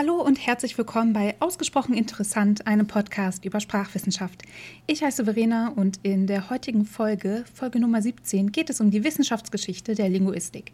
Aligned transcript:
Hallo 0.00 0.22
und 0.22 0.46
herzlich 0.46 0.78
willkommen 0.78 1.12
bei 1.12 1.34
Ausgesprochen 1.40 1.92
Interessant, 1.92 2.66
einem 2.66 2.86
Podcast 2.86 3.44
über 3.44 3.60
Sprachwissenschaft. 3.60 4.44
Ich 4.86 5.02
heiße 5.02 5.24
Verena 5.24 5.74
und 5.76 6.00
in 6.02 6.26
der 6.26 6.48
heutigen 6.48 6.86
Folge, 6.86 7.44
Folge 7.52 7.80
Nummer 7.80 8.00
17, 8.00 8.50
geht 8.50 8.70
es 8.70 8.80
um 8.80 8.90
die 8.90 9.04
Wissenschaftsgeschichte 9.04 9.94
der 9.94 10.08
Linguistik. 10.08 10.72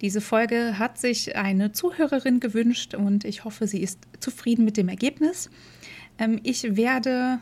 Diese 0.00 0.20
Folge 0.20 0.80
hat 0.80 0.98
sich 0.98 1.36
eine 1.36 1.70
Zuhörerin 1.70 2.40
gewünscht 2.40 2.96
und 2.96 3.24
ich 3.24 3.44
hoffe, 3.44 3.68
sie 3.68 3.80
ist 3.80 4.00
zufrieden 4.18 4.64
mit 4.64 4.76
dem 4.76 4.88
Ergebnis. 4.88 5.48
Ähm, 6.18 6.40
ich 6.42 6.76
werde 6.76 7.38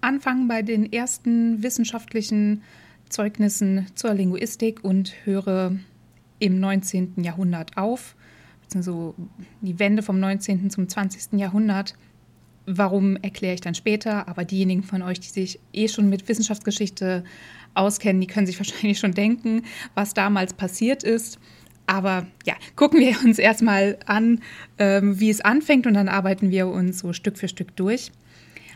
anfangen 0.00 0.48
bei 0.48 0.62
den 0.62 0.90
ersten 0.90 1.62
wissenschaftlichen 1.62 2.62
Zeugnissen 3.10 3.88
zur 3.94 4.14
Linguistik 4.14 4.82
und 4.82 5.12
höre 5.26 5.76
im 6.38 6.60
19. 6.60 7.16
Jahrhundert 7.18 7.76
auf 7.76 8.16
so 8.80 9.14
die 9.60 9.78
Wende 9.78 10.02
vom 10.02 10.18
19. 10.20 10.70
zum 10.70 10.88
20. 10.88 11.38
Jahrhundert. 11.38 11.94
Warum 12.64 13.16
erkläre 13.16 13.54
ich 13.54 13.60
dann 13.60 13.74
später, 13.74 14.28
aber 14.28 14.44
diejenigen 14.44 14.84
von 14.84 15.02
euch, 15.02 15.18
die 15.20 15.28
sich 15.28 15.58
eh 15.72 15.88
schon 15.88 16.08
mit 16.08 16.28
Wissenschaftsgeschichte 16.28 17.24
auskennen, 17.74 18.20
die 18.20 18.26
können 18.26 18.46
sich 18.46 18.58
wahrscheinlich 18.58 18.98
schon 18.98 19.12
denken, 19.12 19.62
was 19.94 20.14
damals 20.14 20.54
passiert 20.54 21.02
ist. 21.02 21.38
Aber 21.86 22.26
ja, 22.46 22.54
gucken 22.76 23.00
wir 23.00 23.16
uns 23.24 23.38
erstmal 23.38 23.98
an, 24.06 24.40
ähm, 24.78 25.18
wie 25.18 25.30
es 25.30 25.40
anfängt 25.40 25.86
und 25.86 25.94
dann 25.94 26.08
arbeiten 26.08 26.50
wir 26.50 26.68
uns 26.68 27.00
so 27.00 27.12
Stück 27.12 27.36
für 27.36 27.48
Stück 27.48 27.74
durch. 27.76 28.12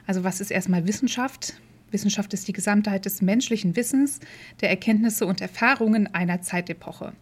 Also 0.07 0.25
was 0.25 0.41
ist 0.41 0.51
erstmal 0.51 0.87
Wissenschaft? 0.87 1.55
Wissenschaft 1.91 2.35
ist 2.35 2.49
die 2.49 2.53
Gesamtheit 2.53 3.05
des 3.05 3.23
menschlichen 3.23 3.77
Wissens, 3.77 4.21
der 4.61 4.71
Erkenntnisse 4.71 5.25
und 5.27 5.41
Erfahrungen 5.41 6.13
einer 6.15 6.43
Zeitepoche. 6.43 7.13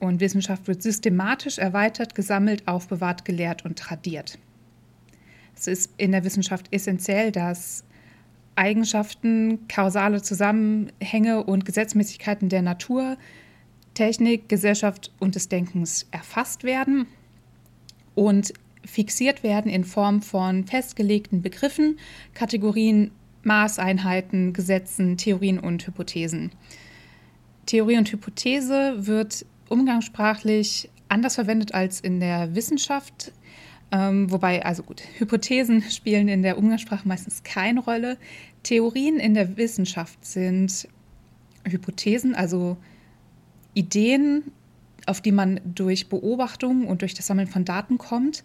Und 0.00 0.20
Wissenschaft 0.20 0.68
wird 0.68 0.82
systematisch 0.82 1.58
erweitert, 1.58 2.14
gesammelt, 2.14 2.66
aufbewahrt, 2.68 3.24
gelehrt 3.24 3.64
und 3.64 3.78
tradiert. 3.78 4.38
Es 5.56 5.66
ist 5.66 5.92
in 5.96 6.12
der 6.12 6.24
Wissenschaft 6.24 6.66
essentiell, 6.70 7.32
dass 7.32 7.84
Eigenschaften, 8.54 9.66
kausale 9.68 10.22
Zusammenhänge 10.22 11.44
und 11.44 11.64
Gesetzmäßigkeiten 11.64 12.48
der 12.48 12.62
Natur, 12.62 13.16
Technik, 13.94 14.48
Gesellschaft 14.48 15.12
und 15.18 15.34
des 15.34 15.48
Denkens 15.48 16.06
erfasst 16.12 16.62
werden 16.64 17.06
und 18.14 18.52
fixiert 18.84 19.42
werden 19.42 19.70
in 19.70 19.84
Form 19.84 20.22
von 20.22 20.64
festgelegten 20.66 21.42
Begriffen, 21.42 21.98
Kategorien, 22.34 23.10
Maßeinheiten, 23.42 24.52
Gesetzen, 24.52 25.16
Theorien 25.16 25.58
und 25.58 25.86
Hypothesen. 25.86 26.52
Theorie 27.66 27.98
und 27.98 28.10
Hypothese 28.10 29.06
wird 29.06 29.44
umgangssprachlich 29.70 30.90
anders 31.08 31.36
verwendet 31.36 31.74
als 31.74 32.00
in 32.00 32.20
der 32.20 32.54
Wissenschaft. 32.54 33.32
Ähm, 33.90 34.30
wobei, 34.30 34.64
also 34.64 34.82
gut, 34.82 35.02
Hypothesen 35.18 35.82
spielen 35.90 36.28
in 36.28 36.42
der 36.42 36.58
Umgangssprache 36.58 37.08
meistens 37.08 37.42
keine 37.42 37.80
Rolle. 37.80 38.18
Theorien 38.62 39.18
in 39.18 39.34
der 39.34 39.56
Wissenschaft 39.56 40.24
sind 40.24 40.88
Hypothesen, 41.64 42.34
also 42.34 42.76
Ideen, 43.74 44.44
auf 45.06 45.20
die 45.20 45.32
man 45.32 45.60
durch 45.64 46.08
Beobachtung 46.08 46.86
und 46.86 47.00
durch 47.00 47.14
das 47.14 47.26
Sammeln 47.26 47.46
von 47.46 47.64
Daten 47.64 47.96
kommt, 47.96 48.42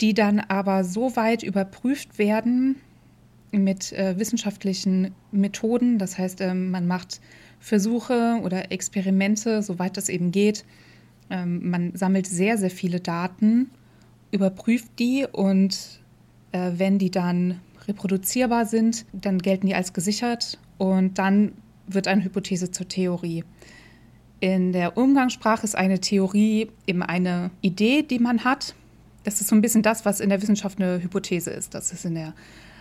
die 0.00 0.14
dann 0.14 0.40
aber 0.40 0.84
so 0.84 1.16
weit 1.16 1.42
überprüft 1.42 2.18
werden 2.18 2.76
mit 3.62 3.92
äh, 3.92 4.18
wissenschaftlichen 4.18 5.14
Methoden. 5.30 5.98
Das 5.98 6.18
heißt, 6.18 6.40
äh, 6.40 6.54
man 6.54 6.86
macht 6.86 7.20
Versuche 7.60 8.40
oder 8.42 8.72
Experimente, 8.72 9.62
soweit 9.62 9.96
das 9.96 10.08
eben 10.08 10.32
geht. 10.32 10.64
Ähm, 11.30 11.70
man 11.70 11.96
sammelt 11.96 12.26
sehr, 12.26 12.58
sehr 12.58 12.70
viele 12.70 13.00
Daten, 13.00 13.70
überprüft 14.30 14.98
die 14.98 15.26
und 15.30 16.00
äh, 16.52 16.72
wenn 16.76 16.98
die 16.98 17.10
dann 17.10 17.60
reproduzierbar 17.88 18.66
sind, 18.66 19.06
dann 19.12 19.38
gelten 19.38 19.66
die 19.66 19.74
als 19.74 19.92
gesichert 19.92 20.58
und 20.78 21.18
dann 21.18 21.52
wird 21.86 22.08
eine 22.08 22.24
Hypothese 22.24 22.70
zur 22.70 22.88
Theorie. 22.88 23.44
In 24.40 24.72
der 24.72 24.96
Umgangssprache 24.96 25.64
ist 25.64 25.76
eine 25.76 26.00
Theorie 26.00 26.70
eben 26.86 27.02
eine 27.02 27.50
Idee, 27.60 28.02
die 28.02 28.18
man 28.18 28.44
hat. 28.44 28.74
Das 29.22 29.40
ist 29.40 29.48
so 29.48 29.56
ein 29.56 29.62
bisschen 29.62 29.82
das, 29.82 30.04
was 30.04 30.20
in 30.20 30.28
der 30.28 30.42
Wissenschaft 30.42 30.80
eine 30.80 31.02
Hypothese 31.02 31.50
ist. 31.50 31.74
Das 31.74 31.92
ist 31.92 32.04
in 32.04 32.14
der 32.14 32.34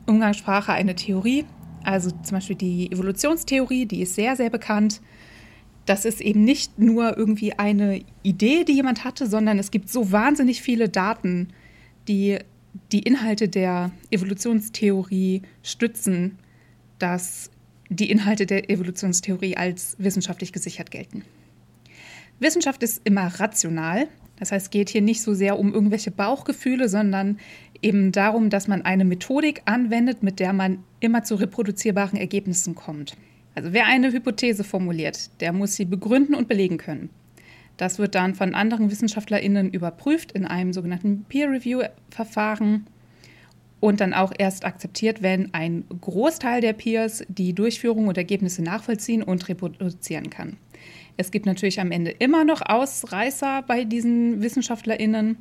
Umgangssprache 0.05 0.73
eine 0.73 0.95
Theorie. 0.95 1.45
Also 1.83 2.11
zum 2.11 2.37
Beispiel 2.37 2.55
die 2.55 2.91
Evolutionstheorie, 2.91 3.85
die 3.85 4.01
ist 4.01 4.15
sehr, 4.15 4.35
sehr 4.35 4.49
bekannt. 4.49 5.01
Das 5.85 6.05
ist 6.05 6.21
eben 6.21 6.43
nicht 6.45 6.79
nur 6.79 7.17
irgendwie 7.17 7.53
eine 7.59 8.01
Idee, 8.23 8.63
die 8.63 8.73
jemand 8.73 9.03
hatte, 9.03 9.27
sondern 9.27 9.59
es 9.59 9.69
gibt 9.69 9.89
so 9.89 10.11
wahnsinnig 10.11 10.61
viele 10.61 10.87
Daten, 10.87 11.49
die 12.07 12.39
die 12.91 12.99
Inhalte 12.99 13.49
der 13.49 13.91
Evolutionstheorie 14.09 15.41
stützen, 15.61 16.39
dass 16.99 17.51
die 17.89 18.09
Inhalte 18.09 18.45
der 18.45 18.69
Evolutionstheorie 18.69 19.57
als 19.57 19.95
wissenschaftlich 19.99 20.53
gesichert 20.53 20.89
gelten. 20.89 21.23
Wissenschaft 22.39 22.81
ist 22.81 23.01
immer 23.03 23.27
rational. 23.39 24.07
Das 24.37 24.51
heißt, 24.51 24.65
es 24.67 24.69
geht 24.71 24.89
hier 24.89 25.01
nicht 25.01 25.21
so 25.21 25.33
sehr 25.33 25.59
um 25.59 25.73
irgendwelche 25.73 26.11
Bauchgefühle, 26.11 26.89
sondern 26.89 27.39
eben 27.83 28.11
darum, 28.11 28.49
dass 28.49 28.67
man 28.67 28.83
eine 28.83 29.05
Methodik 29.05 29.61
anwendet, 29.65 30.23
mit 30.23 30.39
der 30.39 30.53
man 30.53 30.83
immer 30.99 31.23
zu 31.23 31.35
reproduzierbaren 31.35 32.17
Ergebnissen 32.17 32.75
kommt. 32.75 33.15
Also 33.55 33.73
wer 33.73 33.85
eine 33.85 34.11
Hypothese 34.11 34.63
formuliert, 34.63 35.29
der 35.41 35.53
muss 35.53 35.75
sie 35.75 35.85
begründen 35.85 36.33
und 36.33 36.47
belegen 36.47 36.77
können. 36.77 37.09
Das 37.77 37.99
wird 37.99 38.15
dann 38.15 38.35
von 38.35 38.55
anderen 38.55 38.91
Wissenschaftlerinnen 38.91 39.71
überprüft 39.71 40.31
in 40.31 40.45
einem 40.45 40.73
sogenannten 40.73 41.25
Peer-Review-Verfahren 41.27 42.87
und 43.79 43.99
dann 43.99 44.13
auch 44.13 44.31
erst 44.37 44.63
akzeptiert, 44.63 45.21
wenn 45.21 45.53
ein 45.53 45.83
Großteil 46.01 46.61
der 46.61 46.73
Peers 46.73 47.25
die 47.27 47.53
Durchführung 47.53 48.07
und 48.07 48.17
Ergebnisse 48.17 48.63
nachvollziehen 48.63 49.23
und 49.23 49.49
reproduzieren 49.49 50.29
kann. 50.29 50.57
Es 51.17 51.31
gibt 51.31 51.45
natürlich 51.45 51.79
am 51.79 51.91
Ende 51.91 52.11
immer 52.11 52.45
noch 52.45 52.61
Ausreißer 52.61 53.63
bei 53.67 53.83
diesen 53.83 54.41
Wissenschaftlerinnen, 54.41 55.37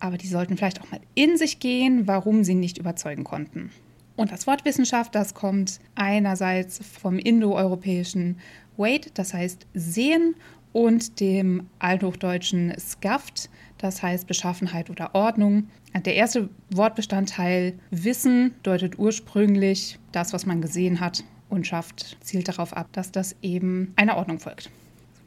aber 0.00 0.18
die 0.18 0.28
sollten 0.28 0.56
vielleicht 0.56 0.80
auch 0.80 0.90
mal 0.90 1.00
in 1.14 1.36
sich 1.36 1.60
gehen, 1.60 2.06
warum 2.06 2.44
sie 2.44 2.54
nicht 2.54 2.78
überzeugen 2.78 3.24
konnten. 3.24 3.70
Und 4.16 4.30
das 4.30 4.46
Wort 4.46 4.64
Wissenschaft, 4.64 5.14
das 5.14 5.34
kommt 5.34 5.80
einerseits 5.94 6.80
vom 6.84 7.18
indoeuropäischen 7.18 8.38
Wait, 8.76 9.12
das 9.14 9.34
heißt 9.34 9.66
sehen, 9.74 10.34
und 10.72 11.20
dem 11.20 11.68
althochdeutschen 11.78 12.74
Skaft, 12.78 13.48
das 13.78 14.02
heißt 14.02 14.26
Beschaffenheit 14.26 14.90
oder 14.90 15.14
Ordnung. 15.14 15.68
Der 16.04 16.16
erste 16.16 16.50
Wortbestandteil 16.70 17.74
Wissen 17.90 18.54
deutet 18.64 18.98
ursprünglich 18.98 20.00
das, 20.10 20.32
was 20.32 20.46
man 20.46 20.60
gesehen 20.60 20.98
hat, 20.98 21.22
und 21.48 21.66
schafft, 21.66 22.16
zielt 22.20 22.48
darauf 22.48 22.76
ab, 22.76 22.88
dass 22.92 23.12
das 23.12 23.36
eben 23.40 23.92
einer 23.94 24.16
Ordnung 24.16 24.40
folgt. 24.40 24.70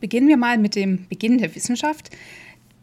Beginnen 0.01 0.27
wir 0.27 0.35
mal 0.35 0.57
mit 0.57 0.75
dem 0.75 1.07
Beginn 1.07 1.37
der 1.37 1.55
Wissenschaft. 1.55 2.09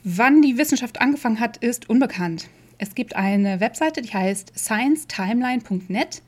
Wann 0.06 0.42
die 0.42 0.58
Wissenschaft 0.58 1.00
angefangen 1.00 1.40
hat, 1.40 1.56
ist 1.56 1.88
unbekannt. 1.88 2.50
Es 2.76 2.94
gibt 2.94 3.16
eine 3.16 3.60
Webseite, 3.60 4.02
die 4.02 4.12
heißt 4.12 4.52
sciencetimeline.net 4.54 6.22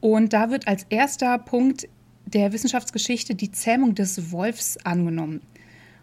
und 0.00 0.32
da 0.32 0.50
wird 0.50 0.66
als 0.66 0.84
erster 0.88 1.38
Punkt 1.38 1.86
der 2.26 2.52
Wissenschaftsgeschichte 2.52 3.36
die 3.36 3.52
Zähmung 3.52 3.94
des 3.94 4.32
Wolfs 4.32 4.78
angenommen. 4.78 5.42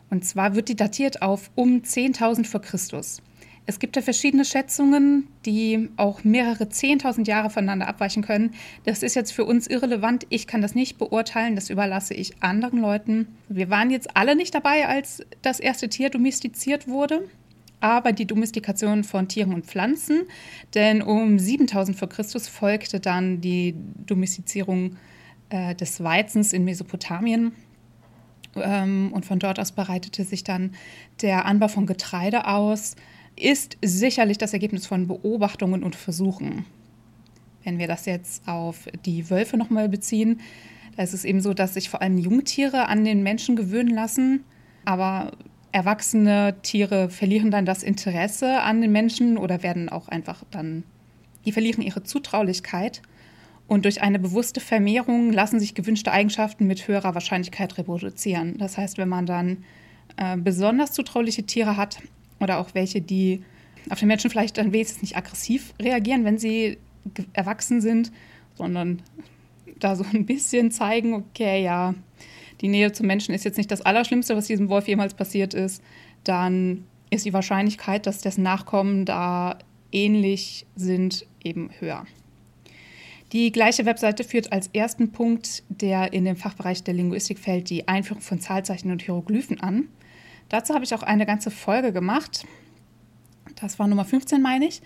Und 0.10 0.24
zwar 0.24 0.56
wird 0.56 0.70
die 0.70 0.78
datiert 0.78 1.22
auf 1.22 1.52
um 1.56 1.82
10.000 1.82 2.46
vor 2.46 2.62
Christus. 2.62 3.22
Es 3.72 3.80
gibt 3.80 3.96
da 3.96 4.02
verschiedene 4.02 4.44
Schätzungen, 4.44 5.30
die 5.46 5.88
auch 5.96 6.26
mehrere 6.26 6.66
10.000 6.66 7.26
Jahre 7.26 7.50
voneinander 7.50 7.88
abweichen 7.88 8.22
können. 8.22 8.54
Das 8.84 9.02
ist 9.02 9.16
jetzt 9.16 9.32
für 9.32 9.46
uns 9.46 9.66
irrelevant. 9.66 10.28
Ich 10.28 10.46
kann 10.46 10.62
das 10.62 10.76
nicht 10.76 10.98
beurteilen. 10.98 11.56
Das 11.56 11.70
überlasse 11.70 12.14
ich 12.14 12.44
anderen 12.44 12.82
Leuten. 12.82 13.28
Wir 13.48 13.70
waren 13.70 13.90
jetzt 13.90 14.18
alle 14.18 14.36
nicht 14.36 14.54
dabei, 14.54 14.90
als 14.90 15.26
das 15.42 15.62
erste 15.62 15.88
Tier 15.88 16.10
domestiziert 16.10 16.90
wurde. 16.90 17.30
Aber 17.80 18.12
die 18.12 18.28
Domestikation 18.28 19.06
von 19.06 19.30
Tieren 19.30 19.54
und 19.54 19.66
Pflanzen, 19.66 20.24
denn 20.76 21.02
um 21.02 21.40
7000 21.40 21.98
vor 21.98 22.10
Christus 22.10 22.50
folgte 22.50 23.00
dann 23.00 23.40
die 23.40 23.74
Domestizierung 24.06 24.98
äh, 25.50 25.76
des 25.76 26.04
Weizens 26.04 26.52
in 26.52 26.66
Mesopotamien. 26.66 27.54
Ähm, 28.58 29.12
und 29.14 29.26
von 29.26 29.40
dort 29.40 29.62
aus 29.62 29.72
bereitete 29.72 30.26
sich 30.26 30.44
dann 30.44 30.72
der 31.22 31.46
Anbau 31.46 31.70
von 31.70 31.86
Getreide 31.86 32.48
aus 32.48 32.98
ist 33.36 33.78
sicherlich 33.82 34.38
das 34.38 34.54
Ergebnis 34.54 34.86
von 34.88 35.08
Beobachtungen 35.08 35.84
und 35.84 35.96
Versuchen. 35.96 36.66
Wenn 37.64 37.80
wir 37.80 37.88
das 37.88 38.06
jetzt 38.06 38.48
auf 38.48 38.88
die 39.06 39.30
Wölfe 39.30 39.58
nochmal 39.58 39.90
beziehen, 39.90 40.42
da 40.96 41.04
ist 41.04 41.14
es 41.14 41.26
eben 41.26 41.42
so, 41.42 41.54
dass 41.54 41.76
sich 41.76 41.90
vor 41.90 42.02
allem 42.02 42.18
Jungtiere 42.18 42.88
an 42.88 43.06
den 43.06 43.24
Menschen 43.24 43.56
gewöhnen 43.56 43.94
lassen, 43.94 44.44
aber 44.86 45.32
erwachsene 45.72 46.56
Tiere 46.62 47.10
verlieren 47.10 47.52
dann 47.52 47.66
das 47.66 47.84
Interesse 47.84 48.62
an 48.62 48.82
den 48.82 48.92
Menschen 48.92 49.38
oder 49.38 49.64
werden 49.64 49.90
auch 49.90 50.10
einfach 50.10 50.44
dann, 50.52 50.84
die 51.46 51.52
verlieren 51.52 51.82
ihre 51.82 52.04
Zutraulichkeit. 52.04 53.02
Und 53.68 53.86
durch 53.86 54.02
eine 54.02 54.20
bewusste 54.20 54.60
Vermehrung 54.60 55.32
lassen 55.32 55.62
sich 55.62 55.76
gewünschte 55.76 56.12
Eigenschaften 56.12 56.68
mit 56.68 56.90
höherer 56.90 57.14
Wahrscheinlichkeit 57.14 57.78
reproduzieren. 57.78 58.58
Das 58.58 58.78
heißt, 58.78 58.98
wenn 58.98 59.08
man 59.08 59.26
dann 59.26 59.64
äh, 60.18 60.36
besonders 60.36 60.92
zutrauliche 60.92 61.44
Tiere 61.44 61.78
hat, 61.78 62.00
oder 62.42 62.60
auch 62.60 62.74
welche, 62.74 63.02
die 63.02 63.44
auf 63.90 64.00
den 64.00 64.08
Menschen 64.08 64.30
vielleicht 64.30 64.58
dann 64.58 64.74
wenigstens 64.74 65.02
nicht 65.02 65.18
aggressiv 65.18 65.74
reagieren, 65.82 66.26
wenn 66.26 66.38
sie 66.38 66.78
erwachsen 67.34 67.82
sind, 67.82 68.12
sondern 68.56 69.02
da 69.80 69.96
so 69.96 70.06
ein 70.14 70.26
bisschen 70.26 70.72
zeigen, 70.72 71.14
okay, 71.14 71.64
ja, 71.64 71.96
die 72.62 72.68
Nähe 72.68 72.92
zum 72.92 73.08
Menschen 73.08 73.34
ist 73.34 73.44
jetzt 73.44 73.58
nicht 73.58 73.72
das 73.72 73.82
Allerschlimmste, 73.82 74.36
was 74.36 74.48
diesem 74.48 74.70
Wolf 74.70 74.88
jemals 74.88 75.16
passiert 75.16 75.54
ist, 75.54 75.82
dann 76.24 76.86
ist 77.10 77.26
die 77.26 77.34
Wahrscheinlichkeit, 77.34 78.06
dass 78.06 78.22
dessen 78.22 78.44
Nachkommen 78.44 79.06
da 79.06 79.58
ähnlich 79.92 80.66
sind, 80.76 81.26
eben 81.44 81.72
höher. 81.80 82.06
Die 83.32 83.52
gleiche 83.52 83.86
Webseite 83.86 84.24
führt 84.24 84.52
als 84.52 84.68
ersten 84.74 85.12
Punkt, 85.12 85.64
der 85.70 86.14
in 86.14 86.26
dem 86.26 86.36
Fachbereich 86.36 86.84
der 86.84 86.94
Linguistik 86.94 87.40
fällt, 87.40 87.70
die 87.70 87.88
Einführung 87.88 88.22
von 88.22 88.40
Zahlzeichen 88.40 88.92
und 88.92 89.02
Hieroglyphen 89.02 89.60
an. 89.62 89.88
Dazu 90.52 90.74
habe 90.74 90.84
ich 90.84 90.94
auch 90.94 91.02
eine 91.02 91.26
ganze 91.26 91.50
Folge 91.50 91.94
gemacht. 91.94 92.46
Das 93.62 93.80
war 93.80 93.88
Nummer 93.88 94.04
15, 94.04 94.42
meine 94.42 94.68
ich. 94.68 94.82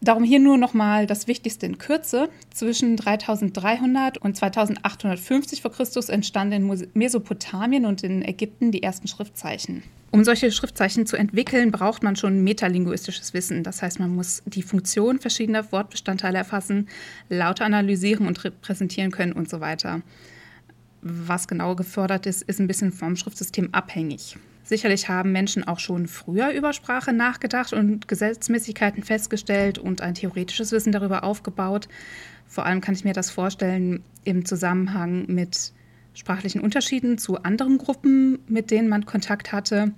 Darum 0.00 0.24
hier 0.24 0.40
nur 0.40 0.58
nochmal 0.58 1.06
das 1.06 1.28
Wichtigste 1.28 1.66
in 1.66 1.78
Kürze. 1.78 2.28
Zwischen 2.52 2.96
3300 2.96 4.18
und 4.18 4.36
2850 4.36 5.62
vor 5.62 5.70
Christus 5.70 6.08
entstanden 6.08 6.68
in 6.68 6.88
Mesopotamien 6.94 7.86
und 7.86 8.02
in 8.02 8.22
Ägypten 8.22 8.72
die 8.72 8.82
ersten 8.82 9.06
Schriftzeichen. 9.06 9.84
Um 10.10 10.24
solche 10.24 10.50
Schriftzeichen 10.50 11.06
zu 11.06 11.16
entwickeln, 11.16 11.70
braucht 11.70 12.02
man 12.02 12.16
schon 12.16 12.42
metalinguistisches 12.42 13.34
Wissen. 13.34 13.62
Das 13.62 13.82
heißt, 13.82 14.00
man 14.00 14.10
muss 14.10 14.42
die 14.46 14.62
Funktion 14.62 15.20
verschiedener 15.20 15.70
Wortbestandteile 15.70 16.38
erfassen, 16.38 16.88
Laute 17.28 17.64
analysieren 17.64 18.26
und 18.26 18.42
repräsentieren 18.42 19.12
können 19.12 19.32
und 19.32 19.48
so 19.48 19.60
weiter. 19.60 20.02
Was 21.02 21.46
genau 21.46 21.76
gefördert 21.76 22.26
ist, 22.26 22.42
ist 22.42 22.58
ein 22.58 22.66
bisschen 22.66 22.90
vom 22.90 23.14
Schriftsystem 23.14 23.68
abhängig. 23.70 24.36
Sicherlich 24.64 25.10
haben 25.10 25.30
Menschen 25.30 25.62
auch 25.62 25.78
schon 25.78 26.08
früher 26.08 26.50
über 26.50 26.72
Sprache 26.72 27.12
nachgedacht 27.12 27.74
und 27.74 28.08
Gesetzmäßigkeiten 28.08 29.02
festgestellt 29.02 29.78
und 29.78 30.00
ein 30.00 30.14
theoretisches 30.14 30.72
Wissen 30.72 30.90
darüber 30.90 31.22
aufgebaut. 31.22 31.86
Vor 32.46 32.64
allem 32.64 32.80
kann 32.80 32.94
ich 32.94 33.04
mir 33.04 33.12
das 33.12 33.30
vorstellen 33.30 34.02
im 34.24 34.46
Zusammenhang 34.46 35.26
mit 35.26 35.72
sprachlichen 36.14 36.62
Unterschieden 36.62 37.18
zu 37.18 37.42
anderen 37.42 37.76
Gruppen, 37.76 38.38
mit 38.48 38.70
denen 38.70 38.88
man 38.88 39.04
Kontakt 39.04 39.52
hatte. 39.52 39.92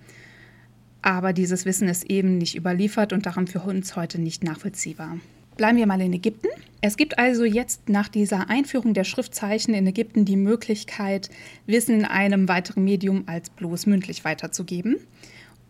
Aber 1.01 1.33
dieses 1.33 1.65
Wissen 1.65 1.89
ist 1.89 2.11
eben 2.11 2.37
nicht 2.37 2.57
überliefert 2.57 3.13
und 3.13 3.27
darum 3.27 3.47
für 3.47 3.61
uns 3.61 3.95
heute 3.95 4.21
nicht 4.21 4.43
nachvollziehbar. 4.43 5.19
Bleiben 5.57 5.79
wir 5.79 5.87
mal 5.87 6.01
in 6.03 6.13
Ägypten. 6.13 6.49
Es 6.83 6.99
gibt 6.99 7.19
also 7.19 7.45
jetzt 7.45 7.89
nach 7.89 8.09
dieser 8.09 8.51
Einführung 8.51 8.93
der 8.93 9.05
Schriftzeichen 9.05 9.73
in 9.73 9.87
Ägypten 9.87 10.27
die 10.27 10.37
Möglichkeit, 10.37 11.31
Wissen 11.65 12.01
in 12.01 12.05
einem 12.05 12.47
weiteren 12.47 12.85
Medium 12.85 13.25
als 13.27 13.49
bloß 13.49 13.87
mündlich 13.87 14.25
weiterzugeben. 14.27 14.97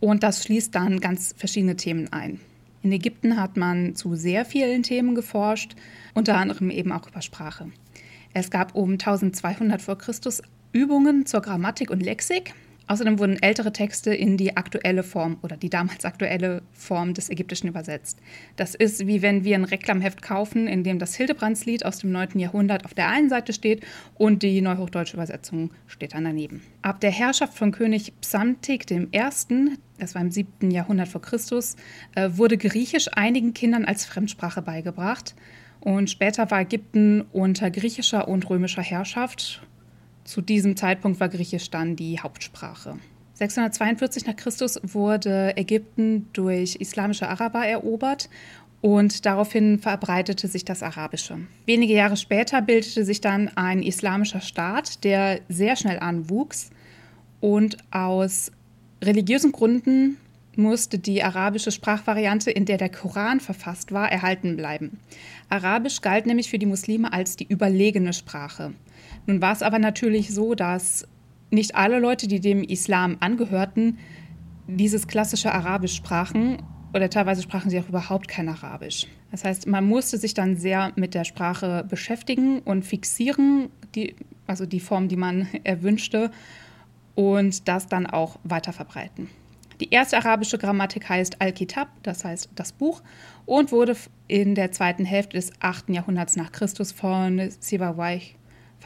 Und 0.01 0.25
das 0.25 0.43
schließt 0.43 0.75
dann 0.75 0.99
ganz 0.99 1.35
verschiedene 1.37 1.77
Themen 1.77 2.13
ein. 2.13 2.41
In 2.83 2.91
Ägypten 2.91 3.41
hat 3.41 3.57
man 3.57 3.95
zu 3.95 4.17
sehr 4.17 4.45
vielen 4.45 4.83
Themen 4.83 5.15
geforscht, 5.15 5.77
unter 6.15 6.37
anderem 6.37 6.71
eben 6.71 6.91
auch 6.91 7.09
über 7.09 7.23
Sprache. 7.23 7.71
Es 8.35 8.51
gab 8.51 8.75
um 8.75 8.93
1200 8.93 9.81
vor 9.81 9.99
Christus 9.99 10.43
Übungen 10.73 11.27
zur 11.27 11.43
Grammatik 11.43 11.91
und 11.91 12.01
Lexik. 12.03 12.55
Außerdem 12.89 13.19
wurden 13.19 13.43
ältere 13.43 13.73
Texte 13.73 14.15
in 14.15 14.37
die 14.37 14.57
aktuelle 14.57 15.03
Form 15.03 15.39
oder 15.43 15.57
die 15.57 15.71
damals 15.71 16.05
aktuelle 16.05 16.63
Form 16.73 17.15
des 17.15 17.31
Ägyptischen 17.31 17.69
übersetzt. 17.69 18.21
Das 18.55 18.75
ist 18.75 19.07
wie 19.07 19.23
wenn 19.23 19.45
wir 19.45 19.57
ein 19.57 19.65
Reklamheft 19.65 20.23
kaufen, 20.23 20.69
in 20.69 20.85
dem 20.85 20.99
das 20.99 21.17
Hildebrandslied 21.17 21.85
aus 21.85 21.99
dem 21.99 22.13
9. 22.13 22.39
Jahrhundert 22.39 22.85
auf 22.85 22.95
der 22.95 23.09
einen 23.09 23.29
Seite 23.29 23.53
steht 23.53 23.85
und 24.15 24.43
die 24.43 24.61
neuhochdeutsche 24.61 25.15
Übersetzung 25.15 25.71
steht 25.89 26.15
dann 26.15 26.25
daneben. 26.25 26.63
Ab 26.83 27.01
der 27.01 27.11
Herrschaft 27.11 27.55
von 27.55 27.73
König 27.73 28.13
Psamtik 28.21 28.89
I., 28.91 29.09
das 29.99 30.15
war 30.15 30.23
im 30.23 30.31
7. 30.31 30.71
Jahrhundert 30.71 31.09
vor 31.09 31.23
Christus, 31.23 31.77
äh, 32.15 32.31
wurde 32.35 32.57
Griechisch 32.57 33.09
einigen 33.13 33.55
Kindern 33.55 33.85
als 33.85 34.05
Fremdsprache 34.05 34.63
beigebracht. 34.63 35.35
Und 35.81 36.11
später 36.11 36.51
war 36.51 36.61
Ägypten 36.61 37.23
unter 37.33 37.71
griechischer 37.71 38.29
und 38.29 38.49
römischer 38.49 38.83
Herrschaft 38.83 39.63
zu 40.27 40.41
diesem 40.41 40.77
Zeitpunkt 40.77 41.21
war 41.21 41.29
Griechisch 41.29 41.71
dann 41.71 41.97
die 41.97 42.21
Hauptsprache. 42.21 42.99
642 43.35 44.27
nach 44.27 44.37
Christus 44.37 44.81
wurde 44.83 45.57
Ägypten 45.57 46.29
durch 46.33 46.77
islamische 46.77 47.29
Araber 47.29 47.67
erobert 47.67 48.29
und 48.81 49.27
daraufhin 49.27 49.79
verbreitete 49.79 50.49
sich 50.49 50.65
das 50.65 50.83
Arabische. 50.83 51.39
Wenige 51.67 51.95
Jahre 51.95 52.17
später 52.17 52.63
bildete 52.63 53.05
sich 53.05 53.21
dann 53.21 53.51
ein 53.55 53.83
islamischer 53.83 54.41
Staat, 54.41 55.05
der 55.05 55.41
sehr 55.49 55.77
schnell 55.77 55.99
anwuchs 55.99 56.71
und 57.41 57.77
aus 57.91 58.51
religiösen 59.03 59.53
Gründen 59.53 60.17
musste 60.57 60.99
die 60.99 61.23
arabische 61.23 61.71
Sprachvariante, 61.71 62.51
in 62.51 62.65
der 62.65 62.79
der 62.79 62.89
Koran 62.89 63.41
verfasst 63.41 63.93
war, 63.93 64.11
erhalten 64.11 64.57
bleiben. 64.57 64.99
Arabisch 65.51 66.01
galt 66.01 66.25
nämlich 66.25 66.49
für 66.49 66.59
die 66.59 66.67
Muslime 66.67 67.13
als 67.13 67.37
die 67.37 67.47
überlegene 67.47 68.15
Sprache. 68.15 68.73
Nun 69.27 69.43
war 69.43 69.53
es 69.53 69.63
aber 69.63 69.79
natürlich 69.79 70.33
so, 70.33 70.55
dass 70.55 71.07
nicht 71.51 71.75
alle 71.75 71.99
Leute, 71.99 72.29
die 72.29 72.41
dem 72.41 72.63
Islam 72.63 73.17
angehörten, 73.21 73.99
dieses 74.67 75.07
klassische 75.07 75.53
Arabisch 75.53 75.95
sprachen 75.95 76.63
oder 76.93 77.11
teilweise 77.11 77.43
sprachen 77.43 77.71
sie 77.71 77.79
auch 77.79 77.89
überhaupt 77.89 78.29
kein 78.29 78.49
Arabisch. 78.49 79.07
Das 79.31 79.45
heißt, 79.45 79.67
man 79.67 79.85
musste 79.85 80.19
sich 80.19 80.35
dann 80.35 80.57
sehr 80.57 80.93
mit 80.97 81.15
der 81.15 81.25
Sprache 81.25 81.85
beschäftigen 81.89 82.61
und 82.61 82.85
fixieren, 82.85 83.69
die, 83.95 84.17
also 84.47 84.67
die 84.67 84.81
Form, 84.81 85.09
die 85.09 85.17
man 85.17 85.49
erwünschte, 85.65 86.31
und 87.15 87.67
das 87.67 87.87
dann 87.87 88.07
auch 88.07 88.39
weiter 88.45 88.75
verbreiten. 88.75 89.31
Die 89.81 89.91
erste 89.91 90.19
arabische 90.19 90.59
Grammatik 90.59 91.09
heißt 91.09 91.41
Al-Kitab, 91.41 91.89
das 92.03 92.25
heißt 92.25 92.51
das 92.55 92.73
Buch, 92.73 93.03
und 93.47 93.73
wurde 93.73 93.97
in 94.29 94.55
der 94.55 94.73
zweiten 94.73 95.05
Hälfte 95.05 95.37
des 95.37 95.53
8. 95.61 95.91
Jahrhunderts 95.91 96.37
nach 96.37 96.53
Christus 96.53 96.93
von 96.93 97.51
Sibawayh 97.59 98.21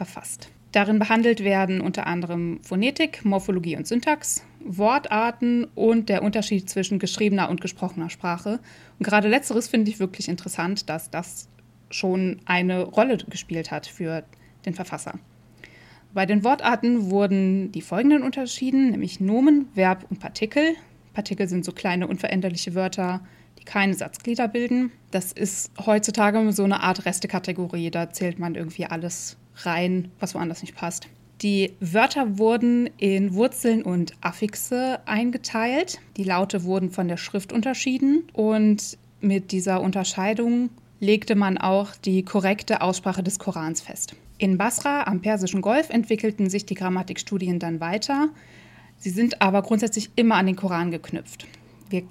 verfasst. 0.00 0.50
Darin 0.73 0.99
behandelt 0.99 1.44
werden 1.44 1.82
unter 1.82 2.06
anderem 2.06 2.61
Phonetik, 2.62 3.23
Morphologie 3.25 3.76
und 3.76 3.87
Syntax, 3.87 4.43
Wortarten 4.64 5.64
und 5.75 6.08
der 6.08 6.23
Unterschied 6.23 6.70
zwischen 6.70 6.99
geschriebener 6.99 7.50
und 7.50 7.61
gesprochener 7.61 8.08
Sprache. 8.08 8.61
Und 8.99 9.05
gerade 9.05 9.29
letzteres 9.29 9.69
finde 9.69 9.91
ich 9.91 10.00
wirklich 10.00 10.29
interessant, 10.29 10.88
dass 10.88 11.11
das 11.11 11.49
schon 11.91 12.41
eine 12.47 12.85
Rolle 12.85 13.19
gespielt 13.19 13.70
hat 13.70 13.87
für 13.87 14.25
den 14.64 14.73
Verfasser. 14.73 15.19
Bei 16.14 16.25
den 16.25 16.44
Wortarten 16.44 17.11
wurden 17.11 17.73
die 17.73 17.82
folgenden 17.82 18.23
unterschieden, 18.23 18.91
nämlich 18.93 19.20
Nomen, 19.20 19.69
Verb 19.75 20.06
und 20.08 20.19
Partikel. 20.19 20.76
Partikel 21.12 21.46
sind 21.46 21.64
so 21.64 21.73
kleine 21.73 22.06
unveränderliche 22.06 22.75
Wörter, 22.75 23.20
die 23.58 23.64
keine 23.64 23.93
Satzglieder 23.94 24.49
bilden. 24.49 24.93
Das 25.11 25.32
ist 25.32 25.73
heutzutage 25.85 26.53
so 26.53 26.65
eine 26.65 26.81
Art 26.81 27.05
Restekategorie, 27.05 27.91
da 27.91 28.10
zählt 28.10 28.39
man 28.39 28.55
irgendwie 28.55 28.86
alles 28.86 29.36
rein, 29.67 30.10
was 30.19 30.34
woanders 30.34 30.62
nicht 30.62 30.76
passt. 30.76 31.08
Die 31.43 31.72
Wörter 31.81 32.38
wurden 32.38 32.90
in 32.98 33.34
Wurzeln 33.34 33.82
und 33.82 34.12
Affixe 34.20 35.00
eingeteilt. 35.06 35.98
Die 36.19 36.24
Laute 36.24 36.64
wurden 36.64 36.90
von 36.90 37.08
der 37.08 37.17
Schrift 37.17 37.52
unterschieden 37.52 38.24
und 38.34 38.98
mit 39.20 39.52
dieser 39.52 39.81
Unterscheidung 39.81 40.69
legte 40.98 41.34
man 41.34 41.56
auch 41.56 41.94
die 41.96 42.24
korrekte 42.24 42.82
Aussprache 42.82 43.22
des 43.22 43.38
Korans 43.38 43.81
fest. 43.81 44.14
In 44.36 44.58
Basra 44.58 45.05
am 45.05 45.20
Persischen 45.20 45.62
Golf 45.62 45.88
entwickelten 45.90 46.50
sich 46.50 46.67
die 46.67 46.74
Grammatikstudien 46.74 47.58
dann 47.58 47.81
weiter. 47.81 48.29
Sie 48.98 49.10
sind 49.10 49.40
aber 49.40 49.62
grundsätzlich 49.62 50.10
immer 50.17 50.36
an 50.36 50.46
den 50.46 50.56
Koran 50.56 50.90
geknüpft. 50.90 51.46
Wir 51.88 52.02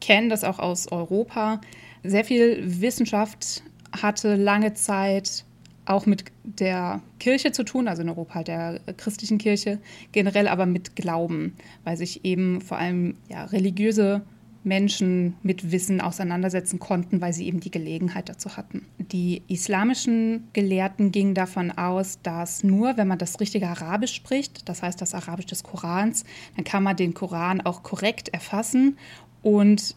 kennen 0.00 0.28
das 0.28 0.44
auch 0.44 0.60
aus 0.60 0.90
Europa. 0.92 1.60
Sehr 2.04 2.24
viel 2.24 2.80
Wissenschaft 2.80 3.64
hatte 4.00 4.36
lange 4.36 4.74
Zeit 4.74 5.44
auch 5.86 6.06
mit 6.06 6.24
der 6.44 7.00
Kirche 7.18 7.52
zu 7.52 7.64
tun, 7.64 7.88
also 7.88 8.02
in 8.02 8.08
Europa 8.08 8.34
halt 8.34 8.48
der 8.48 8.80
christlichen 8.96 9.38
Kirche, 9.38 9.78
generell 10.12 10.48
aber 10.48 10.66
mit 10.66 10.96
Glauben, 10.96 11.54
weil 11.84 11.96
sich 11.96 12.24
eben 12.24 12.60
vor 12.60 12.78
allem 12.78 13.16
ja, 13.28 13.44
religiöse 13.44 14.22
Menschen 14.66 15.36
mit 15.44 15.70
Wissen 15.70 16.00
auseinandersetzen 16.00 16.80
konnten, 16.80 17.20
weil 17.20 17.32
sie 17.32 17.46
eben 17.46 17.60
die 17.60 17.70
Gelegenheit 17.70 18.28
dazu 18.28 18.56
hatten. 18.56 18.84
Die 18.98 19.42
islamischen 19.46 20.48
Gelehrten 20.52 21.12
gingen 21.12 21.34
davon 21.34 21.70
aus, 21.70 22.18
dass 22.22 22.64
nur 22.64 22.96
wenn 22.96 23.06
man 23.06 23.18
das 23.18 23.38
richtige 23.38 23.68
Arabisch 23.68 24.12
spricht, 24.12 24.68
das 24.68 24.82
heißt 24.82 25.00
das 25.00 25.14
Arabisch 25.14 25.46
des 25.46 25.62
Korans, 25.62 26.24
dann 26.56 26.64
kann 26.64 26.82
man 26.82 26.96
den 26.96 27.14
Koran 27.14 27.60
auch 27.60 27.84
korrekt 27.84 28.28
erfassen 28.30 28.98
und 29.40 29.94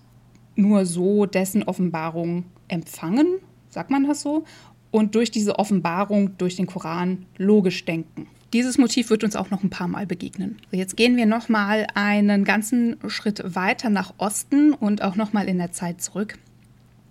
nur 0.55 0.85
so 0.85 1.25
dessen 1.25 1.63
Offenbarung 1.63 2.45
empfangen, 2.67 3.39
sagt 3.69 3.89
man 3.89 4.05
das 4.05 4.21
so, 4.21 4.43
und 4.91 5.15
durch 5.15 5.31
diese 5.31 5.59
Offenbarung 5.59 6.37
durch 6.37 6.55
den 6.55 6.65
Koran 6.65 7.25
logisch 7.37 7.85
denken. 7.85 8.27
Dieses 8.53 8.79
Motiv 8.79 9.11
wird 9.11 9.23
uns 9.23 9.35
auch 9.35 9.51
noch 9.51 9.63
ein 9.63 9.69
paar 9.69 9.87
Mal 9.87 10.07
begegnen. 10.07 10.57
Jetzt 10.71 10.97
gehen 10.97 11.17
wir 11.17 11.27
noch 11.27 11.49
mal 11.49 11.85
einen 11.93 12.45
ganzen 12.45 12.97
Schritt 13.07 13.43
weiter 13.55 13.91
nach 13.91 14.13
Osten 14.17 14.73
und 14.73 15.03
auch 15.03 15.15
noch 15.15 15.33
mal 15.33 15.47
in 15.47 15.59
der 15.59 15.71
Zeit 15.71 16.01
zurück, 16.01 16.39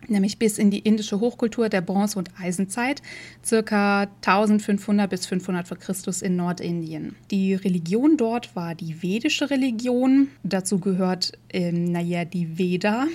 nämlich 0.09 0.39
bis 0.39 0.59
in 0.59 0.73
die 0.73 0.81
indische 0.81 1.21
Hochkultur 1.21 1.69
der 1.69 1.81
Bronze- 1.81 2.19
und 2.19 2.31
Eisenzeit, 2.41 3.03
circa 3.45 4.09
1500 4.23 5.09
bis 5.09 5.27
500 5.27 5.69
vor 5.69 5.77
Christus 5.77 6.23
in 6.23 6.35
Nordindien. 6.35 7.15
Die 7.31 7.55
Religion 7.55 8.17
dort 8.17 8.57
war 8.57 8.75
die 8.75 9.01
vedische 9.01 9.49
Religion. 9.49 10.29
Dazu 10.43 10.81
gehört, 10.81 11.39
ähm, 11.51 11.85
naja, 11.93 12.25
die 12.25 12.59
Veda, 12.59 13.07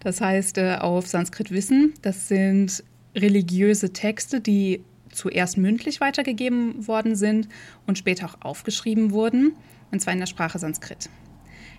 Das 0.00 0.20
heißt, 0.20 0.58
äh, 0.58 0.76
auf 0.76 1.06
Sanskrit 1.06 1.50
Wissen, 1.50 1.94
das 2.02 2.28
sind 2.28 2.84
religiöse 3.16 3.92
Texte, 3.92 4.40
die 4.40 4.84
zuerst 5.10 5.56
mündlich 5.56 6.00
weitergegeben 6.00 6.86
worden 6.86 7.16
sind 7.16 7.48
und 7.86 7.98
später 7.98 8.26
auch 8.26 8.40
aufgeschrieben 8.42 9.10
wurden, 9.10 9.54
und 9.90 10.00
zwar 10.00 10.12
in 10.12 10.20
der 10.20 10.26
Sprache 10.26 10.58
Sanskrit. 10.58 11.08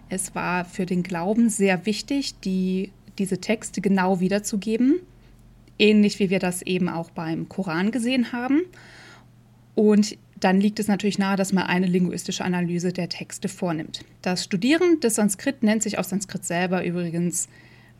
Es 0.09 0.33
war 0.35 0.65
für 0.65 0.85
den 0.85 1.03
Glauben 1.03 1.49
sehr 1.49 1.85
wichtig, 1.85 2.39
die, 2.39 2.91
diese 3.17 3.39
Texte 3.39 3.81
genau 3.81 4.19
wiederzugeben, 4.19 4.99
ähnlich 5.77 6.19
wie 6.19 6.29
wir 6.29 6.39
das 6.39 6.61
eben 6.61 6.89
auch 6.89 7.11
beim 7.11 7.49
Koran 7.49 7.91
gesehen 7.91 8.31
haben. 8.31 8.61
Und 9.75 10.17
dann 10.39 10.61
liegt 10.61 10.79
es 10.79 10.87
natürlich 10.87 11.19
nahe, 11.19 11.35
dass 11.35 11.51
man 11.51 11.65
eine 11.65 11.87
linguistische 11.87 12.45
Analyse 12.45 12.93
der 12.93 13.09
Texte 13.09 13.49
vornimmt. 13.49 14.05
Das 14.21 14.43
Studieren 14.43 14.99
des 14.99 15.15
Sanskrit 15.15 15.63
nennt 15.63 15.83
sich 15.83 15.99
aus 15.99 16.09
Sanskrit 16.09 16.45
selber 16.45 16.85
übrigens 16.85 17.47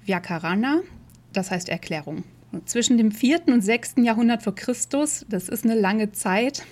Vyakarana, 0.06 0.82
das 1.34 1.52
heißt 1.52 1.70
Erklärung. 1.70 2.24
Zwischen 2.66 2.98
dem 2.98 3.12
4. 3.12 3.48
und 3.48 3.62
6. 3.62 3.96
Jahrhundert 3.98 4.44
vor 4.44 4.56
Christus, 4.56 5.26
das 5.30 5.50
ist 5.50 5.66
eine 5.66 5.76
lange 5.76 6.12
Zeit, 6.12 6.64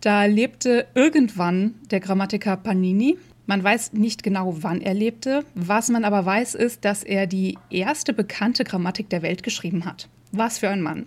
da 0.00 0.26
lebte 0.26 0.86
irgendwann 0.94 1.74
der 1.90 2.00
Grammatiker 2.00 2.56
Panini. 2.56 3.18
Man 3.46 3.64
weiß 3.64 3.94
nicht 3.94 4.22
genau, 4.22 4.56
wann 4.60 4.80
er 4.80 4.94
lebte. 4.94 5.44
Was 5.54 5.88
man 5.88 6.04
aber 6.04 6.24
weiß, 6.24 6.54
ist, 6.54 6.84
dass 6.84 7.02
er 7.02 7.26
die 7.26 7.58
erste 7.70 8.12
bekannte 8.12 8.62
Grammatik 8.62 9.08
der 9.08 9.22
Welt 9.22 9.42
geschrieben 9.42 9.86
hat. 9.86 10.08
Was 10.30 10.58
für 10.58 10.68
ein 10.68 10.82
Mann. 10.82 11.06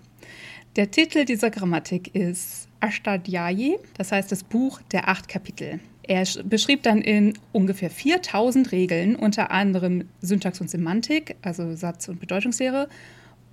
Der 0.76 0.90
Titel 0.90 1.26
dieser 1.26 1.52
Grammatik 1.52 2.16
ist 2.16 2.68
Ashtadhyayi, 2.80 3.78
das 3.98 4.12
heißt 4.12 4.32
das 4.32 4.44
Buch 4.44 4.82
der 4.92 5.08
acht 5.08 5.28
Kapitel. 5.28 5.80
Er 6.04 6.26
beschrieb 6.44 6.84
dann 6.84 7.02
in 7.02 7.38
ungefähr 7.52 7.90
4000 7.90 8.72
Regeln 8.72 9.16
unter 9.16 9.52
anderem 9.52 10.10
Syntax 10.22 10.60
und 10.60 10.70
Semantik, 10.70 11.36
also 11.42 11.76
Satz- 11.76 12.10
und 12.10 12.20
Bedeutungslehre, 12.20 12.90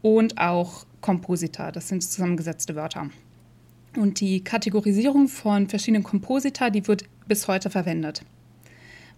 und 0.03 0.39
auch 0.39 0.87
Komposita, 1.01 1.73
das 1.73 1.89
sind 1.89 2.03
zusammengesetzte 2.03 2.75
Wörter. 2.75 3.11
Und 3.97 4.21
die 4.21 4.45
Kategorisierung 4.45 5.29
von 5.29 5.69
verschiedenen 5.69 6.05
Komposita, 6.05 6.71
die 6.71 6.87
wird 6.87 7.05
bis 7.27 7.49
heute 7.49 7.71
verwendet. 7.71 8.23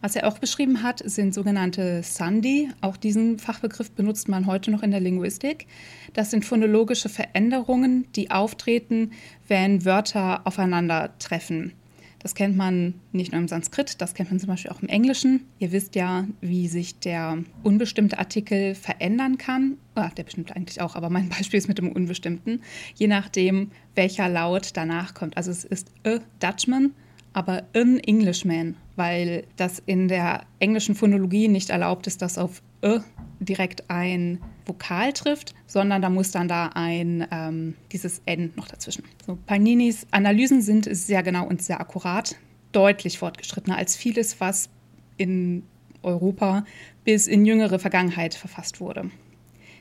Was 0.00 0.16
er 0.16 0.26
auch 0.26 0.38
beschrieben 0.38 0.82
hat, 0.82 1.02
sind 1.04 1.34
sogenannte 1.34 2.02
Sandhi. 2.02 2.70
Auch 2.80 2.96
diesen 2.96 3.38
Fachbegriff 3.38 3.90
benutzt 3.90 4.28
man 4.28 4.46
heute 4.46 4.70
noch 4.70 4.82
in 4.82 4.90
der 4.90 5.00
Linguistik. 5.00 5.66
Das 6.14 6.30
sind 6.30 6.44
phonologische 6.44 7.10
Veränderungen, 7.10 8.06
die 8.16 8.30
auftreten, 8.30 9.12
wenn 9.46 9.84
Wörter 9.84 10.46
aufeinandertreffen. 10.46 11.72
Das 12.20 12.34
kennt 12.34 12.54
man 12.54 12.94
nicht 13.12 13.32
nur 13.32 13.40
im 13.40 13.48
Sanskrit, 13.48 14.00
das 14.00 14.12
kennt 14.12 14.30
man 14.30 14.38
zum 14.38 14.48
Beispiel 14.48 14.70
auch 14.70 14.82
im 14.82 14.88
Englischen. 14.88 15.46
Ihr 15.58 15.72
wisst 15.72 15.94
ja, 15.94 16.26
wie 16.42 16.68
sich 16.68 16.98
der 16.98 17.38
unbestimmte 17.62 18.18
Artikel 18.18 18.74
verändern 18.74 19.38
kann. 19.38 19.78
Ah, 19.94 20.10
der 20.10 20.24
bestimmte 20.24 20.54
eigentlich 20.54 20.82
auch, 20.82 20.96
aber 20.96 21.08
mein 21.08 21.28
Beispiel 21.38 21.58
ist 21.58 21.68
mit 21.68 21.78
dem 21.78 21.90
Unbestimmten. 21.90 22.60
Je 22.94 23.06
nachdem, 23.06 23.70
welcher 23.94 24.28
Laut 24.28 24.70
danach 24.74 25.14
kommt. 25.14 25.38
Also 25.38 25.50
es 25.50 25.64
ist 25.64 25.92
a 26.04 26.18
Dutchman, 26.40 26.92
aber 27.32 27.64
an 27.74 27.98
Englishman, 27.98 28.76
weil 28.96 29.44
das 29.56 29.82
in 29.86 30.08
der 30.08 30.44
englischen 30.58 30.94
Phonologie 30.94 31.48
nicht 31.48 31.70
erlaubt 31.70 32.06
ist, 32.06 32.20
dass 32.20 32.36
auf 32.36 32.62
a 32.82 33.02
direkt 33.40 33.88
ein 33.88 34.40
Vokal 34.70 35.12
trifft, 35.12 35.54
sondern 35.66 36.00
da 36.00 36.08
muss 36.08 36.30
dann 36.30 36.46
da 36.46 36.70
ein 36.74 37.26
ähm, 37.32 37.74
dieses 37.90 38.22
N 38.24 38.52
noch 38.54 38.68
dazwischen. 38.68 39.04
So, 39.26 39.36
Paninis 39.46 40.06
Analysen 40.12 40.62
sind 40.62 40.88
sehr 40.90 41.24
genau 41.24 41.46
und 41.46 41.60
sehr 41.60 41.80
akkurat, 41.80 42.36
deutlich 42.70 43.18
fortgeschrittener 43.18 43.76
als 43.76 43.96
vieles, 43.96 44.40
was 44.40 44.70
in 45.16 45.64
Europa 46.02 46.64
bis 47.04 47.26
in 47.26 47.44
jüngere 47.44 47.80
Vergangenheit 47.80 48.34
verfasst 48.34 48.80
wurde. 48.80 49.10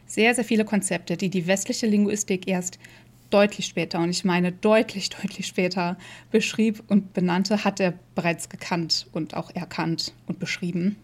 Sehr, 0.08 0.34
sehr 0.34 0.44
viele 0.44 0.66
Konzepte, 0.66 1.18
die 1.18 1.30
die 1.30 1.46
westliche 1.46 1.86
Linguistik 1.86 2.48
erst 2.48 2.80
deutlich 3.30 3.68
später, 3.68 4.00
und 4.00 4.10
ich 4.10 4.26
meine 4.26 4.52
deutlich, 4.52 5.10
deutlich 5.22 5.46
später, 5.46 5.98
beschrieb 6.32 6.84
und 6.88 7.14
benannte, 7.14 7.64
hat 7.64 7.80
er 7.80 7.94
bereits 8.16 8.50
gekannt 8.50 9.08
und 9.12 9.36
auch 9.36 9.52
erkannt 9.54 10.14
und 10.26 10.40
beschrieben. 10.40 10.96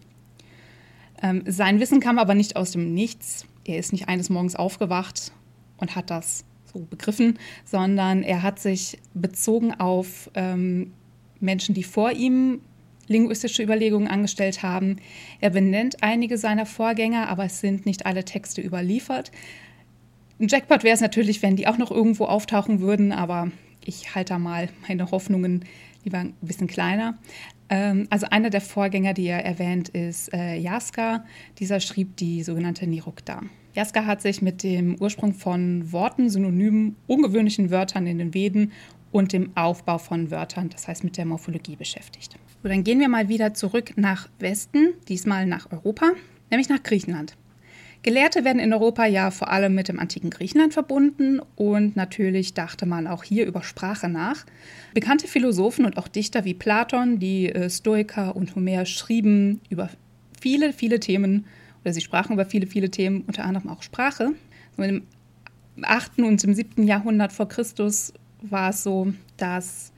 Ähm, 1.22 1.44
sein 1.46 1.80
Wissen 1.80 2.00
kam 2.00 2.18
aber 2.18 2.34
nicht 2.34 2.56
aus 2.56 2.72
dem 2.72 2.92
Nichts. 2.94 3.46
Er 3.66 3.78
ist 3.78 3.92
nicht 3.92 4.08
eines 4.08 4.30
Morgens 4.30 4.56
aufgewacht 4.56 5.32
und 5.78 5.96
hat 5.96 6.10
das 6.10 6.44
so 6.72 6.80
begriffen, 6.80 7.38
sondern 7.64 8.22
er 8.22 8.42
hat 8.42 8.60
sich 8.60 8.98
bezogen 9.14 9.74
auf 9.74 10.30
ähm, 10.34 10.92
Menschen, 11.40 11.74
die 11.74 11.82
vor 11.82 12.12
ihm 12.12 12.60
linguistische 13.08 13.62
Überlegungen 13.62 14.08
angestellt 14.08 14.62
haben. 14.62 14.96
Er 15.40 15.50
benennt 15.50 16.02
einige 16.02 16.38
seiner 16.38 16.66
Vorgänger, 16.66 17.28
aber 17.28 17.44
es 17.44 17.60
sind 17.60 17.86
nicht 17.86 18.06
alle 18.06 18.24
Texte 18.24 18.60
überliefert. 18.60 19.30
Ein 20.40 20.48
Jackpot 20.48 20.84
wäre 20.84 20.94
es 20.94 21.00
natürlich, 21.00 21.42
wenn 21.42 21.56
die 21.56 21.66
auch 21.66 21.78
noch 21.78 21.90
irgendwo 21.90 22.24
auftauchen 22.24 22.80
würden, 22.80 23.12
aber 23.12 23.50
ich 23.84 24.14
halte 24.14 24.34
da 24.34 24.38
mal 24.38 24.68
meine 24.88 25.10
Hoffnungen 25.10 25.64
lieber 26.04 26.18
ein 26.18 26.34
bisschen 26.40 26.66
kleiner. 26.66 27.16
Ähm, 27.68 28.06
also 28.10 28.26
einer 28.30 28.50
der 28.50 28.60
Vorgänger, 28.60 29.14
die 29.14 29.26
er 29.26 29.44
erwähnt, 29.44 29.88
ist 29.88 30.32
äh, 30.32 30.56
Jaska. 30.56 31.24
Dieser 31.58 31.80
schrieb 31.80 32.16
die 32.16 32.42
sogenannte 32.42 32.86
Nirukta. 32.86 33.42
Jaska 33.74 34.06
hat 34.06 34.22
sich 34.22 34.40
mit 34.40 34.62
dem 34.62 34.96
Ursprung 35.00 35.34
von 35.34 35.92
Worten, 35.92 36.30
Synonymen, 36.30 36.96
ungewöhnlichen 37.06 37.70
Wörtern 37.70 38.06
in 38.06 38.18
den 38.18 38.32
Veden 38.32 38.72
und 39.12 39.32
dem 39.32 39.56
Aufbau 39.56 39.98
von 39.98 40.30
Wörtern, 40.30 40.68
das 40.70 40.88
heißt 40.88 41.04
mit 41.04 41.16
der 41.16 41.26
Morphologie 41.26 41.76
beschäftigt. 41.76 42.38
So, 42.62 42.68
dann 42.68 42.84
gehen 42.84 43.00
wir 43.00 43.08
mal 43.08 43.28
wieder 43.28 43.54
zurück 43.54 43.92
nach 43.96 44.28
Westen, 44.38 44.94
diesmal 45.08 45.46
nach 45.46 45.70
Europa, 45.70 46.12
nämlich 46.50 46.68
nach 46.68 46.82
Griechenland. 46.82 47.36
Gelehrte 48.06 48.44
werden 48.44 48.60
in 48.60 48.72
Europa 48.72 49.04
ja 49.04 49.32
vor 49.32 49.50
allem 49.50 49.74
mit 49.74 49.88
dem 49.88 49.98
antiken 49.98 50.30
Griechenland 50.30 50.72
verbunden 50.72 51.40
und 51.56 51.96
natürlich 51.96 52.54
dachte 52.54 52.86
man 52.86 53.08
auch 53.08 53.24
hier 53.24 53.44
über 53.46 53.64
Sprache 53.64 54.08
nach. 54.08 54.46
Bekannte 54.94 55.26
Philosophen 55.26 55.84
und 55.84 55.98
auch 55.98 56.06
Dichter 56.06 56.44
wie 56.44 56.54
Platon, 56.54 57.18
die 57.18 57.52
äh, 57.52 57.68
Stoiker 57.68 58.36
und 58.36 58.54
Homer 58.54 58.86
schrieben 58.86 59.60
über 59.70 59.90
viele, 60.40 60.72
viele 60.72 61.00
Themen 61.00 61.46
oder 61.82 61.92
sie 61.92 62.00
sprachen 62.00 62.34
über 62.34 62.44
viele, 62.46 62.68
viele 62.68 62.92
Themen, 62.92 63.24
unter 63.26 63.44
anderem 63.44 63.68
auch 63.68 63.82
Sprache. 63.82 64.34
So 64.76 64.84
Im 64.84 65.02
8. 65.82 66.20
und 66.20 66.44
im 66.44 66.54
7. 66.54 66.86
Jahrhundert 66.86 67.32
vor 67.32 67.48
Christus 67.48 68.12
war 68.40 68.70
es 68.70 68.84
so, 68.84 69.14
dass 69.36 69.90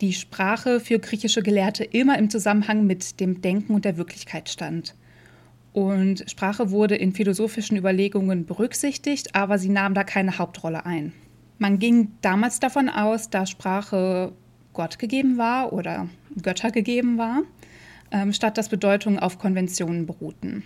die 0.00 0.14
Sprache 0.14 0.80
für 0.80 0.98
griechische 0.98 1.44
Gelehrte 1.44 1.84
immer 1.84 2.18
im 2.18 2.28
Zusammenhang 2.28 2.88
mit 2.88 3.20
dem 3.20 3.40
Denken 3.40 3.72
und 3.72 3.84
der 3.84 3.98
Wirklichkeit 3.98 4.48
stand. 4.48 4.96
Und 5.76 6.24
Sprache 6.30 6.70
wurde 6.70 6.96
in 6.96 7.12
philosophischen 7.12 7.76
Überlegungen 7.76 8.46
berücksichtigt, 8.46 9.34
aber 9.34 9.58
sie 9.58 9.68
nahm 9.68 9.92
da 9.92 10.04
keine 10.04 10.38
Hauptrolle 10.38 10.86
ein. 10.86 11.12
Man 11.58 11.78
ging 11.78 12.12
damals 12.22 12.60
davon 12.60 12.88
aus, 12.88 13.28
dass 13.28 13.50
Sprache 13.50 14.32
Gott 14.72 14.98
gegeben 14.98 15.36
war 15.36 15.74
oder 15.74 16.08
Götter 16.40 16.70
gegeben 16.70 17.18
war, 17.18 17.42
ähm, 18.10 18.32
statt 18.32 18.56
dass 18.56 18.70
Bedeutungen 18.70 19.18
auf 19.18 19.38
Konventionen 19.38 20.06
beruhten. 20.06 20.62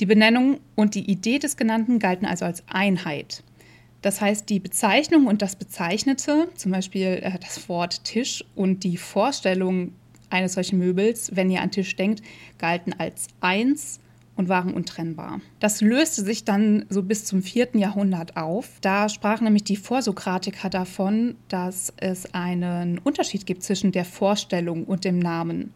Die 0.00 0.06
Benennung 0.06 0.58
und 0.74 0.96
die 0.96 1.08
Idee 1.08 1.38
des 1.38 1.56
Genannten 1.56 2.00
galten 2.00 2.26
also 2.26 2.44
als 2.44 2.64
Einheit. 2.66 3.44
Das 4.02 4.20
heißt, 4.20 4.50
die 4.50 4.58
Bezeichnung 4.58 5.28
und 5.28 5.42
das 5.42 5.54
Bezeichnete, 5.54 6.48
zum 6.56 6.72
Beispiel 6.72 7.20
äh, 7.22 7.38
das 7.38 7.68
Wort 7.68 8.02
Tisch 8.02 8.44
und 8.56 8.82
die 8.82 8.96
Vorstellung 8.96 9.92
eines 10.30 10.54
solchen 10.54 10.78
Möbels, 10.78 11.30
wenn 11.34 11.50
ihr 11.50 11.62
an 11.62 11.70
Tisch 11.70 11.96
denkt, 11.96 12.22
galten 12.58 12.92
als 12.98 13.28
eins 13.40 14.00
und 14.36 14.48
waren 14.48 14.74
untrennbar. 14.74 15.40
Das 15.60 15.80
löste 15.80 16.22
sich 16.22 16.44
dann 16.44 16.84
so 16.88 17.02
bis 17.02 17.24
zum 17.24 17.42
vierten 17.42 17.78
Jahrhundert 17.78 18.36
auf. 18.36 18.78
Da 18.80 19.08
sprachen 19.08 19.44
nämlich 19.44 19.64
die 19.64 19.76
Vorsokratiker 19.76 20.68
davon, 20.68 21.36
dass 21.48 21.92
es 21.96 22.34
einen 22.34 22.98
Unterschied 22.98 23.46
gibt 23.46 23.62
zwischen 23.62 23.92
der 23.92 24.04
Vorstellung 24.04 24.84
und 24.84 25.04
dem 25.04 25.18
Namen. 25.18 25.72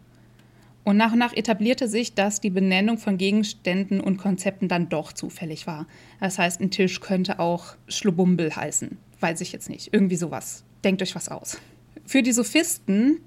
Und 0.82 0.96
nach 0.96 1.12
und 1.12 1.18
nach 1.18 1.34
etablierte 1.34 1.88
sich, 1.88 2.14
dass 2.14 2.40
die 2.40 2.50
Benennung 2.50 2.98
von 2.98 3.18
Gegenständen 3.18 4.00
und 4.00 4.16
Konzepten 4.16 4.68
dann 4.68 4.88
doch 4.88 5.12
zufällig 5.12 5.66
war. 5.66 5.86
Das 6.20 6.38
heißt, 6.38 6.60
ein 6.60 6.70
Tisch 6.70 7.00
könnte 7.00 7.38
auch 7.38 7.76
Schlubumbel 7.88 8.54
heißen. 8.56 8.96
Weiß 9.20 9.40
ich 9.42 9.52
jetzt 9.52 9.68
nicht. 9.68 9.92
Irgendwie 9.92 10.16
sowas. 10.16 10.64
Denkt 10.82 11.02
euch 11.02 11.14
was 11.14 11.28
aus. 11.28 11.58
Für 12.06 12.22
die 12.22 12.32
Sophisten, 12.32 13.18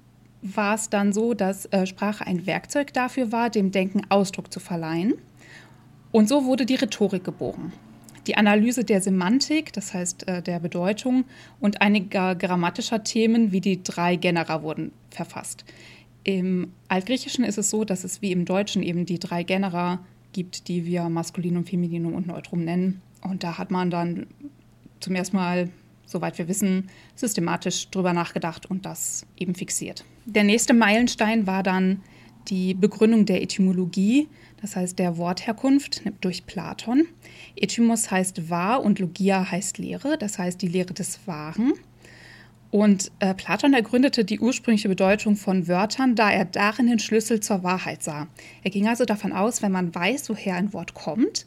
war 0.44 0.74
es 0.74 0.90
dann 0.90 1.12
so, 1.12 1.32
dass 1.32 1.64
äh, 1.66 1.86
Sprache 1.86 2.26
ein 2.26 2.46
Werkzeug 2.46 2.92
dafür 2.92 3.32
war, 3.32 3.48
dem 3.48 3.72
Denken 3.72 4.02
Ausdruck 4.10 4.52
zu 4.52 4.60
verleihen. 4.60 5.14
Und 6.12 6.28
so 6.28 6.44
wurde 6.44 6.66
die 6.66 6.74
Rhetorik 6.74 7.24
geboren. 7.24 7.72
Die 8.26 8.36
Analyse 8.36 8.84
der 8.84 9.00
Semantik, 9.00 9.72
das 9.72 9.94
heißt 9.94 10.28
äh, 10.28 10.42
der 10.42 10.60
Bedeutung 10.60 11.24
und 11.60 11.80
einiger 11.80 12.34
grammatischer 12.34 13.02
Themen 13.02 13.52
wie 13.52 13.60
die 13.60 13.82
drei 13.82 14.16
Genera 14.16 14.62
wurden 14.62 14.92
verfasst. 15.10 15.64
Im 16.24 16.72
Altgriechischen 16.88 17.44
ist 17.44 17.58
es 17.58 17.70
so, 17.70 17.84
dass 17.84 18.04
es 18.04 18.22
wie 18.22 18.32
im 18.32 18.44
Deutschen 18.44 18.82
eben 18.82 19.06
die 19.06 19.18
drei 19.18 19.42
Genera 19.42 20.00
gibt, 20.32 20.68
die 20.68 20.84
wir 20.84 21.08
Maskulinum, 21.08 21.64
Femininum 21.64 22.14
und 22.14 22.26
Neutrum 22.26 22.64
nennen. 22.64 23.00
Und 23.22 23.42
da 23.42 23.56
hat 23.56 23.70
man 23.70 23.90
dann 23.90 24.26
zum 25.00 25.14
ersten 25.14 25.36
Mal 25.36 25.70
soweit 26.06 26.38
wir 26.38 26.48
wissen, 26.48 26.90
systematisch 27.14 27.90
drüber 27.90 28.12
nachgedacht 28.12 28.66
und 28.66 28.86
das 28.86 29.26
eben 29.36 29.54
fixiert. 29.54 30.04
Der 30.24 30.44
nächste 30.44 30.74
Meilenstein 30.74 31.46
war 31.46 31.62
dann 31.62 32.02
die 32.48 32.74
Begründung 32.74 33.24
der 33.26 33.42
Etymologie, 33.42 34.28
das 34.60 34.76
heißt 34.76 34.98
der 34.98 35.16
Wortherkunft 35.16 36.02
durch 36.20 36.46
Platon. 36.46 37.06
Etymos 37.56 38.10
heißt 38.10 38.50
wahr 38.50 38.82
und 38.82 38.98
Logia 38.98 39.50
heißt 39.50 39.78
Lehre, 39.78 40.18
das 40.18 40.38
heißt 40.38 40.60
die 40.60 40.68
Lehre 40.68 40.94
des 40.94 41.26
Wahren. 41.26 41.74
Und 42.70 43.12
äh, 43.20 43.34
Platon 43.34 43.72
ergründete 43.72 44.24
die 44.24 44.40
ursprüngliche 44.40 44.88
Bedeutung 44.88 45.36
von 45.36 45.68
Wörtern, 45.68 46.16
da 46.16 46.30
er 46.32 46.44
darin 46.44 46.88
den 46.88 46.98
Schlüssel 46.98 47.38
zur 47.38 47.62
Wahrheit 47.62 48.02
sah. 48.02 48.26
Er 48.64 48.70
ging 48.70 48.88
also 48.88 49.04
davon 49.04 49.32
aus, 49.32 49.62
wenn 49.62 49.70
man 49.70 49.94
weiß, 49.94 50.28
woher 50.28 50.56
ein 50.56 50.72
Wort 50.72 50.92
kommt, 50.92 51.46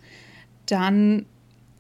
dann 0.68 1.26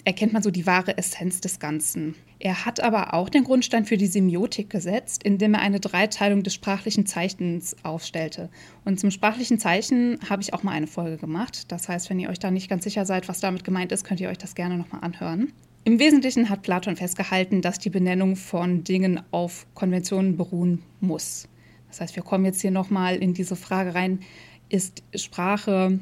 erkennt 0.07 0.31
man 0.31 0.41
so 0.41 0.51
die 0.51 0.65
wahre 0.65 0.97
Essenz 0.97 1.41
des 1.41 1.59
Ganzen. 1.59 2.15
Er 2.39 2.65
hat 2.65 2.79
aber 2.79 3.13
auch 3.13 3.27
den 3.27 3.43
Grundstein 3.43 3.83
für 3.83 3.97
die 3.97 4.07
Semiotik 4.07 4.69
gesetzt, 4.69 5.21
indem 5.21 5.53
er 5.53 5.59
eine 5.59 5.81
Dreiteilung 5.81 6.43
des 6.43 6.53
sprachlichen 6.53 7.05
Zeichens 7.05 7.75
aufstellte. 7.83 8.49
Und 8.85 9.01
zum 9.01 9.11
sprachlichen 9.11 9.59
Zeichen 9.59 10.17
habe 10.29 10.41
ich 10.41 10.53
auch 10.53 10.63
mal 10.63 10.71
eine 10.71 10.87
Folge 10.87 11.17
gemacht. 11.17 11.69
Das 11.73 11.89
heißt, 11.89 12.09
wenn 12.09 12.19
ihr 12.19 12.29
euch 12.29 12.39
da 12.39 12.51
nicht 12.51 12.69
ganz 12.69 12.85
sicher 12.85 13.05
seid, 13.05 13.27
was 13.27 13.41
damit 13.41 13.65
gemeint 13.65 13.91
ist, 13.91 14.05
könnt 14.05 14.21
ihr 14.21 14.29
euch 14.29 14.37
das 14.37 14.55
gerne 14.55 14.77
nochmal 14.77 15.01
anhören. 15.03 15.51
Im 15.83 15.99
Wesentlichen 15.99 16.47
hat 16.47 16.61
Platon 16.61 16.95
festgehalten, 16.95 17.61
dass 17.61 17.77
die 17.77 17.89
Benennung 17.89 18.37
von 18.37 18.85
Dingen 18.85 19.19
auf 19.31 19.67
Konventionen 19.73 20.37
beruhen 20.37 20.83
muss. 21.01 21.49
Das 21.89 21.99
heißt, 21.99 22.15
wir 22.15 22.23
kommen 22.23 22.45
jetzt 22.45 22.61
hier 22.61 22.71
nochmal 22.71 23.17
in 23.17 23.33
diese 23.33 23.57
Frage 23.57 23.93
rein, 23.93 24.21
ist 24.69 25.03
Sprache 25.13 25.99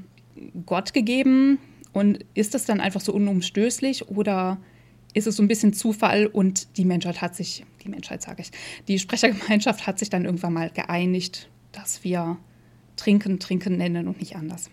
Gott 0.68 0.94
gegeben? 0.94 1.58
Und 1.96 2.26
ist 2.34 2.54
das 2.54 2.66
dann 2.66 2.82
einfach 2.82 3.00
so 3.00 3.14
unumstößlich 3.14 4.10
oder 4.10 4.58
ist 5.14 5.28
es 5.28 5.38
so 5.38 5.42
ein 5.42 5.48
bisschen 5.48 5.72
Zufall 5.72 6.28
und 6.28 6.76
die 6.76 6.84
Menschheit 6.84 7.22
hat 7.22 7.38
sich, 7.38 7.64
die 7.86 7.88
Menschheit 7.88 8.22
sage 8.22 8.42
ich, 8.42 8.52
die 8.90 9.00
Sprechergemeinschaft 9.00 9.88
hat 9.88 9.98
sich 9.98 10.10
dann 10.10 10.26
irgendwann 10.26 10.52
mal 10.52 10.70
geeinigt, 10.72 11.48
dass 11.72 12.04
wir 12.04 12.36
Trinken, 12.98 13.40
Trinken 13.40 13.78
nennen 13.78 14.10
und 14.10 14.20
nicht 14.20 14.36
anders. 14.36 14.70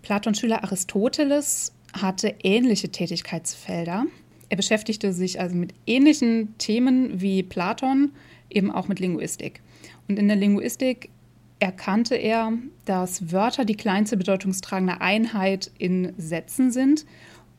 Platons 0.00 0.40
Schüler 0.40 0.64
Aristoteles 0.64 1.74
hatte 1.92 2.34
ähnliche 2.42 2.88
Tätigkeitsfelder. 2.88 4.06
Er 4.48 4.56
beschäftigte 4.56 5.12
sich 5.12 5.38
also 5.38 5.54
mit 5.54 5.74
ähnlichen 5.86 6.56
Themen 6.56 7.20
wie 7.20 7.42
Platon, 7.42 8.12
eben 8.48 8.70
auch 8.70 8.88
mit 8.88 8.98
Linguistik. 8.98 9.60
Und 10.08 10.18
in 10.18 10.26
der 10.26 10.38
Linguistik 10.38 11.10
erkannte 11.58 12.14
er, 12.16 12.52
dass 12.84 13.32
Wörter 13.32 13.64
die 13.64 13.76
kleinste 13.76 14.16
bedeutungstragende 14.16 15.00
Einheit 15.00 15.70
in 15.78 16.12
Sätzen 16.18 16.70
sind 16.70 17.06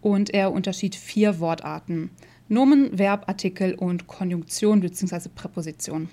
und 0.01 0.33
er 0.33 0.51
unterschied 0.51 0.95
vier 0.95 1.39
Wortarten: 1.39 2.11
Nomen, 2.47 2.97
Verb, 2.97 3.27
Artikel 3.27 3.73
und 3.73 4.07
Konjunktion 4.07 4.81
bzw. 4.81 5.29
Präposition. 5.33 6.09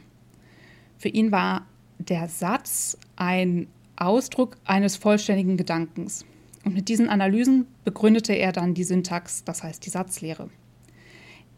Für 0.98 1.08
ihn 1.08 1.32
war 1.32 1.66
der 1.98 2.28
Satz 2.28 2.96
ein 3.16 3.68
Ausdruck 3.96 4.56
eines 4.64 4.96
vollständigen 4.96 5.56
Gedankens. 5.56 6.24
Und 6.64 6.74
mit 6.74 6.88
diesen 6.88 7.10
Analysen 7.10 7.66
begründete 7.84 8.32
er 8.32 8.52
dann 8.52 8.74
die 8.74 8.84
Syntax, 8.84 9.44
das 9.44 9.62
heißt 9.62 9.84
die 9.84 9.90
Satzlehre. 9.90 10.48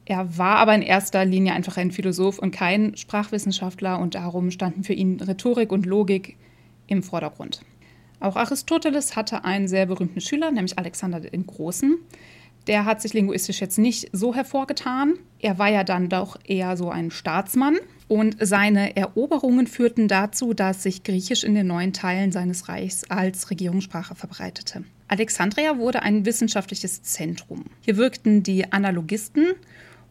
Er 0.06 0.38
war 0.38 0.56
aber 0.56 0.74
in 0.74 0.82
erster 0.82 1.24
Linie 1.24 1.52
einfach 1.52 1.76
ein 1.76 1.90
Philosoph 1.90 2.38
und 2.38 2.52
kein 2.52 2.96
Sprachwissenschaftler 2.96 3.98
und 3.98 4.14
darum 4.14 4.52
standen 4.52 4.84
für 4.84 4.92
ihn 4.92 5.20
Rhetorik 5.20 5.72
und 5.72 5.84
Logik 5.84 6.36
im 6.86 7.02
Vordergrund. 7.02 7.60
Auch 8.20 8.36
Aristoteles 8.36 9.16
hatte 9.16 9.44
einen 9.44 9.68
sehr 9.68 9.86
berühmten 9.86 10.20
Schüler, 10.20 10.52
nämlich 10.52 10.78
Alexander 10.78 11.20
den 11.20 11.46
Großen. 11.46 11.98
Der 12.68 12.84
hat 12.84 13.02
sich 13.02 13.14
linguistisch 13.14 13.60
jetzt 13.60 13.78
nicht 13.78 14.08
so 14.12 14.34
hervorgetan. 14.34 15.14
Er 15.40 15.58
war 15.58 15.68
ja 15.68 15.84
dann 15.84 16.08
doch 16.08 16.38
eher 16.46 16.76
so 16.76 16.88
ein 16.88 17.10
Staatsmann. 17.10 17.76
Und 18.08 18.36
seine 18.40 18.96
Eroberungen 18.96 19.66
führten 19.66 20.06
dazu, 20.06 20.54
dass 20.54 20.84
sich 20.84 21.02
Griechisch 21.02 21.42
in 21.42 21.54
den 21.54 21.66
neuen 21.66 21.92
Teilen 21.92 22.30
seines 22.30 22.68
Reichs 22.68 23.04
als 23.04 23.50
Regierungssprache 23.50 24.14
verbreitete. 24.14 24.84
Alexandria 25.08 25.78
wurde 25.78 26.02
ein 26.02 26.24
wissenschaftliches 26.24 27.02
Zentrum. 27.02 27.64
Hier 27.80 27.96
wirkten 27.96 28.42
die 28.42 28.72
Analogisten 28.72 29.54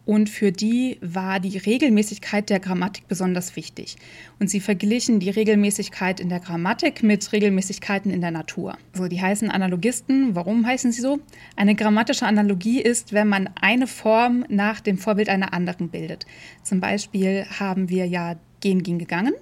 und 0.05 0.29
für 0.29 0.51
die 0.51 0.99
war 1.01 1.39
die 1.39 1.57
Regelmäßigkeit 1.57 2.49
der 2.49 2.59
Grammatik 2.59 3.07
besonders 3.07 3.55
wichtig. 3.55 3.97
Und 4.39 4.49
sie 4.49 4.59
verglichen 4.59 5.19
die 5.19 5.31
Regelmäßigkeit 5.31 6.19
in 6.19 6.29
der 6.29 6.39
Grammatik 6.39 7.01
mit 7.01 7.31
Regelmäßigkeiten 7.31 8.11
in 8.11 8.21
der 8.21 8.31
Natur. 8.31 8.77
So, 8.93 9.07
die 9.07 9.19
heißen 9.19 9.49
Analogisten. 9.49 10.35
Warum 10.35 10.65
heißen 10.65 10.91
sie 10.91 11.01
so? 11.01 11.19
Eine 11.55 11.73
grammatische 11.73 12.27
Analogie 12.27 12.81
ist, 12.81 13.13
wenn 13.13 13.27
man 13.27 13.49
eine 13.59 13.87
Form 13.87 14.45
nach 14.47 14.79
dem 14.79 14.99
Vorbild 14.99 15.27
einer 15.27 15.53
anderen 15.53 15.89
bildet. 15.89 16.27
Zum 16.61 16.79
Beispiel 16.79 17.45
haben 17.59 17.89
wir 17.89 18.05
ja 18.05 18.35
gehen, 18.59 18.83
ging, 18.83 18.99
gegangen. 18.99 19.33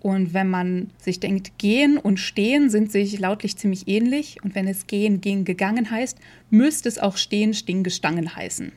Und 0.00 0.32
wenn 0.32 0.48
man 0.48 0.90
sich 0.98 1.20
denkt, 1.20 1.58
gehen 1.58 1.98
und 1.98 2.18
stehen 2.18 2.70
sind 2.70 2.92
sich 2.92 3.18
lautlich 3.18 3.58
ziemlich 3.58 3.88
ähnlich. 3.88 4.38
Und 4.42 4.54
wenn 4.54 4.68
es 4.68 4.86
gehen, 4.86 5.20
ging, 5.20 5.44
gegangen 5.44 5.90
heißt, 5.90 6.18
müsste 6.48 6.88
es 6.88 6.98
auch 6.98 7.18
stehen, 7.18 7.52
stehen, 7.52 7.82
gestangen 7.82 8.34
heißen 8.34 8.72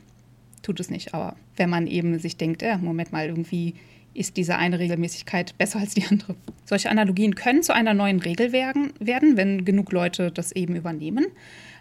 tut 0.69 0.79
es 0.79 0.91
nicht. 0.91 1.15
Aber 1.15 1.36
wenn 1.55 1.69
man 1.69 1.88
eben 1.88 2.19
sich 2.19 2.38
denkt, 2.38 2.62
äh, 2.62 2.77
Moment 2.77 3.12
mal, 3.12 3.27
irgendwie 3.27 3.73
ist 4.13 4.38
diese 4.38 4.55
eine 4.55 4.77
Regelmäßigkeit 4.77 5.58
besser 5.58 5.79
als 5.79 5.95
die 5.95 6.05
andere. 6.05 6.36
Solche 6.65 6.89
Analogien 6.91 7.34
können 7.34 7.63
zu 7.63 7.73
einer 7.73 7.95
neuen 7.95 8.19
Regel 8.19 8.51
werden, 8.51 8.91
wenn 8.99 9.65
genug 9.65 9.91
Leute 9.91 10.32
das 10.32 10.51
eben 10.51 10.75
übernehmen. 10.75 11.25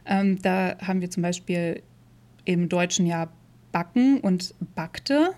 Ähm, 0.07 0.41
da 0.41 0.77
haben 0.81 1.03
wir 1.03 1.11
zum 1.11 1.23
Beispiel 1.23 1.83
im 2.47 2.71
Deutschen 2.71 3.07
ja 3.07 3.29
backen 3.73 4.21
und 4.21 4.55
backte. 4.75 5.35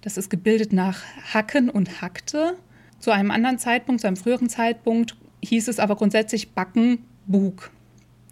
Das 0.00 0.16
ist 0.16 0.30
gebildet 0.30 0.72
nach 0.72 1.02
hacken 1.34 1.68
und 1.68 2.00
hackte. 2.00 2.56
Zu 3.00 3.10
einem 3.10 3.30
anderen 3.30 3.58
Zeitpunkt, 3.58 4.00
zu 4.00 4.06
einem 4.06 4.16
früheren 4.16 4.48
Zeitpunkt, 4.48 5.14
hieß 5.42 5.68
es 5.68 5.78
aber 5.78 5.96
grundsätzlich 5.96 6.52
backen, 6.52 7.04
bug. 7.26 7.70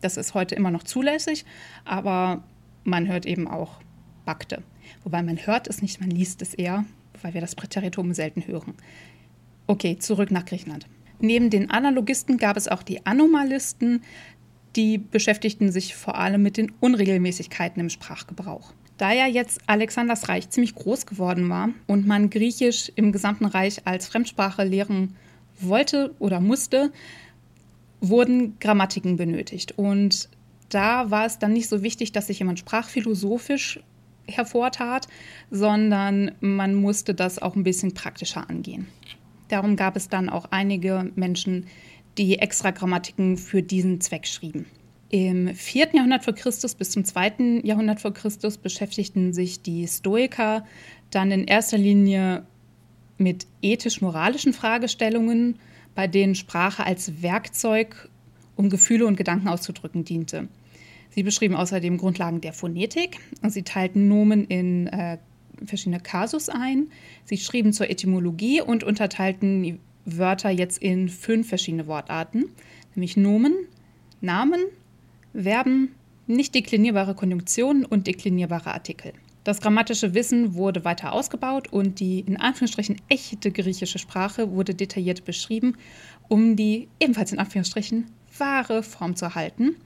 Das 0.01 0.17
ist 0.17 0.33
heute 0.33 0.55
immer 0.55 0.71
noch 0.71 0.83
zulässig, 0.83 1.45
aber 1.85 2.43
man 2.85 3.07
hört 3.07 3.27
eben 3.27 3.47
auch 3.49 3.81
backte. 4.25 4.63
Wobei 5.05 5.23
man 5.23 5.39
hört 5.39 5.69
es 5.69 5.83
nicht, 5.83 6.01
man 6.01 6.11
liest 6.11 6.43
es 6.43 6.55
eher, 6.55 6.85
weil 7.23 7.35
wir 7.35 7.41
das 7.41 7.55
Präteritum 7.55 8.15
selten 8.15 8.47
hören. 8.47 8.75
Okay, 9.67 9.99
zurück 9.99 10.31
nach 10.31 10.45
Griechenland. 10.45 10.87
Neben 11.21 11.51
den 11.51 11.71
Analogisten 11.71 12.37
gab 12.37 12.57
es 12.57 12.69
auch 12.69 12.83
die 12.83 13.07
Anomalisten, 13.07 14.03
die 14.75 14.99
beschäftigten 14.99 15.71
sich 15.71 15.95
vor 15.95 16.17
allem 16.17 16.43
mit 16.43 16.57
den 16.57 16.73
Unregelmäßigkeiten 16.81 17.81
im 17.81 17.91
Sprachgebrauch. 17.91 18.73
Da 18.97 19.13
ja 19.13 19.27
jetzt 19.27 19.61
Alexanders 19.67 20.29
Reich 20.29 20.51
ziemlich 20.51 20.75
groß 20.75 21.07
geworden 21.07 21.49
war 21.49 21.71
und 21.87 22.07
man 22.07 22.31
Griechisch 22.31 22.91
im 22.95 23.13
gesamten 23.13 23.47
Reich 23.47 23.87
als 23.87 24.09
Fremdsprache 24.09 24.65
lehren 24.65 25.17
wollte 25.61 26.15
oder 26.19 26.41
musste, 26.41 26.93
wurden 28.01 28.59
Grammatiken 28.59 29.17
benötigt. 29.17 29.73
Und 29.77 30.29
da 30.69 31.11
war 31.11 31.27
es 31.27 31.39
dann 31.39 31.53
nicht 31.53 31.69
so 31.69 31.83
wichtig, 31.83 32.13
dass 32.13 32.27
sich 32.27 32.39
jemand 32.39 32.59
sprachphilosophisch 32.59 33.81
hervortat, 34.27 35.09
sondern 35.51 36.33
man 36.41 36.75
musste 36.75 37.15
das 37.15 37.41
auch 37.41 37.57
ein 37.57 37.65
bisschen 37.65 37.95
praktischer 37.95 38.49
angehen. 38.49 38.87
Darum 39.49 39.77
gab 39.77 39.97
es 39.97 40.09
dann 40.09 40.29
auch 40.29 40.47
einige 40.51 41.11
Menschen, 41.15 41.67
die 42.19 42.39
extra 42.39 42.71
Grammatiken 42.71 43.37
für 43.37 43.63
diesen 43.63 44.01
Zweck 44.01 44.27
schrieben. 44.27 44.67
Im 45.11 45.55
4. 45.55 45.91
Jahrhundert 45.93 46.25
vor 46.25 46.35
Christus 46.35 46.75
bis 46.75 46.91
zum 46.91 47.05
2. 47.05 47.61
Jahrhundert 47.65 48.01
vor 48.01 48.15
Christus 48.15 48.57
beschäftigten 48.57 49.35
sich 49.35 49.61
die 49.61 49.87
Stoiker 49.87 50.65
dann 51.11 51.31
in 51.31 51.45
erster 51.45 51.77
Linie 51.77 52.47
mit 53.19 53.47
ethisch-moralischen 53.61 54.55
Fragestellungen, 54.55 55.59
bei 55.95 56.07
denen 56.07 56.35
Sprache 56.35 56.87
als 56.87 57.23
Werkzeug, 57.23 58.09
um 58.57 58.71
Gefühle 58.71 59.07
und 59.07 59.17
Gedanken 59.17 59.49
auszudrücken 59.49 60.05
diente. 60.05 60.49
Sie 61.15 61.23
beschrieben 61.23 61.55
außerdem 61.55 61.99
Grundlagen 61.99 62.41
der 62.41 62.53
Phonetik 62.53 63.19
und 63.43 63.51
sie 63.51 63.63
teilten 63.63 64.09
Nomen 64.09 64.45
in 64.47 64.87
äh, 64.89 65.19
verschiedene 65.65 66.01
Kasus 66.01 66.49
ein. 66.49 66.89
Sie 67.25 67.37
schrieben 67.37 67.73
zur 67.73 67.91
Etymologie 67.91 68.61
und 68.63 68.83
unterteilten 68.83 69.63
die 69.63 69.79
Wörter 70.05 70.51
jetzt 70.51 70.79
in 70.79 71.09
fünf 71.09 71.49
verschiedene 71.49 71.87
Wortarten, 71.87 72.47
nämlich 72.95 73.17
Nomen, 73.17 73.55
Namen, 74.21 74.61
Verben, 75.35 75.95
nicht 76.27 76.55
deklinierbare 76.55 77.15
Konjunktionen 77.15 77.85
und 77.85 78.07
deklinierbare 78.07 78.73
Artikel. 78.73 79.13
Das 79.45 79.61
grammatische 79.61 80.15
Wissen 80.15 80.55
wurde 80.55 80.85
weiter 80.85 81.13
ausgebaut 81.13 81.73
und 81.73 81.99
die 81.99 82.21
in 82.21 82.37
Anführungsstrichen 82.37 82.97
echte 83.09 83.51
griechische 83.51 83.99
Sprache 83.99 84.53
wurde 84.53 84.75
detailliert 84.75 85.25
beschrieben, 85.25 85.77
um 86.29 86.55
die 86.55 86.89
ebenfalls 87.01 87.33
in 87.33 87.41
Anführungsstrichen 87.41 88.07
wahre 88.39 88.83
Form 88.83 89.17
zu 89.17 89.25
erhalten. 89.25 89.77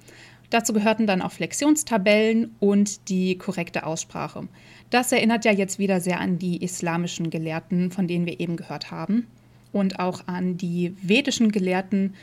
Dazu 0.51 0.73
gehörten 0.73 1.07
dann 1.07 1.23
auch 1.23 1.33
Flexionstabellen 1.33 2.55
und 2.61 3.09
die 3.09 3.37
korrekte 3.39 3.87
Aussprache. 3.87 4.49
Das 4.91 5.11
erinnert 5.13 5.45
ja 5.45 5.53
jetzt 5.53 5.79
wieder 5.79 6.01
sehr 6.01 6.21
an 6.21 6.39
die 6.39 6.63
islamischen 6.63 7.31
Gelehrten, 7.31 7.91
von 7.91 8.07
denen 8.07 8.27
wir 8.27 8.41
eben 8.41 8.57
gehört 8.57 8.91
haben, 8.91 9.27
und 9.73 9.99
auch 9.99 10.27
an 10.27 10.57
die 10.57 10.95
vedischen 11.03 11.51
Gelehrten, 11.53 12.15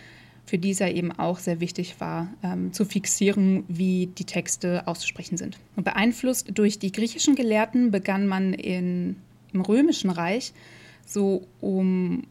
für 0.46 0.58
die 0.58 0.72
es 0.72 0.80
ja 0.80 0.90
eben 0.90 1.12
auch 1.12 1.40
sehr 1.40 1.60
wichtig 1.60 2.00
war, 2.00 2.34
ähm, 2.44 2.74
zu 2.74 2.86
fixieren, 2.86 3.64
wie 3.68 4.08
die 4.08 4.26
Texte 4.26 4.88
auszusprechen 4.88 5.38
sind. 5.38 5.58
Und 5.76 5.84
beeinflusst 5.84 6.48
durch 6.54 6.80
die 6.80 6.92
griechischen 6.92 7.36
Gelehrten 7.36 7.92
begann 7.92 8.28
man 8.28 8.54
in, 8.54 9.18
im 9.54 9.62
Römischen 9.62 10.10
Reich 10.10 10.54
so 11.06 11.46
um 11.62 12.24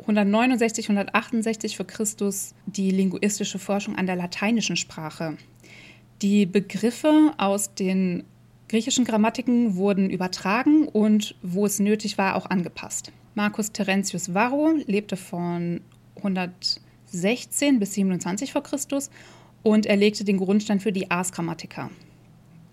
169, 0.00 0.86
168 0.86 1.76
für 1.76 1.84
Christus 1.84 2.54
die 2.66 2.90
linguistische 2.90 3.58
Forschung 3.58 3.96
an 3.96 4.06
der 4.06 4.16
lateinischen 4.16 4.76
Sprache. 4.76 5.36
Die 6.22 6.46
Begriffe 6.46 7.32
aus 7.38 7.74
den 7.74 8.24
griechischen 8.68 9.04
Grammatiken 9.04 9.76
wurden 9.76 10.10
übertragen 10.10 10.86
und 10.86 11.34
wo 11.42 11.66
es 11.66 11.80
nötig 11.80 12.18
war, 12.18 12.36
auch 12.36 12.46
angepasst. 12.46 13.12
Marcus 13.34 13.72
Terentius 13.72 14.34
Varro 14.34 14.74
lebte 14.86 15.16
von 15.16 15.80
116 16.16 17.78
bis 17.78 17.94
27 17.94 18.52
vor 18.52 18.62
Christus 18.62 19.10
und 19.62 19.86
er 19.86 19.96
legte 19.96 20.24
den 20.24 20.36
Grundstein 20.36 20.80
für 20.80 20.92
die 20.92 21.10
Ars 21.10 21.32
Grammatica. 21.32 21.90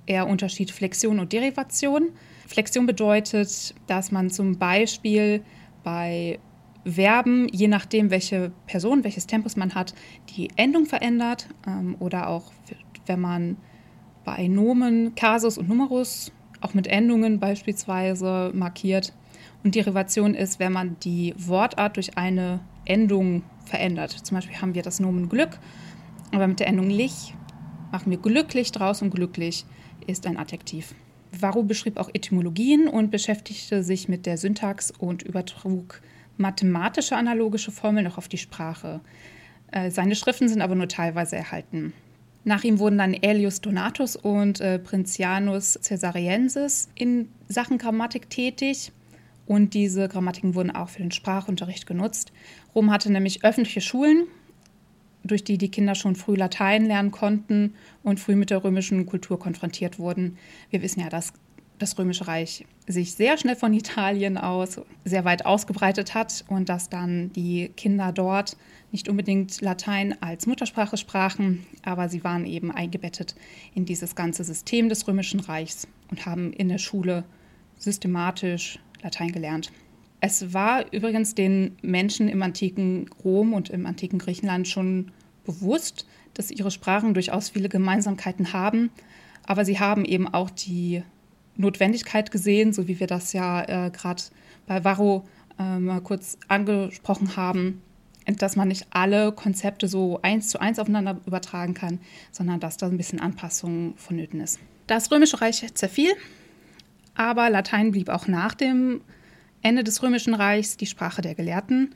Er 0.06 0.28
unterschied 0.28 0.72
Flexion 0.72 1.20
und 1.20 1.34
Derivation. 1.34 2.10
Flexion 2.48 2.86
bedeutet, 2.86 3.76
dass 3.88 4.12
man 4.12 4.30
zum 4.30 4.58
Beispiel 4.58 5.44
bei 5.84 6.40
Verben, 6.88 7.48
je 7.52 7.68
nachdem, 7.68 8.10
welche 8.12 8.52
Person, 8.66 9.04
welches 9.04 9.28
Tempus 9.28 9.56
man 9.56 9.76
hat, 9.76 9.94
die 10.36 10.50
Endung 10.56 10.86
verändert 10.86 11.48
ähm, 11.68 11.96
oder 12.00 12.30
auch, 12.30 12.52
wenn 13.06 13.20
man 13.20 13.58
bei 14.24 14.48
Nomen 14.48 15.16
Kasus 15.16 15.58
und 15.58 15.70
Numerus 15.70 16.32
auch 16.62 16.74
mit 16.74 16.88
Endungen 16.88 17.40
beispielsweise 17.40 18.52
markiert. 18.54 19.14
Und 19.64 19.76
Derivation 19.76 20.34
ist, 20.34 20.60
wenn 20.60 20.72
man 20.72 20.98
die 21.04 21.34
Wortart 21.38 21.98
durch 21.98 22.18
eine 22.18 22.62
Endung 22.86 23.44
verändert. 23.66 24.12
Zum 24.12 24.36
Beispiel 24.36 24.62
haben 24.62 24.76
wir 24.76 24.82
das 24.82 25.00
Nomen 25.00 25.30
Glück, 25.30 25.60
aber 26.34 26.48
mit 26.48 26.60
der 26.60 26.68
Endung 26.68 26.90
lich 26.90 27.34
machen 27.92 28.12
wir 28.12 28.18
glücklich 28.18 28.72
draus 28.72 29.02
und 29.02 29.12
glücklich 29.12 29.66
ist 30.06 30.26
ein 30.26 30.38
Adjektiv. 30.38 30.96
Varro 31.32 31.64
beschrieb 31.64 31.98
auch 31.98 32.10
Etymologien 32.14 32.88
und 32.88 33.12
beschäftigte 33.12 33.84
sich 33.84 34.08
mit 34.08 34.26
der 34.26 34.38
Syntax 34.38 34.92
und 34.92 35.24
übertrug 35.24 36.02
mathematische 36.38 37.16
analogische 37.16 37.72
Formeln 37.72 38.08
auch 38.08 38.18
auf 38.18 38.28
die 38.28 38.38
Sprache. 38.38 39.02
Äh, 39.72 39.92
seine 39.92 40.16
Schriften 40.16 40.48
sind 40.48 40.62
aber 40.62 40.76
nur 40.76 40.88
teilweise 40.88 41.36
erhalten. 41.36 41.94
Nach 42.44 42.64
ihm 42.64 42.80
wurden 42.80 42.98
dann 42.98 43.14
Aelius 43.22 43.60
Donatus 43.60 44.16
und 44.16 44.62
äh, 44.62 44.80
Princianus 44.80 45.78
Caesariensis 45.84 46.88
in 46.96 47.28
Sachen 47.50 47.78
Grammatik 47.78 48.30
tätig. 48.30 48.94
Und 49.46 49.74
diese 49.74 50.08
Grammatiken 50.08 50.56
wurden 50.56 50.72
auch 50.72 50.90
für 50.90 51.02
den 51.02 51.12
Sprachunterricht 51.12 51.86
genutzt. 51.86 52.32
Rom 52.76 52.92
hatte 52.92 53.12
nämlich 53.12 53.44
öffentliche 53.44 53.82
Schulen, 53.82 54.28
durch 55.24 55.44
die 55.44 55.58
die 55.58 55.72
Kinder 55.72 55.96
schon 55.96 56.16
früh 56.16 56.36
Latein 56.36 56.86
lernen 56.86 57.12
konnten 57.12 57.74
und 58.04 58.20
früh 58.20 58.36
mit 58.36 58.50
der 58.50 58.64
römischen 58.64 59.06
Kultur 59.06 59.40
konfrontiert 59.40 60.00
wurden. 60.00 60.38
Wir 60.70 60.82
wissen 60.82 61.02
ja, 61.02 61.10
dass 61.10 61.34
das 61.80 61.98
Römische 61.98 62.28
Reich 62.28 62.66
sich 62.88 63.14
sehr 63.14 63.38
schnell 63.38 63.56
von 63.56 63.74
Italien 63.74 64.38
aus 64.38 64.82
sehr 65.06 65.26
weit 65.26 65.46
ausgebreitet 65.46 66.14
hat 66.14 66.46
und 66.48 66.70
dass 66.70 66.90
dann 66.90 67.32
die 67.34 67.70
Kinder 67.76 68.12
dort 68.12 68.58
nicht 68.92 69.10
unbedingt 69.10 69.62
Latein 69.62 70.16
als 70.22 70.48
Muttersprache 70.48 70.98
sprachen, 70.98 71.66
aber 71.84 72.10
sie 72.10 72.24
waren 72.24 72.46
eben 72.46 72.72
eingebettet 72.72 73.36
in 73.76 73.86
dieses 73.86 74.16
ganze 74.16 74.44
System 74.44 74.90
des 74.90 75.08
Römischen 75.08 75.40
Reichs 75.40 75.88
und 76.10 76.26
haben 76.26 76.54
in 76.54 76.70
der 76.70 76.78
Schule 76.78 77.26
systematisch 77.78 78.80
Latein 79.04 79.32
gelernt. 79.32 79.72
Es 80.20 80.54
war 80.54 80.92
übrigens 80.92 81.36
den 81.36 81.78
Menschen 81.82 82.28
im 82.28 82.42
antiken 82.42 83.08
Rom 83.24 83.54
und 83.54 83.70
im 83.70 83.86
antiken 83.86 84.18
Griechenland 84.18 84.68
schon 84.68 85.12
bewusst, 85.46 86.08
dass 86.34 86.50
ihre 86.50 86.72
Sprachen 86.72 87.14
durchaus 87.14 87.50
viele 87.50 87.70
Gemeinsamkeiten 87.70 88.54
haben, 88.54 88.90
aber 89.46 89.64
sie 89.64 89.80
haben 89.80 90.06
eben 90.06 90.28
auch 90.28 90.50
die 90.50 91.04
Notwendigkeit 91.58 92.32
gesehen, 92.32 92.74
so 92.74 92.88
wie 92.88 93.00
wir 93.00 93.08
das 93.08 93.34
ja 93.34 93.64
äh, 93.64 93.90
gerade 93.92 94.24
bei 94.66 94.84
Varro 94.84 95.26
äh, 95.60 95.80
mal 95.80 96.02
kurz 96.02 96.38
angesprochen 96.48 97.36
haben, 97.36 97.82
dass 98.26 98.56
man 98.56 98.68
nicht 98.68 98.88
alle 98.92 99.32
Konzepte 99.32 99.88
so 99.88 100.20
eins 100.22 100.50
zu 100.50 100.60
eins 100.60 100.80
aufeinander 100.80 101.20
übertragen 101.26 101.74
kann, 101.74 102.00
sondern 102.32 102.60
dass 102.60 102.78
da 102.78 102.88
ein 102.88 102.98
bisschen 102.98 103.20
Anpassung 103.20 103.94
vonnöten 103.98 104.42
ist. 104.42 104.60
Das 104.86 105.12
Römische 105.12 105.42
Reich 105.42 105.66
zerfiel, 105.74 106.12
aber 107.16 107.50
Latein 107.50 107.92
blieb 107.92 108.10
auch 108.10 108.28
nach 108.28 108.54
dem 108.54 109.02
Ende 109.62 109.84
des 109.84 110.04
Römischen 110.04 110.34
Reichs 110.34 110.78
die 110.78 110.86
Sprache 110.86 111.22
der 111.22 111.36
Gelehrten. 111.36 111.96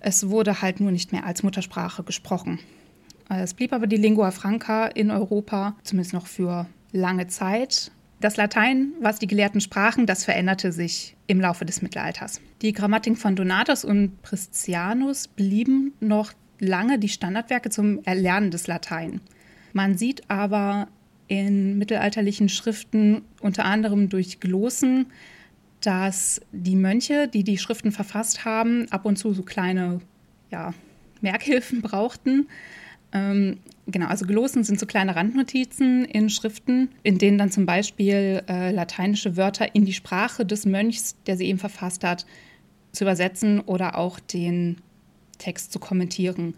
Es 0.00 0.28
wurde 0.28 0.62
halt 0.62 0.80
nur 0.80 0.90
nicht 0.90 1.12
mehr 1.12 1.26
als 1.26 1.42
Muttersprache 1.42 2.02
gesprochen. 2.02 2.58
Es 3.28 3.54
blieb 3.54 3.72
aber 3.72 3.86
die 3.86 3.96
Lingua 3.96 4.30
Franca 4.30 4.86
in 4.86 5.10
Europa, 5.10 5.76
zumindest 5.82 6.12
noch 6.14 6.26
für 6.26 6.66
lange 6.92 7.26
Zeit. 7.26 7.90
Das 8.24 8.38
Latein, 8.38 8.94
was 9.00 9.18
die 9.18 9.26
Gelehrten 9.26 9.60
sprachen, 9.60 10.06
das 10.06 10.24
veränderte 10.24 10.72
sich 10.72 11.14
im 11.26 11.42
Laufe 11.42 11.66
des 11.66 11.82
Mittelalters. 11.82 12.40
Die 12.62 12.72
Grammatiken 12.72 13.18
von 13.18 13.36
Donatus 13.36 13.84
und 13.84 14.22
Priscianus 14.22 15.28
blieben 15.28 15.92
noch 16.00 16.32
lange 16.58 16.98
die 16.98 17.10
Standardwerke 17.10 17.68
zum 17.68 18.02
Erlernen 18.04 18.50
des 18.50 18.66
Latein. 18.66 19.20
Man 19.74 19.98
sieht 19.98 20.22
aber 20.30 20.88
in 21.28 21.76
mittelalterlichen 21.76 22.48
Schriften, 22.48 23.20
unter 23.42 23.66
anderem 23.66 24.08
durch 24.08 24.40
Glossen, 24.40 25.04
dass 25.82 26.40
die 26.50 26.76
Mönche, 26.76 27.28
die 27.28 27.44
die 27.44 27.58
Schriften 27.58 27.92
verfasst 27.92 28.46
haben, 28.46 28.90
ab 28.90 29.04
und 29.04 29.16
zu 29.18 29.34
so 29.34 29.42
kleine 29.42 30.00
ja, 30.50 30.72
Merkhilfen 31.20 31.82
brauchten, 31.82 32.48
ähm, 33.12 33.58
genau, 33.86 34.06
also 34.06 34.26
Glossen 34.26 34.64
sind 34.64 34.78
so 34.78 34.86
kleine 34.86 35.16
Randnotizen 35.16 36.04
in 36.04 36.30
Schriften, 36.30 36.90
in 37.02 37.18
denen 37.18 37.38
dann 37.38 37.50
zum 37.50 37.66
Beispiel 37.66 38.42
äh, 38.48 38.70
lateinische 38.70 39.36
Wörter 39.36 39.74
in 39.74 39.84
die 39.84 39.92
Sprache 39.92 40.46
des 40.46 40.66
Mönchs, 40.66 41.16
der 41.26 41.36
sie 41.36 41.46
eben 41.46 41.58
verfasst 41.58 42.04
hat, 42.04 42.26
zu 42.92 43.04
übersetzen 43.04 43.60
oder 43.60 43.98
auch 43.98 44.20
den 44.20 44.76
Text 45.38 45.72
zu 45.72 45.78
kommentieren. 45.78 46.54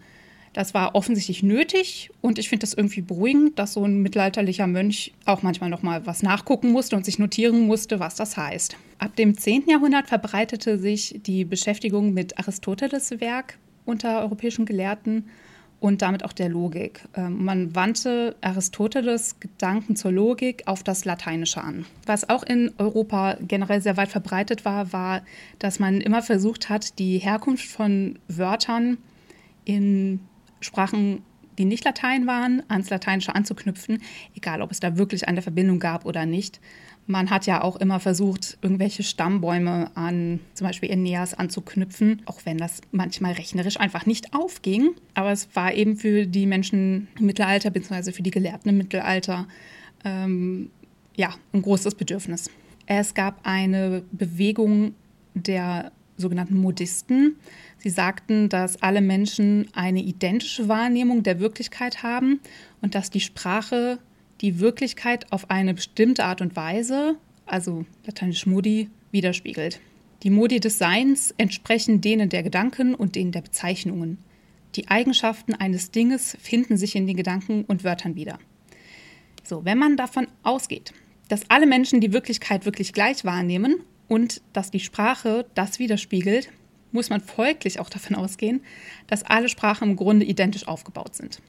Das 0.53 0.73
war 0.73 0.95
offensichtlich 0.95 1.43
nötig 1.43 2.09
und 2.21 2.39
ich 2.39 2.49
finde 2.49 2.61
das 2.61 2.73
irgendwie 2.73 3.01
beruhigend, 3.01 3.59
dass 3.59 3.73
so 3.73 3.83
ein 3.83 4.01
mittelalterlicher 4.01 4.65
Mönch 4.65 5.13
auch 5.25 5.43
manchmal 5.43 5.69
noch 5.69 5.83
mal 5.83 6.05
was 6.07 6.23
nachgucken 6.23 6.71
musste 6.71 6.95
und 6.95 7.05
sich 7.05 7.19
notieren 7.19 7.67
musste, 7.67 7.99
was 7.99 8.15
das 8.15 8.37
heißt. 8.37 8.75
Ab 8.97 9.15
dem 9.15 9.37
10. 9.37 9.65
Jahrhundert 9.67 10.07
verbreitete 10.07 10.79
sich 10.79 11.19
die 11.23 11.45
Beschäftigung 11.45 12.13
mit 12.13 12.39
Aristoteles 12.39 13.19
Werk 13.19 13.59
unter 13.85 14.21
europäischen 14.21 14.65
Gelehrten 14.65 15.25
und 15.79 16.01
damit 16.01 16.25
auch 16.25 16.33
der 16.33 16.49
Logik. 16.49 17.01
Ähm, 17.15 17.43
man 17.43 17.75
wandte 17.75 18.35
Aristoteles 18.41 19.39
Gedanken 19.39 19.95
zur 19.95 20.11
Logik 20.11 20.63
auf 20.65 20.83
das 20.83 21.05
Lateinische 21.05 21.63
an. 21.63 21.85
Was 22.05 22.29
auch 22.29 22.43
in 22.43 22.71
Europa 22.77 23.37
generell 23.41 23.81
sehr 23.81 23.97
weit 23.97 24.09
verbreitet 24.09 24.65
war, 24.65 24.91
war, 24.91 25.21
dass 25.59 25.79
man 25.79 26.01
immer 26.01 26.21
versucht 26.21 26.69
hat, 26.69 26.97
die 26.99 27.19
Herkunft 27.19 27.65
von 27.65 28.17
Wörtern 28.27 28.97
in 29.65 30.19
Sprachen, 30.61 31.21
die 31.57 31.65
nicht 31.65 31.85
Latein 31.85 32.27
waren, 32.27 32.63
ans 32.67 32.89
Lateinische 32.89 33.35
anzuknüpfen, 33.35 34.01
egal 34.35 34.61
ob 34.61 34.71
es 34.71 34.79
da 34.79 34.97
wirklich 34.97 35.27
eine 35.27 35.41
Verbindung 35.41 35.79
gab 35.79 36.05
oder 36.05 36.25
nicht. 36.25 36.59
Man 37.09 37.29
hat 37.29 37.45
ja 37.45 37.63
auch 37.63 37.77
immer 37.77 38.01
versucht, 38.01 38.57
irgendwelche 38.61 39.01
Stammbäume 39.01 39.91
an 39.95 40.41
zum 40.53 40.67
Beispiel 40.67 40.91
Aeneas 40.91 41.33
anzuknüpfen, 41.33 42.21
auch 42.25 42.41
wenn 42.43 42.57
das 42.57 42.81
manchmal 42.91 43.31
rechnerisch 43.31 43.79
einfach 43.79 44.05
nicht 44.05 44.33
aufging. 44.33 44.89
Aber 45.13 45.31
es 45.31 45.47
war 45.55 45.73
eben 45.73 45.95
für 45.95 46.25
die 46.25 46.45
Menschen 46.45 47.07
im 47.17 47.27
Mittelalter, 47.27 47.69
beziehungsweise 47.69 48.11
für 48.11 48.23
die 48.23 48.31
Gelehrten 48.31 48.69
im 48.69 48.77
Mittelalter, 48.77 49.47
ähm, 50.03 50.69
ja, 51.15 51.33
ein 51.53 51.61
großes 51.61 51.95
Bedürfnis. 51.95 52.51
Es 52.87 53.13
gab 53.13 53.39
eine 53.43 54.03
Bewegung 54.11 54.93
der 55.33 55.93
sogenannten 56.17 56.57
Modisten. 56.57 57.37
Sie 57.87 57.93
sagten, 57.93 58.49
dass 58.49 58.81
alle 58.81 58.99
Menschen 58.99 59.67
eine 59.71 60.01
identische 60.01 60.67
Wahrnehmung 60.67 61.23
der 61.23 61.39
Wirklichkeit 61.39 62.03
haben 62.03 62.41
und 62.81 62.95
dass 62.95 63.09
die 63.09 63.21
Sprache 63.21 63.99
die 64.41 64.59
Wirklichkeit 64.59 65.31
auf 65.31 65.49
eine 65.49 65.73
bestimmte 65.73 66.25
Art 66.25 66.41
und 66.41 66.57
Weise, 66.57 67.15
also 67.45 67.85
lateinisch 68.05 68.45
Modi, 68.45 68.89
widerspiegelt. 69.11 69.79
Die 70.23 70.29
Modi 70.29 70.59
des 70.59 70.77
Seins 70.77 71.33
entsprechen 71.37 72.01
denen 72.01 72.27
der 72.27 72.43
Gedanken 72.43 72.93
und 72.93 73.15
denen 73.15 73.31
der 73.31 73.39
Bezeichnungen. 73.39 74.17
Die 74.75 74.89
Eigenschaften 74.89 75.53
eines 75.53 75.89
Dinges 75.89 76.35
finden 76.41 76.75
sich 76.75 76.93
in 76.93 77.07
den 77.07 77.15
Gedanken 77.15 77.63
und 77.63 77.85
Wörtern 77.85 78.15
wieder. 78.15 78.37
So, 79.45 79.63
wenn 79.63 79.77
man 79.77 79.95
davon 79.95 80.27
ausgeht, 80.43 80.91
dass 81.29 81.49
alle 81.49 81.65
Menschen 81.65 82.01
die 82.01 82.11
Wirklichkeit 82.11 82.65
wirklich 82.65 82.91
gleich 82.91 83.23
wahrnehmen 83.23 83.77
und 84.09 84.41
dass 84.51 84.71
die 84.71 84.81
Sprache 84.81 85.45
das 85.55 85.79
widerspiegelt, 85.79 86.49
muss 86.91 87.09
man 87.09 87.21
folglich 87.21 87.79
auch 87.79 87.89
davon 87.89 88.15
ausgehen, 88.15 88.61
dass 89.07 89.23
alle 89.23 89.49
Sprachen 89.49 89.91
im 89.91 89.95
Grunde 89.95 90.25
identisch 90.25 90.67
aufgebaut 90.67 91.15
sind. 91.15 91.41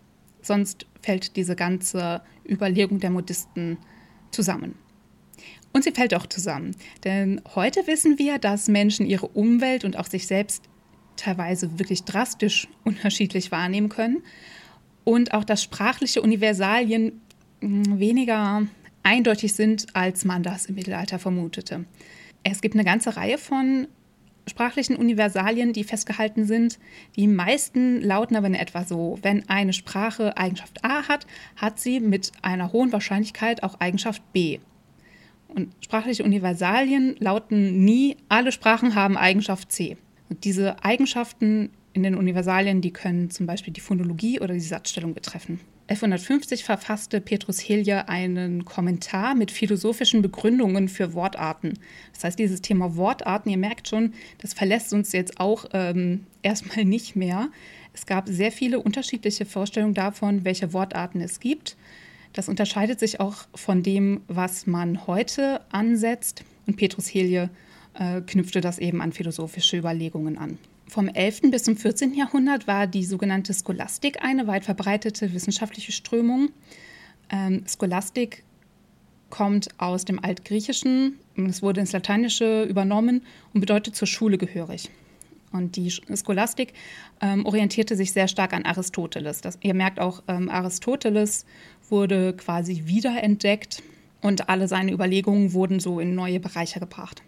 Sonst 0.42 0.86
fällt 1.02 1.36
diese 1.36 1.56
ganze 1.56 2.22
Überlegung 2.48 3.00
der 3.00 3.10
Modisten 3.10 3.78
zusammen. 4.30 4.74
Und 5.72 5.84
sie 5.84 5.92
fällt 5.92 6.14
auch 6.14 6.26
zusammen. 6.26 6.74
Denn 7.04 7.40
heute 7.54 7.86
wissen 7.86 8.18
wir, 8.18 8.38
dass 8.38 8.68
Menschen 8.68 9.06
ihre 9.06 9.28
Umwelt 9.28 9.84
und 9.84 9.96
auch 9.98 10.06
sich 10.06 10.26
selbst 10.26 10.64
teilweise 11.16 11.78
wirklich 11.78 12.04
drastisch 12.04 12.68
unterschiedlich 12.84 13.52
wahrnehmen 13.52 13.88
können. 13.88 14.22
Und 15.04 15.34
auch, 15.34 15.44
dass 15.44 15.62
sprachliche 15.62 16.22
Universalien 16.22 17.20
hm, 17.60 17.98
weniger 17.98 18.66
eindeutig 19.02 19.54
sind, 19.54 19.86
als 19.94 20.24
man 20.24 20.42
das 20.42 20.66
im 20.66 20.74
Mittelalter 20.74 21.18
vermutete. 21.18 21.84
Es 22.44 22.60
gibt 22.60 22.74
eine 22.74 22.84
ganze 22.84 23.16
Reihe 23.16 23.38
von 23.38 23.88
sprachlichen 24.48 24.96
Universalien, 24.96 25.72
die 25.72 25.84
festgehalten 25.84 26.44
sind. 26.44 26.78
Die 27.16 27.26
meisten 27.26 28.00
lauten 28.00 28.36
aber 28.36 28.46
in 28.46 28.54
etwa 28.54 28.84
so, 28.84 29.18
wenn 29.22 29.48
eine 29.48 29.72
Sprache 29.72 30.36
Eigenschaft 30.36 30.84
A 30.84 31.08
hat, 31.08 31.26
hat 31.56 31.78
sie 31.78 32.00
mit 32.00 32.32
einer 32.42 32.72
hohen 32.72 32.92
Wahrscheinlichkeit 32.92 33.62
auch 33.62 33.80
Eigenschaft 33.80 34.22
B. 34.32 34.58
Und 35.48 35.72
sprachliche 35.80 36.24
Universalien 36.24 37.16
lauten 37.18 37.84
nie, 37.84 38.16
alle 38.28 38.52
Sprachen 38.52 38.94
haben 38.94 39.16
Eigenschaft 39.16 39.72
C. 39.72 39.96
Und 40.28 40.44
diese 40.44 40.84
Eigenschaften 40.84 41.70
in 41.94 42.02
den 42.02 42.14
Universalien, 42.14 42.80
die 42.80 42.92
können 42.92 43.30
zum 43.30 43.46
Beispiel 43.46 43.72
die 43.72 43.80
Phonologie 43.80 44.40
oder 44.40 44.54
die 44.54 44.60
Satzstellung 44.60 45.14
betreffen. 45.14 45.60
1150 45.88 46.64
verfasste 46.64 47.18
Petrus 47.22 47.60
Hilje 47.60 48.10
einen 48.10 48.66
Kommentar 48.66 49.34
mit 49.34 49.50
philosophischen 49.50 50.20
Begründungen 50.20 50.86
für 50.88 51.14
Wortarten. 51.14 51.78
Das 52.12 52.24
heißt, 52.24 52.38
dieses 52.38 52.60
Thema 52.60 52.96
Wortarten, 52.96 53.48
ihr 53.48 53.56
merkt 53.56 53.88
schon, 53.88 54.12
das 54.36 54.52
verlässt 54.52 54.92
uns 54.92 55.12
jetzt 55.12 55.40
auch 55.40 55.64
ähm, 55.72 56.26
erstmal 56.42 56.84
nicht 56.84 57.16
mehr. 57.16 57.48
Es 57.94 58.04
gab 58.04 58.28
sehr 58.28 58.52
viele 58.52 58.80
unterschiedliche 58.80 59.46
Vorstellungen 59.46 59.94
davon, 59.94 60.44
welche 60.44 60.74
Wortarten 60.74 61.22
es 61.22 61.40
gibt. 61.40 61.78
Das 62.34 62.50
unterscheidet 62.50 63.00
sich 63.00 63.18
auch 63.18 63.48
von 63.54 63.82
dem, 63.82 64.20
was 64.28 64.66
man 64.66 65.06
heute 65.06 65.62
ansetzt. 65.72 66.44
Und 66.66 66.76
Petrus 66.76 67.08
Helje 67.08 67.48
äh, 67.94 68.20
knüpfte 68.20 68.60
das 68.60 68.78
eben 68.78 69.00
an 69.00 69.12
philosophische 69.12 69.78
Überlegungen 69.78 70.36
an. 70.36 70.58
Vom 70.88 71.08
11. 71.08 71.50
bis 71.50 71.64
zum 71.64 71.76
14. 71.76 72.14
Jahrhundert 72.14 72.66
war 72.66 72.86
die 72.86 73.04
sogenannte 73.04 73.52
Scholastik 73.52 74.24
eine 74.24 74.46
weit 74.46 74.64
verbreitete 74.64 75.34
wissenschaftliche 75.34 75.92
Strömung. 75.92 76.48
Ähm, 77.30 77.64
Scholastik 77.68 78.42
kommt 79.28 79.68
aus 79.76 80.06
dem 80.06 80.18
Altgriechischen, 80.24 81.18
es 81.36 81.62
wurde 81.62 81.80
ins 81.80 81.92
Lateinische 81.92 82.62
übernommen 82.62 83.22
und 83.52 83.60
bedeutet 83.60 83.96
zur 83.96 84.08
Schule 84.08 84.38
gehörig. 84.38 84.88
Und 85.52 85.76
die 85.76 85.90
Scholastik 85.90 86.72
ähm, 87.20 87.44
orientierte 87.44 87.94
sich 87.94 88.12
sehr 88.12 88.28
stark 88.28 88.54
an 88.54 88.64
Aristoteles. 88.64 89.42
Das, 89.42 89.58
ihr 89.60 89.74
merkt 89.74 90.00
auch, 90.00 90.22
ähm, 90.26 90.48
Aristoteles 90.48 91.44
wurde 91.90 92.34
quasi 92.34 92.84
wiederentdeckt 92.86 93.82
und 94.22 94.48
alle 94.48 94.68
seine 94.68 94.92
Überlegungen 94.92 95.52
wurden 95.52 95.80
so 95.80 96.00
in 96.00 96.14
neue 96.14 96.40
Bereiche 96.40 96.80
gebracht. 96.80 97.22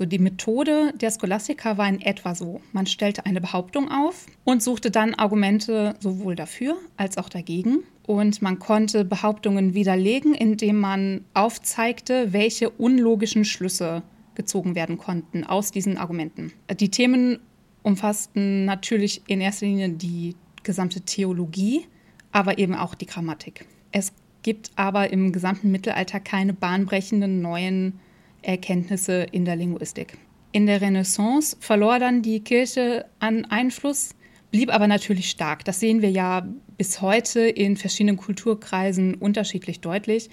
So, 0.00 0.06
die 0.06 0.18
Methode 0.18 0.94
der 0.98 1.10
Scholastiker 1.10 1.76
war 1.76 1.86
in 1.86 2.00
etwa 2.00 2.34
so. 2.34 2.62
Man 2.72 2.86
stellte 2.86 3.26
eine 3.26 3.42
Behauptung 3.42 3.90
auf 3.90 4.24
und 4.44 4.62
suchte 4.62 4.90
dann 4.90 5.12
Argumente 5.12 5.94
sowohl 6.00 6.36
dafür 6.36 6.78
als 6.96 7.18
auch 7.18 7.28
dagegen. 7.28 7.80
Und 8.06 8.40
man 8.40 8.58
konnte 8.58 9.04
Behauptungen 9.04 9.74
widerlegen, 9.74 10.32
indem 10.32 10.76
man 10.78 11.26
aufzeigte, 11.34 12.32
welche 12.32 12.70
unlogischen 12.70 13.44
Schlüsse 13.44 14.02
gezogen 14.36 14.74
werden 14.74 14.96
konnten 14.96 15.44
aus 15.44 15.70
diesen 15.70 15.98
Argumenten. 15.98 16.54
Die 16.80 16.88
Themen 16.90 17.38
umfassten 17.82 18.64
natürlich 18.64 19.20
in 19.26 19.42
erster 19.42 19.66
Linie 19.66 19.90
die 19.90 20.34
gesamte 20.62 21.02
Theologie, 21.02 21.84
aber 22.32 22.56
eben 22.56 22.74
auch 22.74 22.94
die 22.94 23.04
Grammatik. 23.04 23.66
Es 23.92 24.14
gibt 24.40 24.70
aber 24.76 25.12
im 25.12 25.30
gesamten 25.30 25.70
Mittelalter 25.70 26.20
keine 26.20 26.54
bahnbrechenden 26.54 27.42
neuen 27.42 28.00
Erkenntnisse 28.42 29.26
in 29.32 29.44
der 29.44 29.56
Linguistik. 29.56 30.18
In 30.52 30.66
der 30.66 30.80
Renaissance 30.80 31.56
verlor 31.60 31.98
dann 31.98 32.22
die 32.22 32.40
Kirche 32.40 33.06
an 33.20 33.44
Einfluss, 33.44 34.16
blieb 34.50 34.74
aber 34.74 34.88
natürlich 34.88 35.30
stark. 35.30 35.64
Das 35.64 35.80
sehen 35.80 36.02
wir 36.02 36.10
ja 36.10 36.46
bis 36.76 37.00
heute 37.00 37.40
in 37.40 37.76
verschiedenen 37.76 38.16
Kulturkreisen 38.16 39.14
unterschiedlich 39.14 39.80
deutlich. 39.80 40.28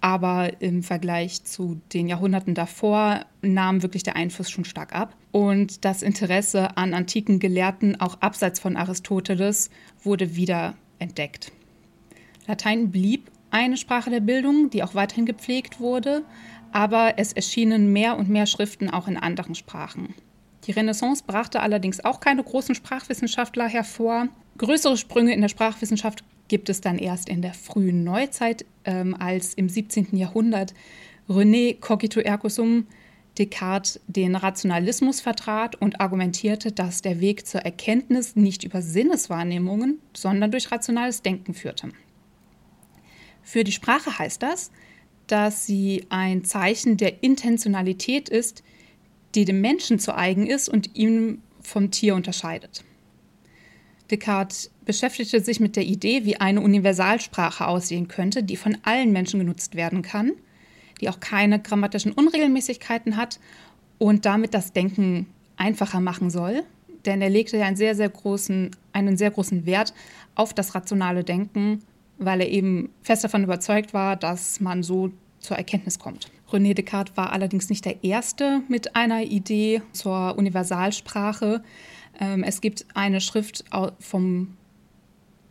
Aber 0.00 0.60
im 0.60 0.82
Vergleich 0.82 1.44
zu 1.44 1.80
den 1.94 2.08
Jahrhunderten 2.08 2.54
davor 2.54 3.24
nahm 3.40 3.82
wirklich 3.82 4.02
der 4.02 4.16
Einfluss 4.16 4.50
schon 4.50 4.66
stark 4.66 4.94
ab. 4.94 5.16
Und 5.32 5.84
das 5.84 6.02
Interesse 6.02 6.76
an 6.76 6.92
antiken 6.92 7.38
Gelehrten, 7.38 7.98
auch 7.98 8.20
abseits 8.20 8.60
von 8.60 8.76
Aristoteles, 8.76 9.70
wurde 10.02 10.36
wieder 10.36 10.74
entdeckt. 10.98 11.52
Latein 12.46 12.90
blieb 12.90 13.30
eine 13.50 13.76
Sprache 13.76 14.10
der 14.10 14.20
Bildung, 14.20 14.68
die 14.68 14.82
auch 14.82 14.94
weiterhin 14.94 15.26
gepflegt 15.26 15.80
wurde, 15.80 16.24
aber 16.74 17.14
es 17.18 17.32
erschienen 17.32 17.92
mehr 17.92 18.18
und 18.18 18.28
mehr 18.28 18.46
Schriften 18.46 18.90
auch 18.90 19.06
in 19.06 19.16
anderen 19.16 19.54
Sprachen. 19.54 20.12
Die 20.64 20.72
Renaissance 20.72 21.22
brachte 21.24 21.60
allerdings 21.60 22.04
auch 22.04 22.18
keine 22.18 22.42
großen 22.42 22.74
Sprachwissenschaftler 22.74 23.68
hervor. 23.68 24.26
Größere 24.58 24.96
Sprünge 24.96 25.32
in 25.32 25.40
der 25.40 25.48
Sprachwissenschaft 25.48 26.24
gibt 26.48 26.68
es 26.68 26.80
dann 26.80 26.98
erst 26.98 27.28
in 27.28 27.42
der 27.42 27.54
frühen 27.54 28.02
Neuzeit, 28.02 28.66
ähm, 28.84 29.14
als 29.16 29.54
im 29.54 29.68
17. 29.68 30.16
Jahrhundert 30.16 30.74
René 31.28 31.78
Cogito 31.78 32.18
ergo 32.18 32.48
sum 32.48 32.88
Descartes 33.38 34.00
den 34.08 34.34
Rationalismus 34.34 35.20
vertrat 35.20 35.76
und 35.76 36.00
argumentierte, 36.00 36.72
dass 36.72 37.02
der 37.02 37.20
Weg 37.20 37.46
zur 37.46 37.60
Erkenntnis 37.60 38.34
nicht 38.34 38.64
über 38.64 38.82
Sinneswahrnehmungen, 38.82 40.00
sondern 40.12 40.50
durch 40.50 40.72
rationales 40.72 41.22
Denken 41.22 41.54
führte. 41.54 41.90
Für 43.44 43.62
die 43.62 43.72
Sprache 43.72 44.18
heißt 44.18 44.42
das, 44.42 44.72
dass 45.26 45.66
sie 45.66 46.06
ein 46.10 46.44
Zeichen 46.44 46.96
der 46.96 47.22
Intentionalität 47.22 48.28
ist, 48.28 48.62
die 49.34 49.44
dem 49.44 49.60
Menschen 49.60 49.98
zu 49.98 50.16
eigen 50.16 50.46
ist 50.46 50.68
und 50.68 50.94
ihn 50.94 51.42
vom 51.60 51.90
Tier 51.90 52.14
unterscheidet. 52.14 52.84
Descartes 54.10 54.70
beschäftigte 54.84 55.40
sich 55.40 55.60
mit 55.60 55.76
der 55.76 55.84
Idee, 55.84 56.24
wie 56.24 56.36
eine 56.36 56.60
Universalsprache 56.60 57.66
aussehen 57.66 58.06
könnte, 58.06 58.42
die 58.42 58.56
von 58.56 58.76
allen 58.82 59.12
Menschen 59.12 59.40
genutzt 59.40 59.74
werden 59.74 60.02
kann, 60.02 60.32
die 61.00 61.08
auch 61.08 61.20
keine 61.20 61.60
grammatischen 61.60 62.12
Unregelmäßigkeiten 62.12 63.16
hat 63.16 63.40
und 63.98 64.26
damit 64.26 64.52
das 64.52 64.72
Denken 64.72 65.26
einfacher 65.56 66.00
machen 66.00 66.30
soll. 66.30 66.64
Denn 67.06 67.22
er 67.22 67.30
legte 67.30 67.56
ja 67.56 67.66
einen 67.66 67.76
sehr, 67.76 67.94
sehr 67.94 68.08
großen, 68.08 68.70
einen 68.92 69.16
sehr 69.16 69.30
großen 69.30 69.66
Wert 69.66 69.94
auf 70.34 70.52
das 70.52 70.74
rationale 70.74 71.24
Denken 71.24 71.82
weil 72.18 72.40
er 72.40 72.48
eben 72.48 72.90
fest 73.02 73.24
davon 73.24 73.44
überzeugt 73.44 73.94
war, 73.94 74.16
dass 74.16 74.60
man 74.60 74.82
so 74.82 75.10
zur 75.38 75.56
Erkenntnis 75.56 75.98
kommt. 75.98 76.30
René 76.50 76.74
Descartes 76.74 77.16
war 77.16 77.32
allerdings 77.32 77.68
nicht 77.68 77.84
der 77.84 78.02
Erste 78.04 78.62
mit 78.68 78.96
einer 78.96 79.22
Idee 79.22 79.82
zur 79.92 80.36
Universalsprache. 80.38 81.62
Ähm, 82.20 82.42
es 82.42 82.60
gibt 82.60 82.86
eine 82.94 83.20
Schrift 83.20 83.64
vom 83.98 84.56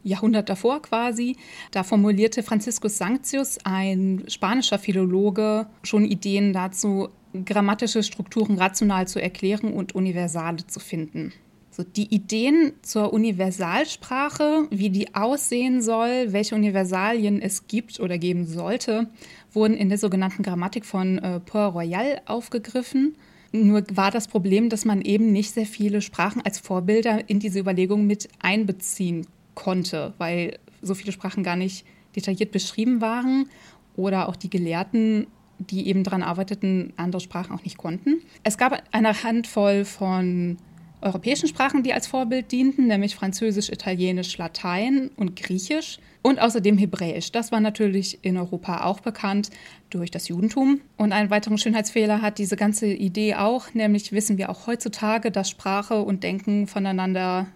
Jahrhundert 0.04 0.50
davor 0.50 0.82
quasi. 0.82 1.38
Da 1.72 1.84
formulierte 1.84 2.44
Franziskus 2.44 2.98
Sanctius, 2.98 3.58
ein 3.64 4.24
spanischer 4.28 4.80
Philologe, 4.80 5.68
schon 5.84 6.06
Ideen 6.06 6.54
dazu, 6.54 7.10
grammatische 7.46 8.04
Strukturen 8.04 8.58
rational 8.58 9.08
zu 9.08 9.22
erklären 9.22 9.74
und 9.74 9.96
Universale 9.96 10.66
zu 10.68 10.80
finden. 10.80 11.34
So, 11.76 11.82
die 11.82 12.14
Ideen 12.14 12.74
zur 12.84 13.14
Universalsprache, 13.14 14.68
wie 14.70 14.92
die 14.92 15.16
aussehen 15.16 15.82
soll, 15.82 16.32
welche 16.32 16.54
Universalien 16.54 17.42
es 17.42 17.66
gibt 17.66 18.00
oder 18.00 18.20
geben 18.20 18.46
sollte, 18.46 19.08
wurden 19.52 19.74
in 19.74 19.90
der 19.90 19.98
sogenannten 19.98 20.44
Grammatik 20.44 20.86
von 20.86 21.18
äh, 21.18 21.40
Port 21.40 21.74
Royal 21.74 22.22
aufgegriffen. 22.28 23.16
Nur 23.54 23.84
war 23.92 24.12
das 24.12 24.28
Problem, 24.28 24.70
dass 24.70 24.86
man 24.86 25.02
eben 25.02 25.32
nicht 25.32 25.52
sehr 25.52 25.66
viele 25.66 26.02
Sprachen 26.02 26.44
als 26.46 26.60
Vorbilder 26.60 27.28
in 27.28 27.40
diese 27.40 27.60
Überlegung 27.60 28.06
mit 28.06 28.30
einbeziehen 28.40 29.26
konnte, 29.56 30.14
weil 30.20 30.60
so 30.84 30.94
viele 30.94 31.12
Sprachen 31.12 31.42
gar 31.42 31.56
nicht 31.56 31.88
detailliert 32.16 32.52
beschrieben 32.52 33.02
waren 33.02 33.50
oder 33.96 34.30
auch 34.30 34.36
die 34.36 34.52
Gelehrten, 34.52 35.26
die 35.58 35.88
eben 35.88 36.04
daran 36.04 36.22
arbeiteten, 36.22 36.94
andere 36.98 37.20
Sprachen 37.20 37.56
auch 37.56 37.64
nicht 37.64 37.78
konnten. 37.78 38.22
Es 38.44 38.60
gab 38.60 38.84
eine 38.92 39.24
Handvoll 39.24 39.86
von 39.86 40.58
europäischen 41.04 41.48
Sprachen, 41.48 41.84
die 41.84 41.94
als 41.94 42.08
Vorbild 42.08 42.52
dienten, 42.52 42.88
nämlich 42.88 43.16
Französisch, 43.16 43.70
Italienisch, 43.70 44.38
Latein 44.38 45.12
und 45.16 45.36
Griechisch 45.36 46.00
und 46.22 46.40
außerdem 46.40 46.78
Hebräisch. 46.78 47.32
Das 47.32 47.52
war 47.52 47.60
natürlich 47.60 48.20
in 48.24 48.38
Europa 48.38 48.86
auch 48.86 49.02
bekannt 49.02 49.50
durch 49.90 50.10
das 50.10 50.28
Judentum. 50.28 50.82
Und 50.98 51.12
einen 51.12 51.30
weiteren 51.30 51.58
Schönheitsfehler 51.58 52.22
hat 52.22 52.38
diese 52.38 52.56
ganze 52.56 52.88
Idee 52.88 53.36
auch, 53.36 53.74
nämlich 53.74 54.12
wissen 54.12 54.38
wir 54.38 54.50
auch 54.50 54.66
heutzutage, 54.66 55.30
dass 55.30 55.50
Sprache 55.50 56.02
und 56.02 56.24
Denken 56.24 56.68
voneinander 56.68 57.48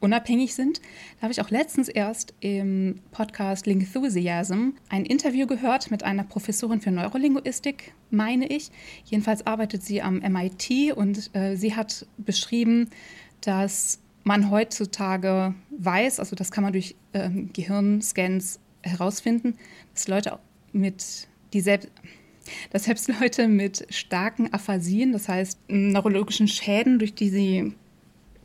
unabhängig 0.00 0.54
sind. 0.54 0.80
Da 1.16 1.22
habe 1.22 1.32
ich 1.32 1.40
auch 1.40 1.50
letztens 1.50 1.88
erst 1.88 2.34
im 2.40 3.00
Podcast 3.10 3.66
Lingthusiasm 3.66 4.70
ein 4.88 5.04
Interview 5.04 5.46
gehört 5.46 5.90
mit 5.90 6.02
einer 6.02 6.24
Professorin 6.24 6.80
für 6.80 6.90
Neurolinguistik, 6.90 7.92
meine 8.10 8.46
ich. 8.46 8.70
Jedenfalls 9.04 9.46
arbeitet 9.46 9.82
sie 9.82 10.02
am 10.02 10.18
MIT 10.18 10.92
und 10.94 11.34
äh, 11.34 11.56
sie 11.56 11.74
hat 11.74 12.06
beschrieben, 12.16 12.90
dass 13.40 14.00
man 14.24 14.50
heutzutage 14.50 15.54
weiß, 15.70 16.20
also 16.20 16.36
das 16.36 16.50
kann 16.50 16.64
man 16.64 16.72
durch 16.72 16.94
äh, 17.12 17.30
Gehirnscans 17.52 18.60
herausfinden, 18.82 19.54
dass 19.94 20.08
Leute 20.08 20.38
mit 20.72 21.28
die 21.52 21.60
selbst 21.60 21.90
dass 22.70 22.84
selbst 22.84 23.08
Leute 23.20 23.46
mit 23.46 23.86
starken 23.90 24.52
Aphasien, 24.52 25.12
das 25.12 25.28
heißt 25.28 25.58
neurologischen 25.68 26.48
Schäden, 26.48 26.98
durch 26.98 27.14
die 27.14 27.28
sie 27.28 27.74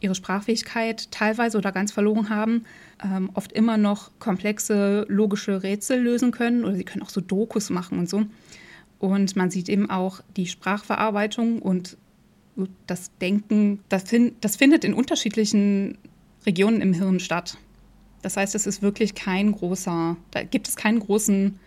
ihre 0.04 0.16
Sprachfähigkeit 0.16 1.12
teilweise 1.12 1.58
oder 1.58 1.72
ganz 1.72 1.92
verloren 1.92 2.30
haben, 2.30 2.66
ähm, 3.04 3.30
oft 3.34 3.52
immer 3.54 3.78
noch 3.78 4.12
komplexe 4.20 5.06
logische 5.10 5.64
Rätsel 5.64 6.02
lösen 6.02 6.32
können 6.32 6.66
oder 6.66 6.76
sie 6.76 6.84
können 6.84 7.04
auch 7.04 7.10
so 7.10 7.22
Dokus 7.22 7.70
machen 7.70 8.00
und 8.00 8.10
so. 8.10 8.26
Und 9.00 9.36
man 9.36 9.50
sieht 9.50 9.70
eben 9.70 9.90
auch 9.90 10.22
die 10.36 10.48
Sprachverarbeitung 10.48 11.62
und 11.62 11.98
das 12.88 13.12
Denken, 13.20 13.80
das, 13.90 14.06
das 14.42 14.56
findet 14.56 14.84
in 14.84 14.94
unterschiedlichen 14.94 15.98
Regionen 16.46 16.82
im 16.82 16.94
Hirn 16.94 17.20
statt. 17.20 17.58
Das 18.22 18.38
heißt, 18.38 18.56
es 18.56 18.68
ist 18.68 18.82
wirklich 18.82 19.16
kein 19.16 19.52
großer, 19.52 20.16
da 20.32 20.44
gibt 20.44 20.68
es 20.68 20.76
keinen 20.76 21.00
großen 21.00 21.60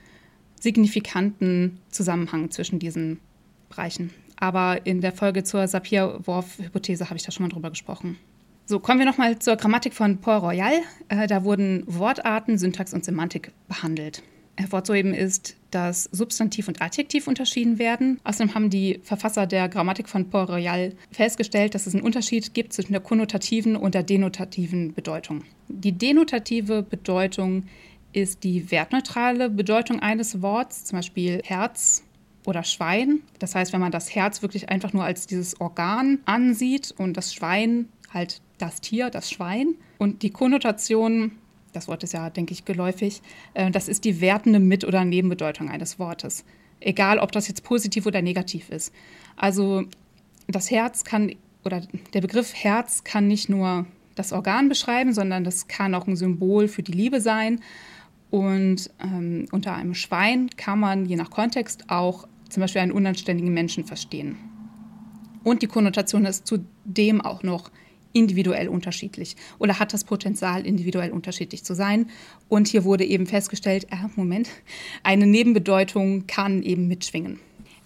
signifikanten 0.61 1.79
Zusammenhang 1.91 2.51
zwischen 2.51 2.79
diesen 2.79 3.21
Bereichen. 3.69 4.11
Aber 4.37 4.85
in 4.87 5.01
der 5.01 5.13
Folge 5.13 5.45
zur 5.45 5.67
Sapir-Whorf-Hypothese 5.67 7.07
habe 7.07 7.17
ich 7.17 7.23
da 7.23 7.33
schon 7.33 7.45
mal 7.47 7.53
drüber 7.53 7.71
gesprochen. 7.71 8.19
So, 8.67 8.81
kommen 8.81 8.99
wir 8.99 9.07
nochmal 9.07 9.39
zur 9.39 9.57
Grammatik 9.57 9.95
von 9.95 10.19
Port-Royal. 10.19 10.75
Äh, 11.09 11.27
da 11.27 11.45
wurden 11.45 11.85
Wortarten, 11.87 12.59
Syntax 12.59 12.93
und 12.93 13.05
Semantik 13.05 13.53
behandelt. 13.69 14.23
Hervorzuheben 14.57 15.15
ist, 15.15 15.57
dass 15.71 16.05
Substantiv 16.05 16.67
und 16.67 16.81
Adjektiv 16.81 17.29
unterschieden 17.29 17.79
werden. 17.79 18.19
Außerdem 18.25 18.55
haben 18.55 18.71
die 18.71 19.01
Verfasser 19.03 19.47
der 19.47 19.69
Grammatik 19.69 20.09
von 20.09 20.31
Port-Royal 20.31 20.95
festgestellt, 21.13 21.75
dass 21.75 21.87
es 21.87 21.95
einen 21.95 22.03
Unterschied 22.03 22.55
gibt 22.55 22.73
zwischen 22.73 22.93
der 22.93 23.03
konnotativen 23.03 23.77
und 23.77 23.95
der 23.95 24.03
denotativen 24.03 24.95
Bedeutung. 24.95 25.45
Die 25.69 25.93
denotative 25.93 26.83
Bedeutung 26.83 27.65
ist 28.13 28.45
die 28.45 28.71
wertneutrale 28.71 29.51
Bedeutung 29.51 30.01
eines 30.01 30.41
Worts, 30.41 30.87
zum 30.87 30.99
Beispiel 30.99 31.43
Herz 31.45 32.03
oder 32.47 32.65
Schwein. 32.65 33.21
Das 33.39 33.55
heißt, 33.55 33.73
wenn 33.73 33.81
man 33.81 33.93
das 33.93 34.15
Herz 34.15 34.41
wirklich 34.41 34.71
einfach 34.71 34.93
nur 34.93 35.05
als 35.05 35.27
dieses 35.27 35.61
Organ 35.61 36.21
ansieht 36.25 36.95
und 36.97 37.17
das 37.17 37.35
Schwein 37.35 37.89
halt 38.13 38.41
das 38.59 38.81
Tier, 38.81 39.11
das 39.11 39.31
Schwein. 39.31 39.75
Und 39.99 40.23
die 40.23 40.31
Konnotation, 40.31 41.33
das 41.73 41.89
Wort 41.89 42.03
ist 42.05 42.15
ja, 42.15 42.31
denke 42.31 42.53
ich, 42.53 42.65
geläufig, 42.65 43.21
äh, 43.55 43.71
das 43.71 43.89
ist 43.89 44.05
die 44.05 44.21
wertende 44.21 44.61
Mit- 44.61 44.85
oder 44.85 45.05
Nebenbedeutung 45.05 45.69
eines 45.69 45.99
Wortes. 45.99 46.45
Egal, 46.81 47.19
ob 47.19 47.33
das 47.33 47.49
jetzt 47.49 47.65
positiv 47.65 48.07
oder 48.07 48.23
negativ 48.23 48.71
ist. 48.71 48.93
Also 49.37 49.85
das 50.47 50.71
Herz 50.71 51.05
kann, 51.05 51.35
oder 51.65 51.83
der 52.15 52.21
Begriff 52.21 52.55
Herz 52.55 53.03
kann 53.03 53.27
nicht 53.27 53.49
nur 53.49 53.87
das 54.15 54.33
Organ 54.33 54.69
beschreiben, 54.69 55.13
sondern 55.13 55.45
das 55.45 55.69
kann 55.69 55.95
auch 55.95 56.07
ein 56.07 56.17
Symbol 56.17 56.69
für 56.69 56.83
die 56.83 56.93
Liebe 56.93 57.21
sein. 57.21 57.61
Und 58.31 58.91
ähm, 59.03 59.47
unter 59.53 59.75
einem 59.75 59.95
Schwein 59.95 60.51
kann 60.57 60.81
man 60.81 61.07
je 61.07 61.17
nach 61.17 61.31
Kontext 61.31 61.85
auch 61.89 62.27
zum 62.49 62.61
Beispiel 62.61 62.83
einen 62.83 62.93
unanständigen 62.93 63.53
Menschen 63.53 63.85
verstehen. 63.85 64.37
Und 65.45 65.63
die 65.63 65.67
Konnotation 65.67 66.25
ist 66.25 66.47
zudem 66.47 67.21
auch 67.21 67.43
noch 67.43 67.71
individuell 68.13 68.69
unterschiedlich 68.69 69.37
oder 69.59 69.79
hat 69.79 69.93
das 69.93 70.05
Potenzial, 70.05 70.67
individuell 70.67 71.11
unterschiedlich 71.11 71.65
zu 71.65 71.75
sein. 71.75 72.09
Und 72.49 72.67
hier 72.67 72.85
wurde 72.85 73.05
eben 73.05 73.27
festgestellt, 73.27 73.87
äh, 73.91 73.97
Moment, 74.17 74.49
eine 75.03 75.27
Nebenbedeutung 75.27 76.27
kann 76.27 76.63
eben 76.63 76.89
mitschwingen. 76.89 77.39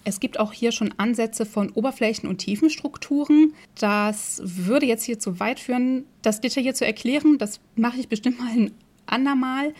Es 0.03 0.19
gibt 0.19 0.39
auch 0.39 0.53
hier 0.53 0.71
schon 0.71 0.93
Ansätze 0.97 1.45
von 1.45 1.69
Oberflächen- 1.71 2.27
und 2.27 2.39
Tiefenstrukturen. 2.39 3.53
Das 3.79 4.41
würde 4.43 4.87
jetzt 4.87 5.03
hier 5.03 5.19
zu 5.19 5.39
weit 5.39 5.59
führen, 5.59 6.05
das 6.23 6.41
detailliert 6.41 6.77
zu 6.77 6.85
erklären. 6.85 7.37
Das 7.37 7.59
mache 7.75 7.99
ich 7.99 8.07
bestimmt 8.07 8.39
mal 8.39 8.49
ein 8.51 8.71
andermal. 9.05 9.73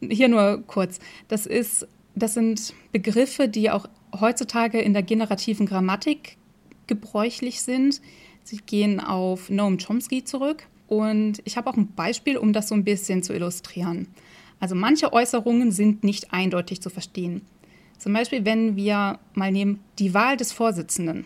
Hier 0.00 0.28
nur 0.28 0.62
kurz. 0.66 0.98
Das, 1.28 1.46
ist, 1.46 1.86
das 2.14 2.34
sind 2.34 2.74
Begriffe, 2.90 3.48
die 3.48 3.70
auch 3.70 3.88
heutzutage 4.18 4.80
in 4.80 4.92
der 4.92 5.02
generativen 5.02 5.66
Grammatik 5.66 6.36
gebräuchlich 6.86 7.62
sind. 7.62 8.00
Sie 8.42 8.58
gehen 8.58 9.00
auf 9.00 9.50
Noam 9.50 9.78
Chomsky 9.78 10.24
zurück. 10.24 10.66
Und 10.88 11.40
ich 11.44 11.56
habe 11.56 11.70
auch 11.70 11.76
ein 11.76 11.92
Beispiel, 11.94 12.36
um 12.36 12.52
das 12.52 12.68
so 12.68 12.74
ein 12.74 12.84
bisschen 12.84 13.22
zu 13.22 13.32
illustrieren. 13.32 14.08
Also 14.60 14.74
manche 14.74 15.12
Äußerungen 15.12 15.72
sind 15.72 16.04
nicht 16.04 16.32
eindeutig 16.32 16.82
zu 16.82 16.90
verstehen. 16.90 17.42
Zum 17.98 18.12
Beispiel, 18.12 18.44
wenn 18.44 18.76
wir 18.76 19.18
mal 19.32 19.50
nehmen 19.50 19.80
die 19.98 20.12
Wahl 20.12 20.36
des 20.36 20.52
Vorsitzenden. 20.52 21.24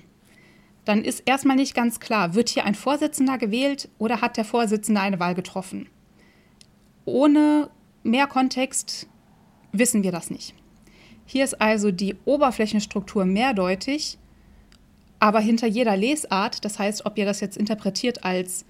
Dann 0.85 1.03
ist 1.03 1.23
erstmal 1.27 1.57
nicht 1.57 1.75
ganz 1.75 1.99
klar, 1.99 2.35
wird 2.35 2.49
hier 2.49 2.65
ein 2.65 2.77
Vorsitzender 2.77 3.39
gewählt 3.39 3.89
oder 3.99 4.21
hat 4.21 4.37
der 4.37 4.45
Vorsitzende 4.45 5.01
eine 5.01 5.19
Wahl 5.19 5.35
getroffen? 5.35 5.89
Ohne 7.05 7.71
mehr 8.05 8.27
Kontext 8.27 9.09
wissen 9.73 10.05
wir 10.05 10.13
das 10.13 10.31
nicht. 10.31 10.55
Hier 11.27 11.45
ist 11.45 11.61
also 11.61 11.91
die 11.91 12.15
Oberflächenstruktur 12.25 13.25
mehrdeutig, 13.25 14.19
aber 15.19 15.41
hinter 15.41 15.67
jeder 15.67 15.97
Lesart, 15.97 16.65
das 16.65 16.79
heißt, 16.79 17.05
ob 17.05 17.19
ihr 17.19 17.25
das 17.25 17.41
jetzt 17.41 17.57
interpretiert 17.57 18.25
als 18.25 18.65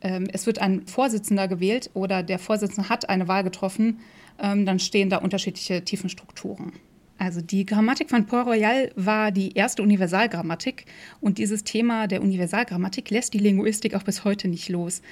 ähm, 0.00 0.28
es 0.32 0.46
wird 0.46 0.60
ein 0.60 0.86
Vorsitzender 0.86 1.48
gewählt 1.48 1.90
oder 1.94 2.22
der 2.22 2.38
Vorsitzende 2.38 2.88
hat 2.88 3.08
eine 3.08 3.28
Wahl 3.28 3.44
getroffen, 3.44 4.00
ähm, 4.38 4.64
dann 4.64 4.78
stehen 4.78 5.10
da 5.10 5.18
unterschiedliche 5.18 5.84
Tiefenstrukturen. 5.84 6.72
Also 7.18 7.42
die 7.42 7.66
Grammatik 7.66 8.08
von 8.08 8.24
Port 8.24 8.46
Royal 8.46 8.90
war 8.96 9.30
die 9.30 9.52
erste 9.52 9.82
Universalgrammatik 9.82 10.86
und 11.20 11.36
dieses 11.36 11.64
Thema 11.64 12.06
der 12.06 12.22
Universalgrammatik 12.22 13.10
lässt 13.10 13.34
die 13.34 13.38
Linguistik 13.38 13.94
auch 13.94 14.04
bis 14.04 14.24
heute 14.24 14.48
nicht 14.48 14.70
los. 14.70 15.02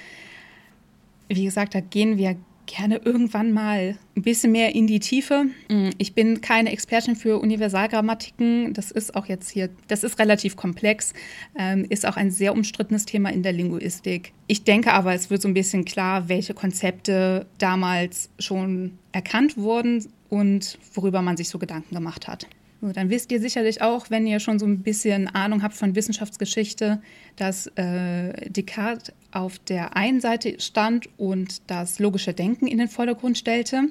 Wie 1.27 1.45
gesagt, 1.45 1.75
da 1.75 1.81
gehen 1.81 2.17
wir 2.17 2.35
gerne 2.69 3.01
irgendwann 3.03 3.51
mal 3.51 3.97
ein 4.15 4.21
bisschen 4.21 4.51
mehr 4.51 4.75
in 4.75 4.87
die 4.87 4.99
Tiefe. 4.99 5.45
Mm, 5.69 5.89
ich 5.97 6.13
bin 6.13 6.41
keine 6.41 6.71
Expertin 6.71 7.15
für 7.15 7.39
Universalgrammatiken. 7.39 8.73
Das 8.73 8.91
ist 8.91 9.15
auch 9.15 9.25
jetzt 9.25 9.49
hier, 9.49 9.69
das 9.87 10.03
ist 10.03 10.19
relativ 10.19 10.55
komplex, 10.55 11.13
ähm, 11.57 11.85
ist 11.89 12.05
auch 12.05 12.15
ein 12.15 12.31
sehr 12.31 12.53
umstrittenes 12.53 13.05
Thema 13.05 13.31
in 13.31 13.43
der 13.43 13.53
Linguistik. 13.53 14.33
Ich 14.47 14.63
denke 14.63 14.93
aber, 14.93 15.13
es 15.13 15.29
wird 15.29 15.41
so 15.41 15.47
ein 15.47 15.53
bisschen 15.53 15.83
klar, 15.83 16.29
welche 16.29 16.53
Konzepte 16.53 17.47
damals 17.57 18.29
schon 18.39 18.99
erkannt 19.11 19.57
wurden 19.57 20.07
und 20.29 20.77
worüber 20.93 21.21
man 21.21 21.37
sich 21.37 21.49
so 21.49 21.57
Gedanken 21.57 21.95
gemacht 21.95 22.27
hat. 22.27 22.47
So, 22.81 22.93
dann 22.93 23.09
wisst 23.09 23.31
ihr 23.31 23.41
sicherlich 23.41 23.81
auch, 23.81 24.09
wenn 24.09 24.25
ihr 24.25 24.39
schon 24.39 24.57
so 24.57 24.65
ein 24.65 24.79
bisschen 24.83 25.27
Ahnung 25.27 25.63
habt 25.63 25.75
von 25.75 25.95
Wissenschaftsgeschichte, 25.95 27.01
dass 27.35 27.67
äh, 27.75 28.49
Descartes 28.49 29.13
auf 29.31 29.59
der 29.59 29.97
einen 29.97 30.21
Seite 30.21 30.59
stand 30.59 31.09
und 31.17 31.61
das 31.67 31.99
logische 31.99 32.33
Denken 32.33 32.67
in 32.67 32.77
den 32.77 32.87
Vordergrund 32.87 33.37
stellte 33.37 33.89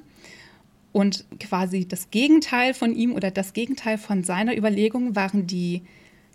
und 0.92 1.26
quasi 1.38 1.86
das 1.86 2.10
Gegenteil 2.10 2.72
von 2.72 2.94
ihm 2.94 3.12
oder 3.12 3.30
das 3.30 3.52
Gegenteil 3.52 3.98
von 3.98 4.24
seiner 4.24 4.56
Überlegung 4.56 5.14
waren 5.14 5.46
die 5.46 5.82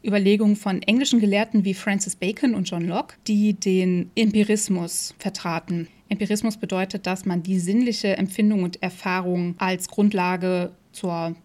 Überlegungen 0.06 0.56
von 0.56 0.82
englischen 0.84 1.20
Gelehrten 1.20 1.66
wie 1.66 1.74
Francis 1.74 2.16
Bacon 2.16 2.54
und 2.54 2.70
John 2.70 2.88
Locke, 2.88 3.16
die 3.26 3.54
den 3.54 4.12
Empirismus 4.16 5.16
vertraten. 5.18 5.88
Empirismus 6.10 6.58
bedeutet, 6.58 7.08
dass 7.08 7.26
man 7.26 7.42
die 7.42 7.58
sinnliche 7.58 8.18
Empfindung 8.18 8.64
und 8.64 8.84
Erfahrung 8.84 9.56
als 9.58 9.88
Grundlage 9.88 10.72
zur 10.92 11.36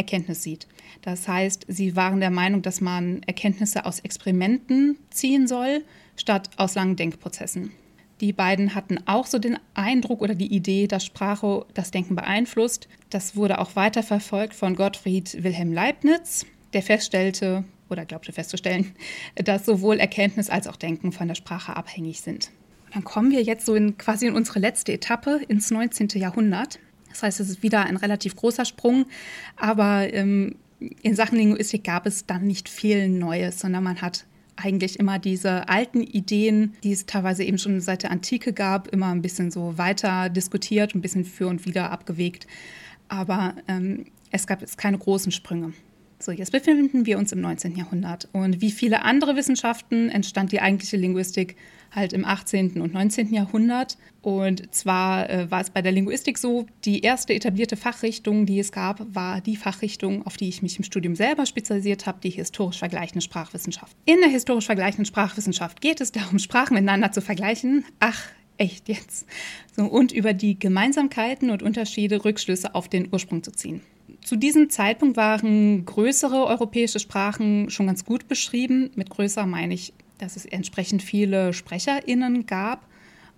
Erkenntnis 0.00 0.42
sieht. 0.42 0.66
Das 1.02 1.28
heißt, 1.28 1.66
sie 1.68 1.94
waren 1.94 2.20
der 2.20 2.30
Meinung, 2.30 2.62
dass 2.62 2.80
man 2.80 3.22
Erkenntnisse 3.26 3.84
aus 3.86 4.00
Experimenten 4.00 4.98
ziehen 5.10 5.46
soll, 5.46 5.84
statt 6.16 6.50
aus 6.56 6.74
langen 6.74 6.96
Denkprozessen. 6.96 7.70
Die 8.20 8.32
beiden 8.32 8.74
hatten 8.74 8.98
auch 9.06 9.26
so 9.26 9.38
den 9.38 9.58
Eindruck 9.72 10.20
oder 10.20 10.34
die 10.34 10.54
Idee, 10.54 10.86
dass 10.86 11.06
Sprache 11.06 11.64
das 11.72 11.90
Denken 11.90 12.16
beeinflusst. 12.16 12.88
Das 13.08 13.34
wurde 13.34 13.58
auch 13.58 13.76
weiter 13.76 14.02
verfolgt 14.02 14.54
von 14.54 14.76
Gottfried 14.76 15.42
Wilhelm 15.42 15.72
Leibniz, 15.72 16.44
der 16.74 16.82
feststellte 16.82 17.64
oder 17.88 18.04
glaubte 18.04 18.32
festzustellen, 18.32 18.92
dass 19.36 19.64
sowohl 19.64 19.98
Erkenntnis 19.98 20.50
als 20.50 20.66
auch 20.66 20.76
Denken 20.76 21.12
von 21.12 21.28
der 21.28 21.34
Sprache 21.34 21.76
abhängig 21.76 22.20
sind. 22.20 22.50
dann 22.92 23.04
kommen 23.04 23.30
wir 23.30 23.42
jetzt 23.42 23.64
so 23.64 23.74
in 23.74 23.96
quasi 23.96 24.26
in 24.26 24.34
unsere 24.34 24.58
letzte 24.58 24.92
Etappe 24.92 25.40
ins 25.48 25.70
19. 25.70 26.08
Jahrhundert. 26.14 26.78
Das 27.10 27.22
heißt, 27.22 27.40
es 27.40 27.50
ist 27.50 27.62
wieder 27.62 27.84
ein 27.84 27.96
relativ 27.96 28.36
großer 28.36 28.64
Sprung, 28.64 29.06
aber 29.56 30.12
ähm, 30.12 30.56
in 31.02 31.14
Sachen 31.14 31.36
Linguistik 31.36 31.84
gab 31.84 32.06
es 32.06 32.26
dann 32.26 32.46
nicht 32.46 32.68
viel 32.68 33.08
Neues, 33.08 33.60
sondern 33.60 33.84
man 33.84 34.00
hat 34.00 34.24
eigentlich 34.56 34.98
immer 34.98 35.18
diese 35.18 35.68
alten 35.68 36.02
Ideen, 36.02 36.74
die 36.82 36.92
es 36.92 37.06
teilweise 37.06 37.44
eben 37.44 37.58
schon 37.58 37.80
seit 37.80 38.02
der 38.02 38.10
Antike 38.10 38.52
gab, 38.52 38.88
immer 38.88 39.08
ein 39.08 39.22
bisschen 39.22 39.50
so 39.50 39.78
weiter 39.78 40.28
diskutiert, 40.28 40.94
ein 40.94 41.00
bisschen 41.00 41.24
für 41.24 41.48
und 41.48 41.64
wieder 41.66 41.90
abgewegt. 41.90 42.46
Aber 43.08 43.54
ähm, 43.68 44.06
es 44.30 44.46
gab 44.46 44.60
jetzt 44.60 44.78
keine 44.78 44.98
großen 44.98 45.32
Sprünge. 45.32 45.72
So, 46.18 46.32
jetzt 46.32 46.52
befinden 46.52 47.06
wir 47.06 47.18
uns 47.18 47.32
im 47.32 47.40
19. 47.40 47.76
Jahrhundert. 47.76 48.28
Und 48.32 48.60
wie 48.60 48.70
viele 48.70 49.02
andere 49.02 49.36
Wissenschaften 49.36 50.10
entstand 50.10 50.52
die 50.52 50.60
eigentliche 50.60 50.98
Linguistik 50.98 51.56
halt 51.90 52.12
im 52.12 52.24
18. 52.24 52.80
und 52.80 52.92
19. 52.92 53.32
Jahrhundert. 53.32 53.98
Und 54.22 54.74
zwar 54.74 55.28
äh, 55.30 55.50
war 55.50 55.60
es 55.60 55.70
bei 55.70 55.82
der 55.82 55.92
Linguistik 55.92 56.38
so, 56.38 56.66
die 56.84 57.00
erste 57.00 57.34
etablierte 57.34 57.76
Fachrichtung, 57.76 58.46
die 58.46 58.60
es 58.60 58.72
gab, 58.72 59.14
war 59.14 59.40
die 59.40 59.56
Fachrichtung, 59.56 60.26
auf 60.26 60.36
die 60.36 60.48
ich 60.48 60.62
mich 60.62 60.76
im 60.78 60.84
Studium 60.84 61.14
selber 61.14 61.46
spezialisiert 61.46 62.06
habe, 62.06 62.20
die 62.22 62.30
historisch 62.30 62.78
vergleichende 62.78 63.22
Sprachwissenschaft. 63.22 63.96
In 64.04 64.20
der 64.20 64.30
historisch 64.30 64.66
vergleichenden 64.66 65.06
Sprachwissenschaft 65.06 65.80
geht 65.80 66.00
es 66.00 66.12
darum, 66.12 66.38
Sprachen 66.38 66.74
miteinander 66.74 67.12
zu 67.12 67.20
vergleichen. 67.22 67.84
Ach, 67.98 68.28
echt 68.58 68.88
jetzt. 68.88 69.26
So, 69.74 69.84
und 69.84 70.12
über 70.12 70.34
die 70.34 70.58
Gemeinsamkeiten 70.58 71.50
und 71.50 71.62
Unterschiede 71.62 72.24
Rückschlüsse 72.24 72.74
auf 72.74 72.88
den 72.88 73.08
Ursprung 73.10 73.42
zu 73.42 73.52
ziehen. 73.52 73.80
Zu 74.22 74.36
diesem 74.36 74.68
Zeitpunkt 74.68 75.16
waren 75.16 75.84
größere 75.86 76.44
europäische 76.46 77.00
Sprachen 77.00 77.70
schon 77.70 77.86
ganz 77.86 78.04
gut 78.04 78.28
beschrieben. 78.28 78.90
Mit 78.94 79.08
größer 79.08 79.46
meine 79.46 79.74
ich, 79.74 79.94
dass 80.22 80.36
es 80.36 80.44
entsprechend 80.44 81.02
viele 81.02 81.52
SprecherInnen 81.52 82.46
gab. 82.46 82.86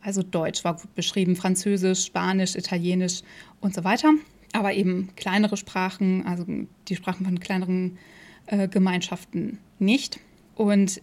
Also 0.01 0.23
Deutsch 0.23 0.65
war 0.65 0.77
gut 0.77 0.95
beschrieben, 0.95 1.37
Französisch, 1.37 2.05
Spanisch, 2.05 2.57
Italienisch 2.57 3.23
und 3.61 3.75
so 3.75 3.85
weiter. 3.85 4.11
Aber 4.53 4.75
eben 4.75 5.11
kleinere 5.17 5.57
Sprachen, 5.57 6.27
also 6.27 6.45
die 6.89 6.97
Sprachen 6.97 7.25
von 7.25 7.41
kleineren 7.41 7.99
äh, 8.47 8.69
Gemeinschaften 8.69 9.59
nicht. 9.79 10.19
Und 10.55 11.01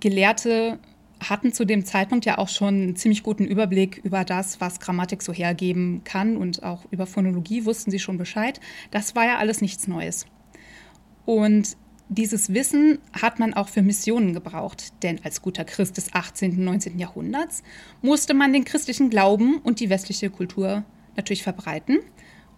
Gelehrte 0.00 0.78
hatten 1.20 1.52
zu 1.52 1.64
dem 1.64 1.84
Zeitpunkt 1.84 2.24
ja 2.24 2.38
auch 2.38 2.48
schon 2.48 2.74
einen 2.74 2.96
ziemlich 2.96 3.22
guten 3.22 3.44
Überblick 3.44 4.00
über 4.04 4.24
das, 4.24 4.60
was 4.60 4.80
Grammatik 4.80 5.22
so 5.22 5.32
hergeben 5.32 6.02
kann 6.04 6.36
und 6.36 6.62
auch 6.62 6.84
über 6.90 7.06
Phonologie 7.06 7.64
wussten 7.64 7.90
sie 7.90 7.98
schon 7.98 8.18
Bescheid. 8.18 8.60
Das 8.90 9.14
war 9.14 9.24
ja 9.24 9.38
alles 9.38 9.60
nichts 9.60 9.86
Neues. 9.86 10.26
Und 11.24 11.76
dieses 12.14 12.52
Wissen 12.52 12.98
hat 13.12 13.38
man 13.38 13.54
auch 13.54 13.68
für 13.68 13.82
Missionen 13.82 14.34
gebraucht, 14.34 14.92
denn 15.02 15.20
als 15.24 15.40
guter 15.42 15.64
Christ 15.64 15.96
des 15.96 16.12
18. 16.12 16.52
und 16.58 16.64
19. 16.64 16.98
Jahrhunderts 16.98 17.62
musste 18.02 18.34
man 18.34 18.52
den 18.52 18.64
christlichen 18.64 19.08
Glauben 19.08 19.58
und 19.58 19.80
die 19.80 19.90
westliche 19.90 20.30
Kultur 20.30 20.84
natürlich 21.16 21.42
verbreiten 21.42 21.98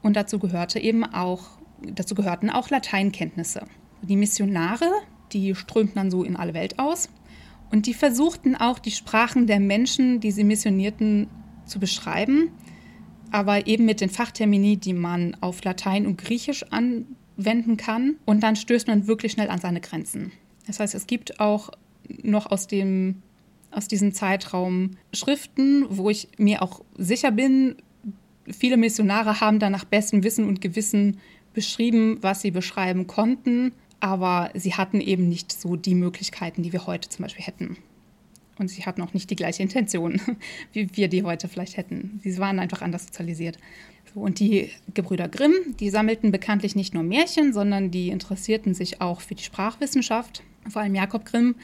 und 0.03 0.17
dazu 0.17 0.39
gehörte 0.39 0.81
eben 0.81 1.05
auch 1.05 1.59
dazu 1.93 2.15
gehörten 2.15 2.51
auch 2.51 2.71
Lateinkenntnisse. 2.71 3.67
Die 4.03 4.17
Missionare, 4.17 4.91
die 5.33 5.55
strömten 5.55 5.97
dann 5.97 6.11
so 6.11 6.25
in 6.25 6.37
alle 6.37 6.55
Welt 6.55 6.79
aus 6.79 7.09
und 7.71 7.87
die 7.87 7.95
versuchten 7.95 8.57
auch 8.57 8.79
die 8.79 8.91
Sprachen 8.91 9.47
der 9.47 9.61
Menschen, 9.61 10.21
die 10.21 10.31
sie 10.31 10.45
missionierten, 10.45 11.29
zu 11.67 11.81
beschreiben, 11.81 12.51
aber 13.31 13.67
eben 13.67 13.87
mit 13.87 14.03
den 14.03 14.11
Fachtermini, 14.11 14.77
die 14.77 14.93
man 14.93 15.35
auf 15.41 15.65
Latein 15.65 16.07
und 16.07 16.19
Griechisch 16.19 16.65
anwenden 17.37 17.77
kann. 17.77 18.17
Und 18.25 18.43
dann 18.43 18.57
stößt 18.57 18.89
man 18.89 19.07
wirklich 19.07 19.33
schnell 19.33 19.51
an 19.51 19.61
seine 19.61 19.81
Grenzen. 19.81 20.33
Das 20.67 20.81
heißt, 20.81 20.95
es 20.95 21.07
gibt 21.07 21.41
auch 21.41 21.71
noch 22.23 22.51
aus 22.51 22.67
dem 22.67 23.23
aus 23.71 23.89
diesem 23.89 24.15
Zeitraum 24.15 24.93
Schriften, 25.13 25.85
wo 25.89 26.09
ich 26.09 26.29
mir 26.39 26.63
auch 26.63 26.85
sicher 26.97 27.33
bin, 27.33 27.75
viele 28.49 28.77
Missionare 28.77 29.41
haben 29.41 29.59
da 29.59 29.69
nach 29.69 29.85
bestem 29.85 30.23
Wissen 30.23 30.47
und 30.47 30.61
Gewissen 30.61 31.19
beschrieben, 31.55 32.19
was 32.21 32.41
sie 32.41 32.53
beschreiben 32.53 33.09
konnten 33.09 33.73
aber 34.05 34.51
sie 34.53 34.75
hatten 34.75 35.01
eben 35.01 35.31
nicht 35.31 35.51
so 35.51 35.77
die 35.77 35.95
Möglichkeiten, 35.95 36.63
die 36.63 36.75
wir 36.75 36.87
heute 36.87 37.09
zum 37.09 37.23
Beispiel 37.23 37.47
hätten. 37.47 37.79
Und 38.59 38.69
sie 38.69 38.85
hatten 38.85 39.01
auch 39.01 39.15
nicht 39.15 39.31
die 39.31 39.35
gleiche 39.35 39.63
Intention, 39.63 40.21
wie 40.75 40.95
wir 40.95 41.09
die 41.09 41.23
heute 41.23 41.49
vielleicht 41.49 41.79
hätten. 41.79 42.21
Sie 42.23 42.37
waren 42.37 42.59
einfach 42.59 42.83
anders 42.83 43.07
sozialisiert. 43.07 43.57
So, 44.15 44.21
und 44.21 44.39
die 44.39 44.71
Gebrüder 44.93 45.29
Grimm, 45.29 45.55
die 45.81 45.91
sammelten 45.91 46.31
bekanntlich 46.31 46.77
nicht 46.77 46.95
nur 46.95 47.03
Märchen, 47.03 47.53
sondern 47.53 47.91
die 47.91 48.09
interessierten 48.09 48.75
sich 48.75 49.01
auch 49.01 49.21
für 49.21 49.35
die 49.35 49.43
Sprachwissenschaft, 49.43 50.43
vor 50.69 50.83
allem 50.83 50.95
Jakob 50.95 51.25
Grimm, 51.25 51.57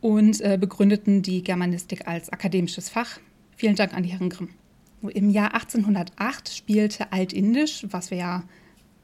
und 0.00 0.40
äh, 0.40 0.58
begründeten 0.60 1.22
die 1.22 1.42
Germanistik 1.42 2.08
als 2.08 2.30
akademisches 2.30 2.88
Fach. 2.88 3.20
Vielen 3.56 3.76
Dank 3.76 3.94
an 3.94 4.02
die 4.02 4.08
Herren 4.10 4.30
Grimm. 4.30 4.48
Im 5.02 5.30
Jahr 5.30 5.54
1808 5.54 6.48
spielte 6.48 7.12
Altindisch, 7.12 7.86
was 7.90 8.10
wir 8.10 8.18
ja 8.18 8.44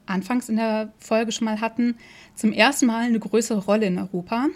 anfangs 0.07 0.49
in 0.49 0.57
der 0.57 0.93
Folge 0.99 1.32
schon 1.32 1.45
mal 1.45 1.61
hatten, 1.61 1.97
zum 2.34 2.53
ersten 2.53 2.86
Mal 2.86 3.07
eine 3.07 3.18
größere 3.18 3.64
Rolle 3.64 3.86
in 3.86 3.99
Europa, 3.99 4.47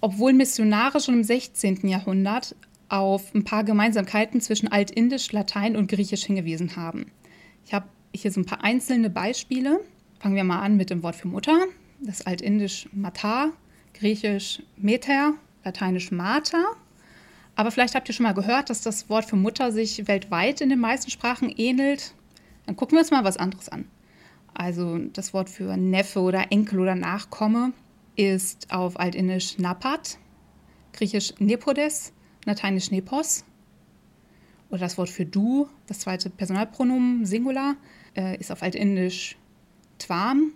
obwohl 0.00 0.32
Missionare 0.32 1.00
schon 1.00 1.14
im 1.14 1.24
16. 1.24 1.86
Jahrhundert 1.88 2.56
auf 2.88 3.34
ein 3.34 3.44
paar 3.44 3.64
Gemeinsamkeiten 3.64 4.40
zwischen 4.40 4.68
Altindisch, 4.68 5.30
Latein 5.32 5.76
und 5.76 5.88
Griechisch 5.88 6.24
hingewiesen 6.24 6.76
haben. 6.76 7.06
Ich 7.64 7.74
habe 7.74 7.86
hier 8.14 8.30
so 8.30 8.40
ein 8.40 8.46
paar 8.46 8.62
einzelne 8.64 9.10
Beispiele. 9.10 9.80
Fangen 10.18 10.36
wir 10.36 10.44
mal 10.44 10.60
an 10.60 10.76
mit 10.76 10.90
dem 10.90 11.02
Wort 11.02 11.16
für 11.16 11.28
Mutter. 11.28 11.66
Das 12.00 12.26
Altindisch 12.26 12.88
Matar, 12.92 13.52
Griechisch 13.94 14.62
Meter, 14.76 15.34
Lateinisch 15.64 16.10
Mater. 16.10 16.64
Aber 17.54 17.70
vielleicht 17.70 17.94
habt 17.94 18.08
ihr 18.08 18.14
schon 18.14 18.24
mal 18.24 18.34
gehört, 18.34 18.70
dass 18.70 18.80
das 18.80 19.08
Wort 19.08 19.24
für 19.24 19.36
Mutter 19.36 19.72
sich 19.72 20.08
weltweit 20.08 20.60
in 20.60 20.70
den 20.70 20.80
meisten 20.80 21.10
Sprachen 21.10 21.52
ähnelt. 21.56 22.14
Dann 22.66 22.76
gucken 22.76 22.96
wir 22.96 23.00
uns 23.00 23.10
mal 23.10 23.24
was 23.24 23.36
anderes 23.36 23.68
an. 23.68 23.86
Also 24.54 24.98
das 24.98 25.32
Wort 25.32 25.48
für 25.48 25.76
Neffe 25.76 26.20
oder 26.20 26.50
Enkel 26.50 26.80
oder 26.80 26.94
Nachkomme 26.94 27.72
ist 28.16 28.72
auf 28.72 28.98
Altindisch 28.98 29.58
Napat, 29.58 30.18
Griechisch 30.92 31.34
Nepodes, 31.38 32.12
Lateinisch 32.44 32.90
Nepos. 32.90 33.44
Oder 34.72 34.80
das 34.80 34.98
Wort 34.98 35.10
für 35.10 35.24
du, 35.24 35.68
das 35.86 36.00
zweite 36.00 36.30
Personalpronomen 36.30 37.24
Singular, 37.24 37.76
äh, 38.16 38.36
ist 38.38 38.50
auf 38.50 38.62
Altindisch 38.64 39.36
Twam, 40.00 40.52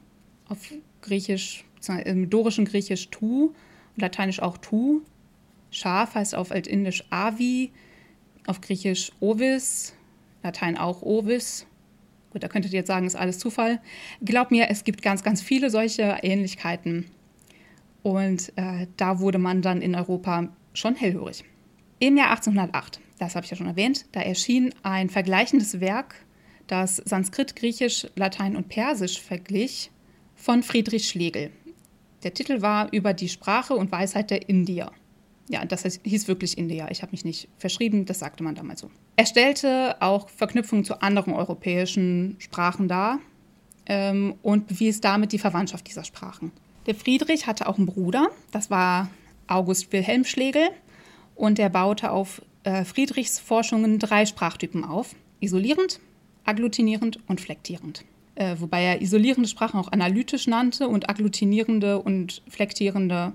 auf 0.48 0.58
Griechisch, 1.02 1.64
im 2.04 2.28
dorischen 2.28 2.64
Griechisch 2.64 3.10
Tu 3.10 3.52
und 3.94 4.00
Lateinisch 4.00 4.40
auch 4.40 4.58
Tu. 4.58 5.02
Schaf 5.70 6.16
heißt 6.16 6.34
auf 6.34 6.50
Altindisch 6.50 7.04
Avi, 7.10 7.70
auf 8.48 8.60
Griechisch 8.60 9.12
Ovis, 9.20 9.94
Latein 10.42 10.76
auch 10.76 11.02
Ovis 11.02 11.66
Gut, 12.36 12.42
da 12.42 12.48
könntet 12.48 12.74
ihr 12.74 12.80
jetzt 12.80 12.88
sagen, 12.88 13.06
ist 13.06 13.16
alles 13.16 13.38
Zufall. 13.38 13.80
Glaub 14.22 14.50
mir, 14.50 14.68
es 14.68 14.84
gibt 14.84 15.00
ganz, 15.00 15.22
ganz 15.22 15.40
viele 15.40 15.70
solche 15.70 16.18
Ähnlichkeiten. 16.22 17.06
Und 18.02 18.52
äh, 18.56 18.88
da 18.98 19.20
wurde 19.20 19.38
man 19.38 19.62
dann 19.62 19.80
in 19.80 19.94
Europa 19.94 20.48
schon 20.74 20.96
hellhörig. 20.96 21.44
Im 21.98 22.18
Jahr 22.18 22.28
1808, 22.28 23.00
das 23.18 23.34
habe 23.34 23.44
ich 23.44 23.50
ja 23.50 23.56
schon 23.56 23.66
erwähnt, 23.66 24.06
da 24.12 24.20
erschien 24.20 24.74
ein 24.82 25.08
vergleichendes 25.08 25.80
Werk, 25.80 26.14
das 26.66 26.96
Sanskrit, 26.96 27.56
Griechisch, 27.56 28.06
Latein 28.16 28.56
und 28.56 28.68
Persisch 28.68 29.20
verglich, 29.20 29.90
von 30.34 30.62
Friedrich 30.62 31.08
Schlegel. 31.08 31.50
Der 32.22 32.34
Titel 32.34 32.60
war 32.60 32.92
Über 32.92 33.14
die 33.14 33.28
Sprache 33.28 33.74
und 33.74 33.90
Weisheit 33.90 34.30
der 34.30 34.48
Indier. 34.48 34.90
Ja, 35.48 35.64
das 35.64 35.84
hieß 36.02 36.28
wirklich 36.28 36.58
India. 36.58 36.90
Ich 36.90 37.02
habe 37.02 37.12
mich 37.12 37.24
nicht 37.24 37.48
verschrieben, 37.56 38.04
das 38.04 38.18
sagte 38.18 38.42
man 38.42 38.54
damals 38.54 38.80
so. 38.80 38.90
Er 39.16 39.26
stellte 39.26 39.96
auch 40.00 40.28
Verknüpfungen 40.28 40.84
zu 40.84 41.00
anderen 41.00 41.32
europäischen 41.32 42.36
Sprachen 42.38 42.88
dar 42.88 43.20
ähm, 43.86 44.34
und 44.42 44.66
bewies 44.66 45.00
damit 45.00 45.32
die 45.32 45.38
Verwandtschaft 45.38 45.86
dieser 45.88 46.04
Sprachen. 46.04 46.50
Der 46.86 46.94
Friedrich 46.94 47.46
hatte 47.46 47.68
auch 47.68 47.78
einen 47.78 47.86
Bruder, 47.86 48.28
das 48.50 48.70
war 48.70 49.08
August 49.46 49.92
Wilhelm 49.92 50.24
Schlegel, 50.24 50.68
und 51.34 51.58
er 51.58 51.68
baute 51.68 52.10
auf 52.10 52.42
Friedrichs 52.84 53.38
Forschungen 53.38 53.98
drei 53.98 54.26
Sprachtypen 54.26 54.84
auf: 54.84 55.14
isolierend, 55.40 56.00
agglutinierend 56.44 57.18
und 57.28 57.40
flektierend. 57.40 58.04
Äh, 58.34 58.56
wobei 58.58 58.82
er 58.82 59.02
isolierende 59.02 59.48
Sprachen 59.48 59.80
auch 59.80 59.92
analytisch 59.92 60.46
nannte 60.46 60.88
und 60.88 61.08
agglutinierende 61.08 62.00
und 62.00 62.42
flektierende 62.48 63.32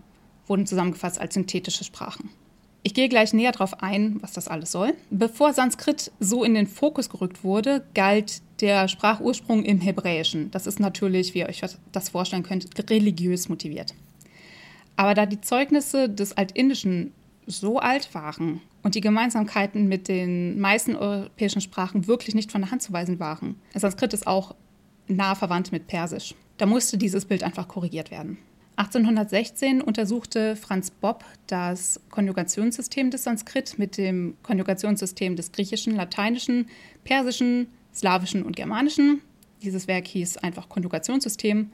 wurden 0.47 0.67
zusammengefasst 0.67 1.19
als 1.19 1.33
synthetische 1.33 1.83
Sprachen. 1.83 2.29
Ich 2.83 2.93
gehe 2.93 3.09
gleich 3.09 3.31
näher 3.33 3.51
darauf 3.51 3.83
ein, 3.83 4.17
was 4.21 4.33
das 4.33 4.47
alles 4.47 4.71
soll. 4.71 4.93
Bevor 5.11 5.53
Sanskrit 5.53 6.11
so 6.19 6.43
in 6.43 6.55
den 6.55 6.67
Fokus 6.67 7.09
gerückt 7.09 7.43
wurde, 7.43 7.85
galt 7.93 8.41
der 8.59 8.87
Sprachursprung 8.87 9.63
im 9.63 9.79
Hebräischen. 9.79 10.49
Das 10.51 10.65
ist 10.65 10.79
natürlich, 10.79 11.33
wie 11.33 11.39
ihr 11.39 11.49
euch 11.49 11.61
das 11.91 12.09
vorstellen 12.09 12.43
könnt, 12.43 12.67
religiös 12.89 13.49
motiviert. 13.49 13.93
Aber 14.95 15.13
da 15.13 15.25
die 15.25 15.41
Zeugnisse 15.41 16.09
des 16.09 16.35
Altindischen 16.37 17.13
so 17.45 17.79
alt 17.79 18.13
waren 18.13 18.61
und 18.83 18.95
die 18.95 19.01
Gemeinsamkeiten 19.01 19.87
mit 19.87 20.07
den 20.07 20.59
meisten 20.59 20.95
europäischen 20.95 21.61
Sprachen 21.61 22.07
wirklich 22.07 22.35
nicht 22.35 22.51
von 22.51 22.61
der 22.61 22.71
Hand 22.71 22.81
zu 22.81 22.93
weisen 22.93 23.19
waren, 23.19 23.55
Sanskrit 23.75 24.13
ist 24.13 24.27
auch 24.27 24.55
nah 25.07 25.35
verwandt 25.35 25.71
mit 25.71 25.87
Persisch. 25.87 26.35
Da 26.57 26.65
musste 26.65 26.97
dieses 26.97 27.25
Bild 27.25 27.43
einfach 27.43 27.67
korrigiert 27.67 28.11
werden. 28.11 28.37
1816 28.77 29.81
untersuchte 29.81 30.55
Franz 30.55 30.89
Bopp 30.89 31.23
das 31.47 31.99
Konjugationssystem 32.09 33.11
des 33.11 33.23
Sanskrit 33.23 33.77
mit 33.77 33.97
dem 33.97 34.37
Konjugationssystem 34.43 35.35
des 35.35 35.51
Griechischen, 35.51 35.95
Lateinischen, 35.95 36.67
Persischen, 37.03 37.67
Slawischen 37.93 38.43
und 38.43 38.55
Germanischen. 38.55 39.21
Dieses 39.61 39.87
Werk 39.87 40.07
hieß 40.07 40.37
einfach 40.37 40.69
Konjugationssystem 40.69 41.71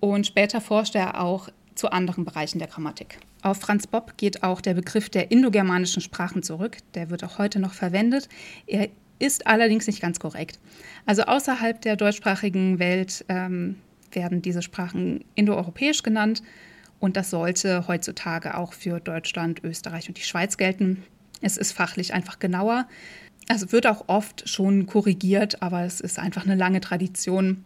und 0.00 0.26
später 0.26 0.60
forschte 0.60 0.98
er 0.98 1.20
auch 1.20 1.48
zu 1.74 1.90
anderen 1.90 2.24
Bereichen 2.24 2.58
der 2.58 2.68
Grammatik. 2.68 3.18
Auf 3.42 3.58
Franz 3.58 3.86
Bopp 3.86 4.16
geht 4.16 4.42
auch 4.42 4.60
der 4.60 4.74
Begriff 4.74 5.10
der 5.10 5.30
indogermanischen 5.30 6.02
Sprachen 6.02 6.42
zurück. 6.42 6.78
Der 6.94 7.10
wird 7.10 7.24
auch 7.24 7.38
heute 7.38 7.58
noch 7.58 7.74
verwendet. 7.74 8.28
Er 8.66 8.88
ist 9.18 9.46
allerdings 9.46 9.86
nicht 9.86 10.00
ganz 10.00 10.18
korrekt. 10.20 10.58
Also 11.06 11.22
außerhalb 11.22 11.80
der 11.80 11.96
deutschsprachigen 11.96 12.78
Welt 12.78 13.24
ähm, 13.28 13.76
werden 14.10 14.42
diese 14.42 14.62
Sprachen 14.62 15.24
indoeuropäisch 15.34 16.02
genannt 16.02 16.42
und 17.02 17.16
das 17.16 17.30
sollte 17.30 17.88
heutzutage 17.88 18.56
auch 18.56 18.72
für 18.72 19.00
Deutschland, 19.00 19.64
Österreich 19.64 20.08
und 20.08 20.18
die 20.18 20.22
Schweiz 20.22 20.56
gelten. 20.56 21.02
Es 21.40 21.56
ist 21.56 21.72
fachlich 21.72 22.14
einfach 22.14 22.38
genauer. 22.38 22.86
Also 23.48 23.72
wird 23.72 23.88
auch 23.88 24.04
oft 24.06 24.48
schon 24.48 24.86
korrigiert, 24.86 25.62
aber 25.62 25.82
es 25.82 26.00
ist 26.00 26.20
einfach 26.20 26.44
eine 26.44 26.54
lange 26.54 26.80
Tradition, 26.80 27.64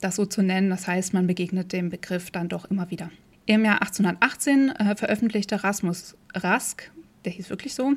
das 0.00 0.14
so 0.14 0.24
zu 0.24 0.40
nennen. 0.42 0.70
Das 0.70 0.86
heißt, 0.86 1.14
man 1.14 1.26
begegnet 1.26 1.72
dem 1.72 1.90
Begriff 1.90 2.30
dann 2.30 2.48
doch 2.48 2.64
immer 2.66 2.90
wieder. 2.90 3.10
Im 3.46 3.64
Jahr 3.64 3.80
1818 3.80 4.70
äh, 4.70 4.96
veröffentlichte 4.96 5.62
Rasmus 5.62 6.16
Rask, 6.34 6.90
der 7.24 7.32
hieß 7.32 7.48
wirklich 7.48 7.74
so, 7.74 7.92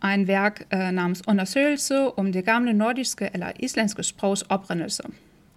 ein 0.00 0.26
Werk 0.26 0.66
äh, 0.70 0.90
namens 0.90 1.20
Undersøgelse 1.26 2.10
um 2.12 2.32
det 2.32 2.44
gamle 2.44 2.72
nordiske 2.72 3.34
eller 3.34 3.62
islandske 3.62 4.02
sprogs 4.02 4.48
oprindelse. 4.50 5.04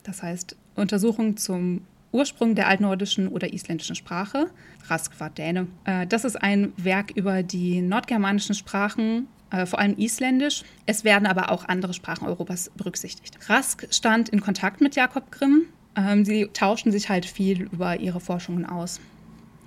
Das 0.04 0.22
heißt, 0.22 0.58
Untersuchung 0.76 1.38
zum 1.38 1.82
Ursprung 2.12 2.54
der 2.54 2.68
altnordischen 2.68 3.30
oder 3.30 3.54
isländischen 3.54 3.96
Sprache. 3.96 4.50
Rask 4.88 5.18
war 5.22 5.30
Däne. 5.30 5.68
Äh, 5.86 6.06
das 6.06 6.26
ist 6.26 6.36
ein 6.36 6.74
Werk 6.76 7.12
über 7.12 7.44
die 7.44 7.82
nordgermanischen 7.82 8.56
Sprachen, 8.56 9.28
äh, 9.52 9.66
vor 9.66 9.80
allem 9.80 9.98
Isländisch. 9.98 10.64
Es 10.86 11.06
werden 11.06 11.26
aber 11.28 11.50
auch 11.50 11.66
andere 11.66 11.94
Sprachen 11.94 12.28
Europas 12.28 12.70
berücksichtigt. 12.76 13.38
Rask 13.50 13.88
stand 13.90 14.28
in 14.28 14.42
Kontakt 14.42 14.82
mit 14.82 14.98
Jakob 14.98 15.32
Grimm. 15.32 15.64
Ähm, 15.96 16.26
sie 16.26 16.48
tauschten 16.48 16.92
sich 16.92 17.08
halt 17.08 17.26
viel 17.26 17.70
über 17.72 18.00
ihre 18.00 18.20
Forschungen 18.20 18.66
aus. 18.66 19.00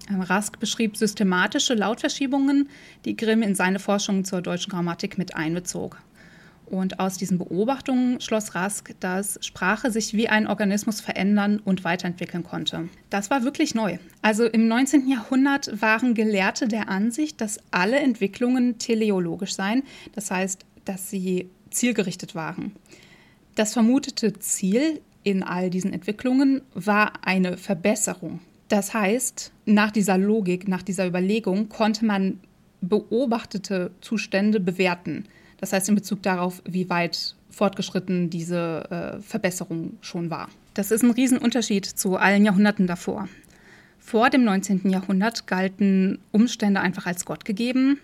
Rask 0.09 0.59
beschrieb 0.59 0.96
systematische 0.96 1.74
Lautverschiebungen, 1.74 2.68
die 3.04 3.16
Grimm 3.16 3.42
in 3.42 3.54
seine 3.54 3.78
Forschungen 3.78 4.24
zur 4.24 4.42
deutschen 4.42 4.70
Grammatik 4.70 5.18
mit 5.18 5.34
einbezog. 5.34 5.98
Und 6.66 6.98
aus 6.98 7.16
diesen 7.16 7.38
Beobachtungen 7.38 8.20
schloss 8.20 8.57
Rask, 8.57 8.92
dass 8.98 9.38
Sprache 9.40 9.92
sich 9.92 10.14
wie 10.14 10.28
ein 10.28 10.48
Organismus 10.48 11.00
verändern 11.00 11.61
und 11.64 11.84
weiterentwickeln 11.84 12.42
konnte. 12.42 12.88
Das 13.09 13.30
war 13.30 13.44
wirklich 13.44 13.74
neu. 13.76 13.98
Also 14.20 14.44
im 14.46 14.66
19. 14.66 15.09
Jahrhundert 15.09 15.80
waren 15.80 16.14
Gelehrte 16.14 16.66
der 16.66 16.88
Ansicht, 16.88 17.40
dass 17.40 17.61
alle 17.70 18.00
Entwicklungen 18.00 18.78
teleologisch 18.78 19.54
seien, 19.54 19.84
das 20.14 20.30
heißt, 20.32 20.64
dass 20.84 21.09
sie 21.09 21.50
zielgerichtet 21.70 22.34
waren. 22.34 22.72
Das 23.54 23.72
vermutete 23.72 24.38
Ziel 24.38 25.00
in 25.22 25.42
all 25.42 25.70
diesen 25.70 25.92
Entwicklungen 25.92 26.62
war 26.74 27.12
eine 27.24 27.57
Verbesserung. 27.57 28.40
Das 28.69 28.95
heißt, 28.95 29.53
nach 29.64 29.91
dieser 29.91 30.19
Logik, 30.19 30.67
nach 30.67 30.83
dieser 30.83 31.07
Überlegung 31.07 31.69
konnte 31.69 32.05
man 32.05 32.41
beobachtete 32.81 33.91
Zustände 34.01 34.61
bewerten. 34.61 35.25
Das 35.59 35.73
heißt 35.73 35.89
in 35.89 35.95
Bezug 35.95 36.23
darauf, 36.23 36.62
wie 36.64 36.91
weit 36.91 37.35
fortgeschritten 37.51 38.29
diese 38.29 39.17
äh, 39.19 39.23
Verbesserung 39.23 39.97
schon 40.01 40.31
war. 40.31 40.49
Das 40.75 40.91
ist 40.91 41.03
ein 41.03 41.11
Riesenunterschied 41.11 41.87
zu 41.87 42.17
allen 42.17 42.45
Jahrhunderten 42.45 42.87
davor. 42.87 43.29
Vor 43.99 44.31
dem 44.31 44.45
19. 44.45 44.91
Jahrhundert 44.91 45.47
galten 45.47 46.19
Umstände 46.33 46.81
einfach 46.81 47.07
als 47.07 47.25
Gott 47.25 47.45
gegeben. 47.45 47.99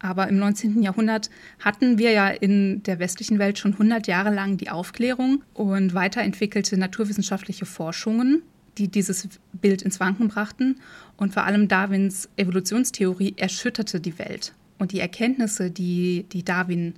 Aber 0.00 0.26
im 0.26 0.38
19. 0.38 0.82
Jahrhundert 0.82 1.30
hatten 1.60 1.96
wir 1.98 2.10
ja 2.10 2.28
in 2.28 2.82
der 2.82 2.98
westlichen 2.98 3.38
Welt 3.38 3.58
schon 3.58 3.74
100 3.74 4.08
Jahre 4.08 4.34
lang 4.34 4.56
die 4.56 4.70
Aufklärung 4.70 5.44
und 5.54 5.94
weiterentwickelte 5.94 6.76
naturwissenschaftliche 6.76 7.66
Forschungen, 7.66 8.42
die 8.78 8.88
dieses 8.88 9.28
Bild 9.52 9.82
ins 9.82 10.00
Wanken 10.00 10.28
brachten. 10.28 10.80
Und 11.16 11.34
vor 11.34 11.44
allem 11.44 11.68
Darwins 11.68 12.28
Evolutionstheorie 12.36 13.34
erschütterte 13.36 14.00
die 14.00 14.18
Welt. 14.18 14.54
Und 14.78 14.92
die 14.92 15.00
Erkenntnisse, 15.00 15.70
die, 15.70 16.26
die 16.32 16.44
Darwin 16.44 16.94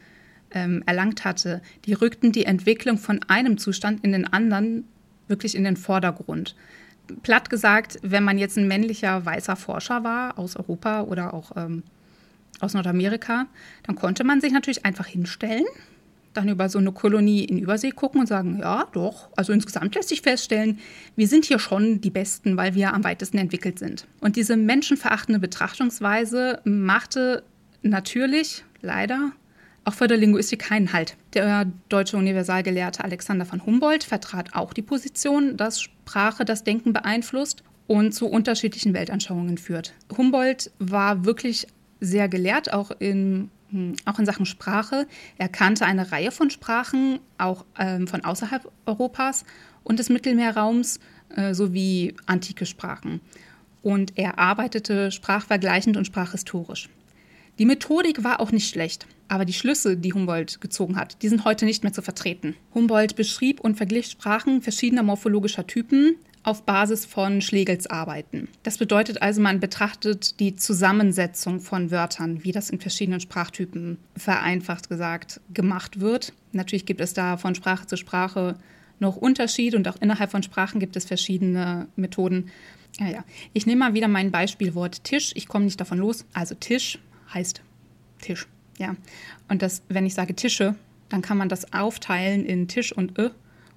ähm, 0.52 0.82
erlangt 0.86 1.24
hatte, 1.24 1.60
die 1.84 1.92
rückten 1.92 2.32
die 2.32 2.46
Entwicklung 2.46 2.98
von 2.98 3.20
einem 3.28 3.58
Zustand 3.58 4.04
in 4.04 4.12
den 4.12 4.32
anderen 4.32 4.84
wirklich 5.28 5.54
in 5.54 5.64
den 5.64 5.76
Vordergrund. 5.76 6.54
Platt 7.22 7.50
gesagt, 7.50 7.98
wenn 8.02 8.24
man 8.24 8.38
jetzt 8.38 8.56
ein 8.56 8.68
männlicher 8.68 9.24
weißer 9.26 9.56
Forscher 9.56 10.04
war 10.04 10.38
aus 10.38 10.56
Europa 10.56 11.02
oder 11.02 11.34
auch 11.34 11.52
ähm, 11.56 11.82
aus 12.60 12.74
Nordamerika, 12.74 13.46
dann 13.82 13.96
konnte 13.96 14.24
man 14.24 14.40
sich 14.40 14.52
natürlich 14.52 14.84
einfach 14.84 15.06
hinstellen, 15.06 15.66
dann 16.34 16.48
über 16.48 16.68
so 16.68 16.78
eine 16.78 16.92
Kolonie 16.92 17.44
in 17.44 17.58
Übersee 17.58 17.90
gucken 17.90 18.20
und 18.20 18.26
sagen, 18.26 18.58
ja, 18.60 18.86
doch, 18.92 19.28
also 19.36 19.52
insgesamt 19.52 19.94
lässt 19.94 20.10
sich 20.10 20.22
feststellen, 20.22 20.78
wir 21.16 21.28
sind 21.28 21.44
hier 21.44 21.58
schon 21.58 22.00
die 22.00 22.10
Besten, 22.10 22.56
weil 22.56 22.74
wir 22.74 22.92
am 22.92 23.04
weitesten 23.04 23.38
entwickelt 23.38 23.78
sind. 23.78 24.06
Und 24.20 24.36
diese 24.36 24.56
menschenverachtende 24.56 25.40
Betrachtungsweise 25.40 26.60
machte 26.64 27.42
natürlich, 27.82 28.64
leider, 28.82 29.32
auch 29.84 29.94
für 29.94 30.08
die 30.08 30.14
Linguistik 30.14 30.60
keinen 30.60 30.92
Halt. 30.92 31.16
Der 31.34 31.66
deutsche 31.88 32.16
Universalgelehrte 32.16 33.04
Alexander 33.04 33.44
von 33.44 33.64
Humboldt 33.64 34.04
vertrat 34.04 34.54
auch 34.54 34.72
die 34.72 34.82
Position, 34.82 35.56
dass 35.56 35.80
Sprache 35.80 36.44
das 36.44 36.64
Denken 36.64 36.92
beeinflusst 36.92 37.62
und 37.86 38.12
zu 38.12 38.26
unterschiedlichen 38.26 38.94
Weltanschauungen 38.94 39.58
führt. 39.58 39.92
Humboldt 40.16 40.70
war 40.78 41.24
wirklich 41.24 41.66
sehr 42.00 42.28
gelehrt, 42.28 42.72
auch 42.72 42.90
in, 42.98 43.14
hm, 43.18 43.50
auch 44.04 44.18
in 44.18 44.26
Sachen 44.26 44.46
Sprache. 44.46 45.06
Er 45.38 45.48
kannte 45.48 45.86
eine 45.86 46.12
Reihe 46.12 46.30
von 46.30 46.50
Sprachen, 46.50 47.20
auch 47.38 47.64
ähm, 47.78 48.06
von 48.06 48.24
außerhalb 48.24 48.70
Europas 48.86 49.44
und 49.82 49.98
des 49.98 50.08
Mittelmeerraums, 50.08 51.00
äh, 51.36 51.54
sowie 51.54 52.14
antike 52.26 52.66
Sprachen. 52.66 53.20
Und 53.82 54.16
er 54.16 54.38
arbeitete 54.38 55.10
sprachvergleichend 55.10 55.96
und 55.96 56.06
sprachhistorisch. 56.06 56.88
Die 57.58 57.66
Methodik 57.66 58.24
war 58.24 58.40
auch 58.40 58.50
nicht 58.50 58.68
schlecht, 58.68 59.06
aber 59.28 59.44
die 59.44 59.52
Schlüsse, 59.52 59.96
die 59.96 60.12
Humboldt 60.12 60.60
gezogen 60.60 60.96
hat, 60.96 61.22
die 61.22 61.28
sind 61.28 61.44
heute 61.44 61.64
nicht 61.64 61.84
mehr 61.84 61.92
zu 61.92 62.02
vertreten. 62.02 62.56
Humboldt 62.74 63.14
beschrieb 63.14 63.60
und 63.60 63.76
verglich 63.76 64.06
Sprachen 64.06 64.62
verschiedener 64.62 65.02
morphologischer 65.02 65.66
Typen 65.66 66.16
auf 66.44 66.64
Basis 66.64 67.06
von 67.06 67.40
Schlegels 67.40 67.86
Arbeiten. 67.86 68.48
Das 68.62 68.78
bedeutet 68.78 69.22
also, 69.22 69.40
man 69.40 69.60
betrachtet 69.60 70.38
die 70.40 70.54
Zusammensetzung 70.54 71.58
von 71.58 71.90
Wörtern, 71.90 72.44
wie 72.44 72.52
das 72.52 72.70
in 72.70 72.78
verschiedenen 72.78 73.20
Sprachtypen 73.20 73.98
vereinfacht 74.16 74.88
gesagt 74.88 75.40
gemacht 75.52 76.00
wird. 76.00 76.32
Natürlich 76.52 76.86
gibt 76.86 77.00
es 77.00 77.14
da 77.14 77.38
von 77.38 77.54
Sprache 77.54 77.86
zu 77.86 77.96
Sprache 77.96 78.56
noch 79.00 79.16
Unterschied 79.16 79.74
und 79.74 79.88
auch 79.88 79.96
innerhalb 80.00 80.30
von 80.30 80.42
Sprachen 80.42 80.78
gibt 80.80 80.96
es 80.96 81.06
verschiedene 81.06 81.88
Methoden. 81.96 82.50
Ja, 83.00 83.08
ja. 83.08 83.24
Ich 83.52 83.66
nehme 83.66 83.80
mal 83.80 83.94
wieder 83.94 84.08
mein 84.08 84.30
Beispielwort 84.30 85.02
Tisch. 85.02 85.32
Ich 85.34 85.48
komme 85.48 85.64
nicht 85.64 85.80
davon 85.80 85.98
los. 85.98 86.26
Also 86.32 86.54
Tisch 86.54 86.98
heißt 87.32 87.62
Tisch. 88.20 88.46
Ja. 88.78 88.94
Und 89.48 89.62
das, 89.62 89.82
wenn 89.88 90.06
ich 90.06 90.14
sage 90.14 90.34
Tische, 90.34 90.76
dann 91.08 91.22
kann 91.22 91.38
man 91.38 91.48
das 91.48 91.72
aufteilen 91.72 92.44
in 92.44 92.68
Tisch 92.68 92.92
und 92.92 93.18
Ö. 93.18 93.30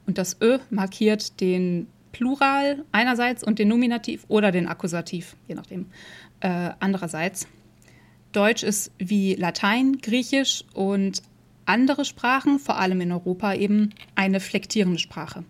Und 0.06 0.18
das 0.18 0.38
Ö 0.42 0.60
markiert 0.70 1.42
den 1.42 1.88
Plural 2.12 2.84
einerseits 2.92 3.44
und 3.44 3.60
den 3.60 3.68
Nominativ 3.68 4.26
oder 4.28 4.52
den 4.52 4.68
Akkusativ, 4.68 5.36
je 5.48 5.56
nachdem, 5.56 5.88
äh, 6.40 6.72
andererseits. 6.80 7.48
Deutsch 8.32 8.64
ist 8.64 8.92
wie 8.98 9.36
Latein, 9.36 9.98
Griechisch 10.02 10.64
und 10.74 11.22
andere 11.66 12.06
Sprachen, 12.06 12.60
vor 12.60 12.78
allem 12.78 13.02
in 13.02 13.12
Europa 13.12 13.54
eben, 13.54 13.94
eine 14.16 14.40
flektierende 14.40 15.00
Sprache. 15.00 15.44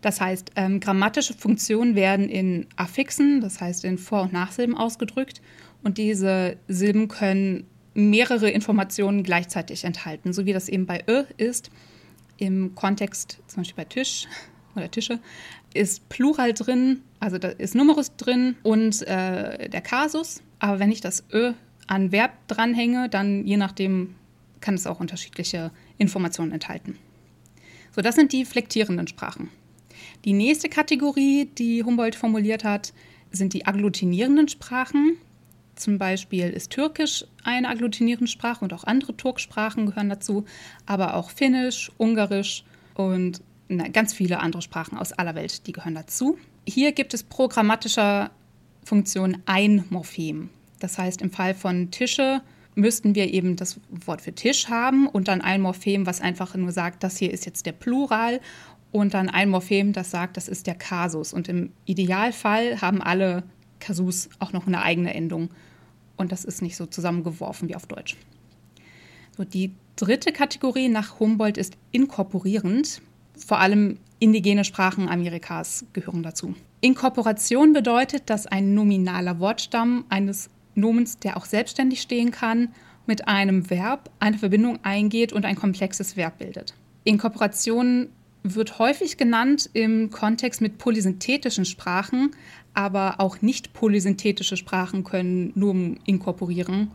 Das 0.00 0.20
heißt, 0.20 0.52
ähm, 0.56 0.80
grammatische 0.80 1.34
Funktionen 1.34 1.94
werden 1.94 2.28
in 2.28 2.66
Affixen, 2.76 3.40
das 3.40 3.60
heißt 3.60 3.84
in 3.84 3.98
Vor- 3.98 4.22
und 4.22 4.32
Nachsilben 4.32 4.76
ausgedrückt 4.76 5.40
und 5.82 5.98
diese 5.98 6.56
Silben 6.68 7.08
können 7.08 7.64
mehrere 7.94 8.50
Informationen 8.50 9.22
gleichzeitig 9.22 9.84
enthalten, 9.84 10.32
so 10.32 10.44
wie 10.44 10.52
das 10.52 10.68
eben 10.68 10.86
bei 10.86 11.04
Ö 11.08 11.24
ist. 11.36 11.70
Im 12.38 12.74
Kontext, 12.74 13.38
zum 13.46 13.62
Beispiel 13.62 13.84
bei 13.84 13.88
Tisch 13.88 14.26
oder 14.74 14.90
Tische, 14.90 15.20
ist 15.74 16.08
Plural 16.08 16.52
drin, 16.52 17.02
also 17.20 17.38
da 17.38 17.48
ist 17.48 17.74
Numerus 17.74 18.16
drin 18.16 18.56
und 18.62 19.02
äh, 19.06 19.68
der 19.68 19.80
Kasus. 19.80 20.42
Aber 20.58 20.78
wenn 20.78 20.92
ich 20.92 21.00
das 21.00 21.24
Ö 21.32 21.52
an 21.86 22.12
Verb 22.12 22.32
dranhänge, 22.48 23.08
dann 23.08 23.46
je 23.46 23.56
nachdem 23.56 24.14
kann 24.60 24.74
es 24.74 24.86
auch 24.86 25.00
unterschiedliche 25.00 25.70
Informationen 25.98 26.52
enthalten. 26.52 26.98
So, 27.94 28.00
das 28.00 28.14
sind 28.14 28.32
die 28.32 28.44
flektierenden 28.44 29.06
Sprachen. 29.06 29.50
Die 30.24 30.32
nächste 30.32 30.68
Kategorie, 30.68 31.50
die 31.58 31.84
Humboldt 31.84 32.14
formuliert 32.14 32.64
hat, 32.64 32.92
sind 33.30 33.52
die 33.52 33.66
agglutinierenden 33.66 34.48
Sprachen. 34.48 35.16
Zum 35.74 35.98
Beispiel 35.98 36.50
ist 36.50 36.70
Türkisch 36.70 37.24
eine 37.44 37.68
agglutinierende 37.68 38.30
Sprache 38.30 38.64
und 38.64 38.72
auch 38.72 38.84
andere 38.84 39.16
Turksprachen 39.16 39.86
gehören 39.86 40.08
dazu, 40.08 40.44
aber 40.86 41.14
auch 41.14 41.30
Finnisch, 41.30 41.90
Ungarisch 41.98 42.64
und 42.94 43.42
na, 43.68 43.88
ganz 43.88 44.12
viele 44.12 44.40
andere 44.40 44.62
Sprachen 44.62 44.98
aus 44.98 45.12
aller 45.12 45.34
Welt, 45.34 45.66
die 45.66 45.72
gehören 45.72 45.94
dazu. 45.94 46.38
Hier 46.66 46.92
gibt 46.92 47.14
es 47.14 47.22
pro 47.22 47.48
grammatischer 47.48 48.30
Funktion 48.84 49.38
ein 49.46 49.84
Morphem. 49.90 50.50
Das 50.80 50.98
heißt, 50.98 51.22
im 51.22 51.30
Fall 51.30 51.54
von 51.54 51.90
Tische 51.90 52.42
müssten 52.74 53.14
wir 53.14 53.32
eben 53.32 53.56
das 53.56 53.80
Wort 53.90 54.22
für 54.22 54.34
Tisch 54.34 54.68
haben 54.68 55.06
und 55.06 55.28
dann 55.28 55.40
ein 55.40 55.60
Morphem, 55.60 56.06
was 56.06 56.20
einfach 56.20 56.54
nur 56.54 56.72
sagt, 56.72 57.04
das 57.04 57.18
hier 57.18 57.32
ist 57.32 57.46
jetzt 57.46 57.66
der 57.66 57.72
Plural 57.72 58.40
und 58.92 59.14
dann 59.14 59.28
ein 59.28 59.48
Morphem, 59.48 59.92
das 59.92 60.10
sagt, 60.10 60.36
das 60.36 60.48
ist 60.48 60.66
der 60.66 60.74
Kasus. 60.74 61.32
Und 61.32 61.48
im 61.48 61.72
Idealfall 61.86 62.80
haben 62.80 63.00
alle 63.02 63.42
Kasus 63.80 64.28
auch 64.38 64.52
noch 64.52 64.66
eine 64.66 64.82
eigene 64.82 65.14
Endung. 65.14 65.50
Und 66.16 66.30
das 66.30 66.44
ist 66.44 66.62
nicht 66.62 66.76
so 66.76 66.86
zusammengeworfen 66.86 67.68
wie 67.68 67.74
auf 67.74 67.86
Deutsch. 67.86 68.16
So, 69.36 69.44
die 69.44 69.72
dritte 69.96 70.30
Kategorie 70.30 70.88
nach 70.88 71.18
Humboldt 71.18 71.56
ist 71.56 71.76
inkorporierend. 71.90 73.00
Vor 73.36 73.58
allem 73.58 73.98
indigene 74.18 74.64
Sprachen 74.64 75.08
Amerikas 75.08 75.84
gehören 75.92 76.22
dazu. 76.22 76.54
Inkorporation 76.80 77.72
bedeutet, 77.72 78.30
dass 78.30 78.46
ein 78.46 78.74
nominaler 78.74 79.40
Wortstamm 79.40 80.04
eines 80.08 80.50
Nomens, 80.74 81.18
der 81.18 81.36
auch 81.36 81.44
selbstständig 81.44 82.00
stehen 82.02 82.30
kann, 82.30 82.68
mit 83.06 83.28
einem 83.28 83.68
Verb 83.68 84.10
eine 84.20 84.38
Verbindung 84.38 84.78
eingeht 84.82 85.32
und 85.32 85.44
ein 85.44 85.56
komplexes 85.56 86.16
Verb 86.16 86.38
bildet. 86.38 86.74
Inkorporation 87.04 88.08
wird 88.44 88.78
häufig 88.78 89.16
genannt 89.16 89.70
im 89.72 90.10
Kontext 90.10 90.60
mit 90.60 90.78
polysinthetischen 90.78 91.64
Sprachen, 91.64 92.30
aber 92.74 93.20
auch 93.20 93.42
nicht 93.42 93.72
polysynthetische 93.72 94.56
Sprachen 94.56 95.04
können 95.04 95.52
Nomen 95.54 96.00
inkorporieren. 96.04 96.90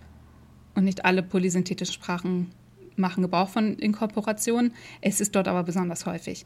Und 0.76 0.84
nicht 0.84 1.06
alle 1.06 1.24
polysynthetischen 1.24 1.94
Sprachen 1.94 2.52
machen 2.98 3.24
Gebrauch 3.24 3.50
von 3.50 3.76
Inkorporation. 3.78 4.72
Es 5.02 5.22
ist 5.22 5.36
dort 5.36 5.48
aber 5.48 5.64
besonders 5.64 6.06
häufig. 6.06 6.46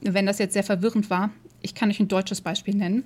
Wenn 0.00 0.26
das 0.26 0.38
jetzt 0.38 0.54
sehr 0.54 0.64
verwirrend 0.64 1.10
war, 1.10 1.30
ich 1.60 1.74
kann 1.74 1.90
euch 1.90 2.00
ein 2.00 2.08
deutsches 2.08 2.40
Beispiel 2.40 2.74
nennen. 2.74 3.04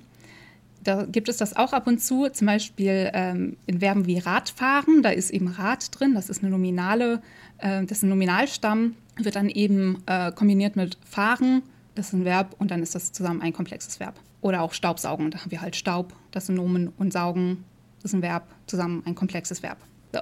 Da 0.83 1.05
gibt 1.05 1.27
es 1.27 1.37
das 1.37 1.55
auch 1.55 1.73
ab 1.73 1.87
und 1.87 1.99
zu, 1.99 2.29
zum 2.29 2.47
Beispiel 2.47 3.09
ähm, 3.13 3.57
in 3.65 3.79
Verben 3.79 4.05
wie 4.05 4.19
Radfahren, 4.19 5.01
da 5.03 5.09
ist 5.09 5.31
eben 5.31 5.47
Rad 5.47 5.89
drin, 5.99 6.13
das 6.13 6.29
ist 6.29 6.41
eine 6.41 6.51
nominale, 6.51 7.21
äh, 7.57 7.83
das 7.83 7.97
ist 7.97 8.03
ein 8.03 8.09
Nominalstamm, 8.09 8.95
wird 9.17 9.35
dann 9.35 9.49
eben 9.49 10.01
äh, 10.05 10.31
kombiniert 10.31 10.75
mit 10.75 10.97
fahren, 11.03 11.63
das 11.95 12.07
ist 12.07 12.13
ein 12.13 12.25
Verb 12.25 12.55
und 12.57 12.71
dann 12.71 12.81
ist 12.83 12.95
das 12.95 13.11
zusammen 13.11 13.41
ein 13.41 13.53
komplexes 13.53 13.99
Verb. 13.99 14.17
Oder 14.39 14.61
auch 14.61 14.71
Staubsaugen, 14.71 15.31
da 15.31 15.39
haben 15.39 15.51
wir 15.51 15.61
halt 15.61 15.75
Staub, 15.75 16.13
das 16.31 16.43
ist 16.43 16.49
ein 16.49 16.55
Nomen, 16.55 16.93
und 16.97 17.11
Saugen 17.11 17.65
ist 18.03 18.13
ein 18.13 18.21
Verb, 18.21 18.47
zusammen 18.67 19.03
ein 19.05 19.15
komplexes 19.15 19.63
Verb. 19.63 19.79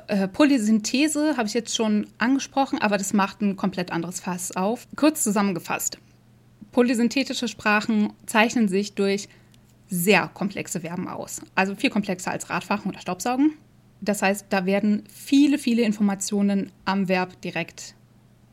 Äh, 0.07 0.27
Polysynthese 0.27 1.37
habe 1.37 1.47
ich 1.47 1.53
jetzt 1.53 1.75
schon 1.75 2.07
angesprochen, 2.17 2.79
aber 2.79 2.97
das 2.97 3.13
macht 3.13 3.41
ein 3.41 3.55
komplett 3.55 3.91
anderes 3.91 4.19
Fass 4.19 4.55
auf. 4.55 4.87
Kurz 4.95 5.23
zusammengefasst. 5.23 5.99
Polysynthetische 6.71 7.47
Sprachen 7.47 8.11
zeichnen 8.25 8.67
sich 8.67 8.95
durch 8.95 9.29
sehr 9.87 10.29
komplexe 10.33 10.81
Verben 10.81 11.07
aus. 11.07 11.41
Also 11.53 11.75
viel 11.75 11.89
komplexer 11.89 12.31
als 12.31 12.49
Radfahren 12.49 12.89
oder 12.89 12.99
Staubsaugen. 12.99 13.53
Das 14.01 14.21
heißt, 14.21 14.47
da 14.49 14.65
werden 14.65 15.03
viele, 15.11 15.57
viele 15.57 15.83
Informationen 15.83 16.71
am 16.83 17.07
Verb 17.07 17.39
direkt 17.41 17.95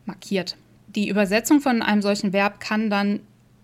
markiert. 0.05 0.57
Die 0.95 1.09
Übersetzung 1.09 1.61
von 1.61 1.83
einem 1.83 2.03
solchen 2.03 2.33
Verb 2.33 2.61
kann 2.61 2.91
dann 2.91 3.20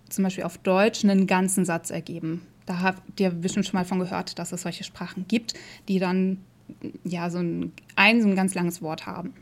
zum 0.09 0.25
Beispiel 0.25 0.45
auf 0.45 0.59
Deutsch 0.59 1.05
einen 1.05 1.27
ganzen 1.27 1.65
Satz 1.65 1.91
ergeben. 1.91 2.47
Da 2.67 2.81
habt 2.81 3.21
ihr 3.21 3.31
bestimmt 3.31 3.67
schon 3.67 3.79
mal 3.79 3.85
von 3.85 3.99
gehört, 3.99 4.39
dass 4.39 4.53
es 4.53 4.63
solche 4.63 4.85
Sprachen 4.85 5.27
gibt, 5.29 5.55
die 5.89 5.99
dann 5.99 6.39
ja 7.05 7.31
so 7.31 7.39
ein, 7.39 7.73
ein, 7.97 8.23
so 8.23 8.29
ein 8.29 8.37
ganz 8.37 8.55
langes 8.55 8.83
Wort 8.83 9.07
haben. 9.07 9.35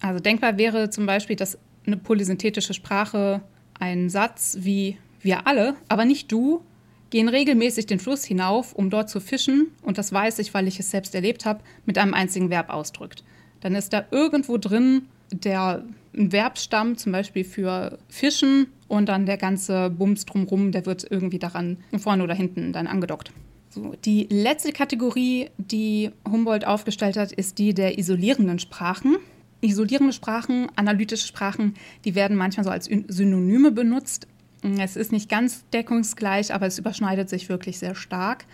Also 0.00 0.20
denkbar 0.20 0.58
wäre 0.58 0.90
zum 0.90 1.06
Beispiel, 1.06 1.36
dass 1.36 1.58
eine 1.86 1.96
polysynthetische 1.96 2.74
Sprache 2.74 3.42
ein 3.78 4.10
Satz 4.10 4.58
wie 4.60 4.96
wir 5.20 5.46
alle, 5.46 5.74
aber 5.88 6.04
nicht 6.04 6.30
du, 6.30 6.62
gehen 7.10 7.28
regelmäßig 7.28 7.86
den 7.86 7.98
Fluss 7.98 8.24
hinauf, 8.24 8.74
um 8.74 8.90
dort 8.90 9.08
zu 9.08 9.20
fischen, 9.20 9.68
und 9.82 9.98
das 9.98 10.12
weiß 10.12 10.38
ich, 10.40 10.52
weil 10.54 10.68
ich 10.68 10.78
es 10.78 10.90
selbst 10.90 11.14
erlebt 11.14 11.46
habe, 11.46 11.60
mit 11.86 11.98
einem 11.98 12.14
einzigen 12.14 12.50
Verb 12.50 12.70
ausdrückt. 12.70 13.24
Dann 13.60 13.74
ist 13.74 13.92
da 13.92 14.04
irgendwo 14.10 14.58
drin 14.58 15.02
der 15.32 15.84
Verbstamm, 16.12 16.96
zum 16.96 17.12
Beispiel 17.12 17.44
für 17.44 17.98
Fischen, 18.08 18.66
und 18.88 19.08
dann 19.08 19.26
der 19.26 19.36
ganze 19.36 19.90
Bums 19.90 20.24
drumrum, 20.24 20.72
der 20.72 20.86
wird 20.86 21.06
irgendwie 21.10 21.38
daran 21.38 21.78
vorne 21.98 22.22
oder 22.24 22.34
hinten 22.34 22.72
dann 22.72 22.86
angedockt. 22.86 23.32
So, 23.70 23.94
die 24.04 24.26
letzte 24.30 24.72
Kategorie, 24.72 25.50
die 25.58 26.10
Humboldt 26.28 26.66
aufgestellt 26.66 27.16
hat, 27.16 27.32
ist 27.32 27.58
die 27.58 27.74
der 27.74 27.98
isolierenden 27.98 28.58
Sprachen. 28.58 29.16
Isolierende 29.60 30.12
Sprachen, 30.12 30.68
analytische 30.76 31.26
Sprachen, 31.26 31.74
die 32.04 32.14
werden 32.14 32.36
manchmal 32.36 32.64
so 32.64 32.70
als 32.70 32.86
Synonyme 32.86 33.72
benutzt. 33.72 34.26
Es 34.62 34.96
ist 34.96 35.12
nicht 35.12 35.28
ganz 35.28 35.64
deckungsgleich, 35.72 36.54
aber 36.54 36.66
es 36.66 36.78
überschneidet 36.78 37.28
sich 37.28 37.48
wirklich 37.48 37.78
sehr 37.78 37.94
stark. 37.94 38.46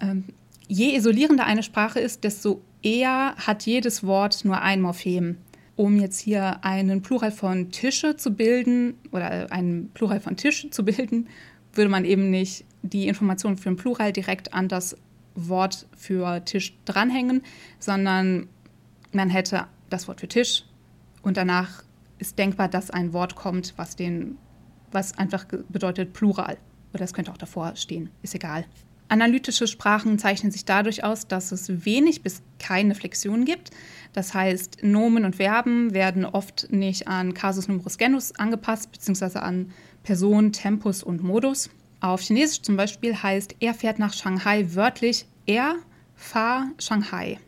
Ähm, 0.00 0.24
je 0.66 0.94
isolierender 0.96 1.44
eine 1.44 1.62
Sprache 1.62 2.00
ist, 2.00 2.24
desto 2.24 2.60
eher 2.82 3.34
hat 3.36 3.64
jedes 3.64 4.04
Wort 4.04 4.44
nur 4.44 4.60
ein 4.60 4.80
Morphem. 4.80 5.36
Um 5.76 6.00
jetzt 6.00 6.18
hier 6.18 6.64
einen 6.64 7.02
Plural 7.02 7.30
von 7.30 7.70
Tische 7.70 8.16
zu 8.16 8.32
bilden 8.32 8.94
oder 9.12 9.52
einen 9.52 9.90
Plural 9.90 10.20
von 10.20 10.36
Tisch 10.36 10.68
zu 10.70 10.84
bilden, 10.84 11.28
würde 11.72 11.90
man 11.90 12.04
eben 12.04 12.30
nicht 12.30 12.64
die 12.82 13.08
Information 13.08 13.56
für 13.56 13.70
ein 13.70 13.76
Plural 13.76 14.12
direkt 14.12 14.54
an 14.54 14.68
das 14.68 14.96
Wort 15.34 15.86
für 15.96 16.44
Tisch 16.44 16.76
dranhängen, 16.84 17.42
sondern 17.78 18.48
man 19.12 19.30
hätte 19.30 19.66
das 19.90 20.08
Wort 20.08 20.20
für 20.20 20.28
Tisch 20.28 20.64
und 21.22 21.36
danach 21.36 21.82
ist 22.18 22.38
denkbar, 22.38 22.68
dass 22.68 22.90
ein 22.90 23.12
Wort 23.12 23.36
kommt, 23.36 23.74
was 23.76 23.94
den 23.94 24.38
was 24.92 25.16
einfach 25.18 25.44
bedeutet 25.68 26.12
Plural. 26.12 26.56
Oder 26.94 27.04
es 27.04 27.12
könnte 27.12 27.30
auch 27.30 27.36
davor 27.36 27.76
stehen, 27.76 28.10
ist 28.22 28.34
egal. 28.34 28.64
Analytische 29.10 29.66
Sprachen 29.66 30.18
zeichnen 30.18 30.52
sich 30.52 30.66
dadurch 30.66 31.02
aus, 31.02 31.26
dass 31.26 31.50
es 31.50 31.86
wenig 31.86 32.22
bis 32.22 32.42
keine 32.58 32.94
Flexion 32.94 33.46
gibt. 33.46 33.70
Das 34.12 34.34
heißt, 34.34 34.82
Nomen 34.82 35.24
und 35.24 35.36
Verben 35.36 35.94
werden 35.94 36.26
oft 36.26 36.70
nicht 36.70 37.08
an 37.08 37.32
Casus 37.32 37.68
Numerus 37.68 37.96
Genus 37.96 38.32
angepasst, 38.32 38.92
beziehungsweise 38.92 39.42
an 39.42 39.70
Person, 40.02 40.52
Tempus 40.52 41.02
und 41.02 41.22
Modus. 41.22 41.70
Auf 42.00 42.20
Chinesisch 42.20 42.62
zum 42.62 42.76
Beispiel 42.76 43.14
heißt 43.20 43.56
er 43.60 43.74
fährt 43.74 43.98
nach 43.98 44.12
Shanghai 44.12 44.66
wörtlich 44.74 45.26
er 45.46 45.76
fahr 46.14 46.70
Shanghai. 46.78 47.38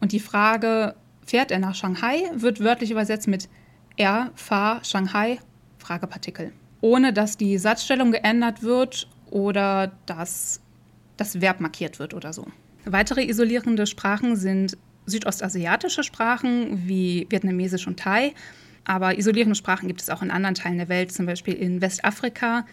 Und 0.00 0.12
die 0.12 0.20
Frage, 0.20 0.94
fährt 1.24 1.50
er 1.50 1.58
nach 1.58 1.74
Shanghai, 1.74 2.22
wird 2.34 2.60
wörtlich 2.60 2.90
übersetzt 2.90 3.28
mit 3.28 3.48
er 3.96 4.30
fahr 4.34 4.82
Shanghai 4.84 5.38
Fragepartikel, 5.78 6.52
ohne 6.80 7.12
dass 7.12 7.36
die 7.36 7.58
Satzstellung 7.58 8.10
geändert 8.12 8.62
wird 8.62 9.08
oder 9.30 9.92
dass 10.06 10.60
das 11.16 11.40
Verb 11.40 11.60
markiert 11.60 11.98
wird 11.98 12.14
oder 12.14 12.32
so. 12.32 12.46
Weitere 12.84 13.24
isolierende 13.24 13.86
Sprachen 13.86 14.36
sind 14.36 14.76
südostasiatische 15.06 16.02
Sprachen 16.02 16.88
wie 16.88 17.26
Vietnamesisch 17.28 17.86
und 17.86 18.00
Thai. 18.00 18.34
Aber 18.84 19.18
isolierende 19.18 19.54
Sprachen 19.54 19.88
gibt 19.88 20.00
es 20.00 20.08
auch 20.08 20.22
in 20.22 20.30
anderen 20.30 20.54
Teilen 20.54 20.78
der 20.78 20.88
Welt, 20.88 21.12
zum 21.12 21.26
Beispiel 21.26 21.54
in 21.54 21.80
Westafrika 21.80 22.64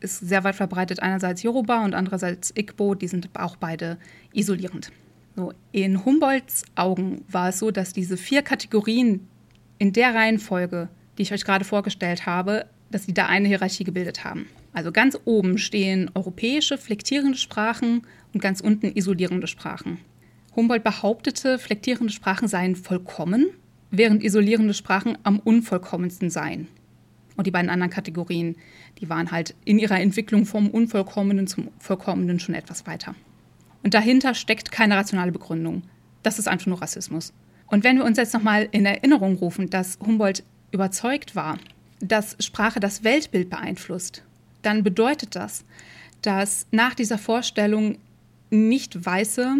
ist 0.00 0.20
sehr 0.20 0.44
weit 0.44 0.56
verbreitet 0.56 1.00
einerseits 1.00 1.42
Yoruba 1.42 1.84
und 1.84 1.94
andererseits 1.94 2.52
Igbo, 2.56 2.94
die 2.94 3.08
sind 3.08 3.28
auch 3.34 3.56
beide 3.56 3.98
isolierend. 4.32 4.92
So, 5.36 5.52
in 5.72 6.04
Humboldts 6.04 6.64
Augen 6.74 7.24
war 7.28 7.50
es 7.50 7.58
so, 7.58 7.70
dass 7.70 7.92
diese 7.92 8.16
vier 8.16 8.42
Kategorien 8.42 9.26
in 9.78 9.92
der 9.92 10.14
Reihenfolge 10.14 10.88
die 11.18 11.22
ich 11.22 11.32
euch 11.32 11.44
gerade 11.44 11.64
vorgestellt 11.64 12.26
habe, 12.26 12.66
dass 12.90 13.04
sie 13.04 13.12
da 13.12 13.26
eine 13.26 13.48
Hierarchie 13.48 13.84
gebildet 13.84 14.24
haben. 14.24 14.46
Also 14.72 14.92
ganz 14.92 15.18
oben 15.24 15.58
stehen 15.58 16.10
europäische 16.14 16.78
flektierende 16.78 17.36
Sprachen 17.36 18.06
und 18.32 18.40
ganz 18.40 18.60
unten 18.60 18.96
isolierende 18.96 19.48
Sprachen. 19.48 19.98
Humboldt 20.54 20.84
behauptete, 20.84 21.58
flektierende 21.58 22.12
Sprachen 22.12 22.48
seien 22.48 22.76
vollkommen, 22.76 23.46
während 23.90 24.22
isolierende 24.22 24.74
Sprachen 24.74 25.18
am 25.24 25.40
unvollkommensten 25.40 26.30
seien. 26.30 26.68
Und 27.38 27.46
die 27.46 27.52
beiden 27.52 27.70
anderen 27.70 27.92
Kategorien, 27.92 28.56
die 29.00 29.08
waren 29.08 29.30
halt 29.30 29.54
in 29.64 29.78
ihrer 29.78 30.00
Entwicklung 30.00 30.44
vom 30.44 30.68
Unvollkommenen 30.68 31.46
zum 31.46 31.68
Vollkommenen 31.78 32.40
schon 32.40 32.56
etwas 32.56 32.84
weiter. 32.88 33.14
Und 33.84 33.94
dahinter 33.94 34.34
steckt 34.34 34.72
keine 34.72 34.96
rationale 34.96 35.30
Begründung. 35.30 35.82
Das 36.24 36.40
ist 36.40 36.48
einfach 36.48 36.66
nur 36.66 36.82
Rassismus. 36.82 37.32
Und 37.68 37.84
wenn 37.84 37.96
wir 37.96 38.04
uns 38.04 38.18
jetzt 38.18 38.34
nochmal 38.34 38.68
in 38.72 38.84
Erinnerung 38.84 39.36
rufen, 39.36 39.70
dass 39.70 40.00
Humboldt 40.04 40.42
überzeugt 40.72 41.36
war, 41.36 41.58
dass 42.00 42.36
Sprache 42.40 42.80
das 42.80 43.04
Weltbild 43.04 43.50
beeinflusst, 43.50 44.24
dann 44.62 44.82
bedeutet 44.82 45.36
das, 45.36 45.64
dass 46.22 46.66
nach 46.72 46.94
dieser 46.94 47.18
Vorstellung 47.18 47.98
nicht 48.50 49.06
Weiße, 49.06 49.58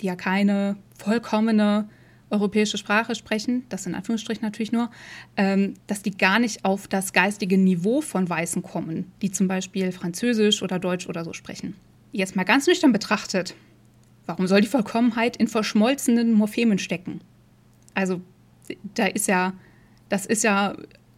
die 0.00 0.06
ja 0.06 0.16
keine 0.16 0.74
vollkommene 0.98 1.88
europäische 2.30 2.78
Sprache 2.78 3.14
sprechen, 3.14 3.64
das 3.68 3.86
in 3.86 3.94
Anführungsstrichen 3.94 4.42
natürlich 4.42 4.72
nur, 4.72 4.90
ähm, 5.36 5.74
dass 5.86 6.02
die 6.02 6.16
gar 6.16 6.38
nicht 6.38 6.64
auf 6.64 6.88
das 6.88 7.12
geistige 7.12 7.58
Niveau 7.58 8.00
von 8.00 8.28
Weißen 8.28 8.62
kommen, 8.62 9.10
die 9.22 9.30
zum 9.30 9.48
Beispiel 9.48 9.92
Französisch 9.92 10.62
oder 10.62 10.78
Deutsch 10.78 11.08
oder 11.08 11.24
so 11.24 11.32
sprechen. 11.32 11.74
Jetzt 12.12 12.36
mal 12.36 12.44
ganz 12.44 12.66
nüchtern 12.66 12.92
betrachtet, 12.92 13.54
warum 14.26 14.46
soll 14.46 14.60
die 14.60 14.66
Vollkommenheit 14.66 15.36
in 15.36 15.48
verschmolzenen 15.48 16.32
Morphemen 16.32 16.78
stecken? 16.78 17.20
Also 17.94 18.20
da 18.94 19.06
ist 19.06 19.26
ja 19.26 19.54
das 20.10 20.26
ist 20.26 20.44
ja 20.44 20.76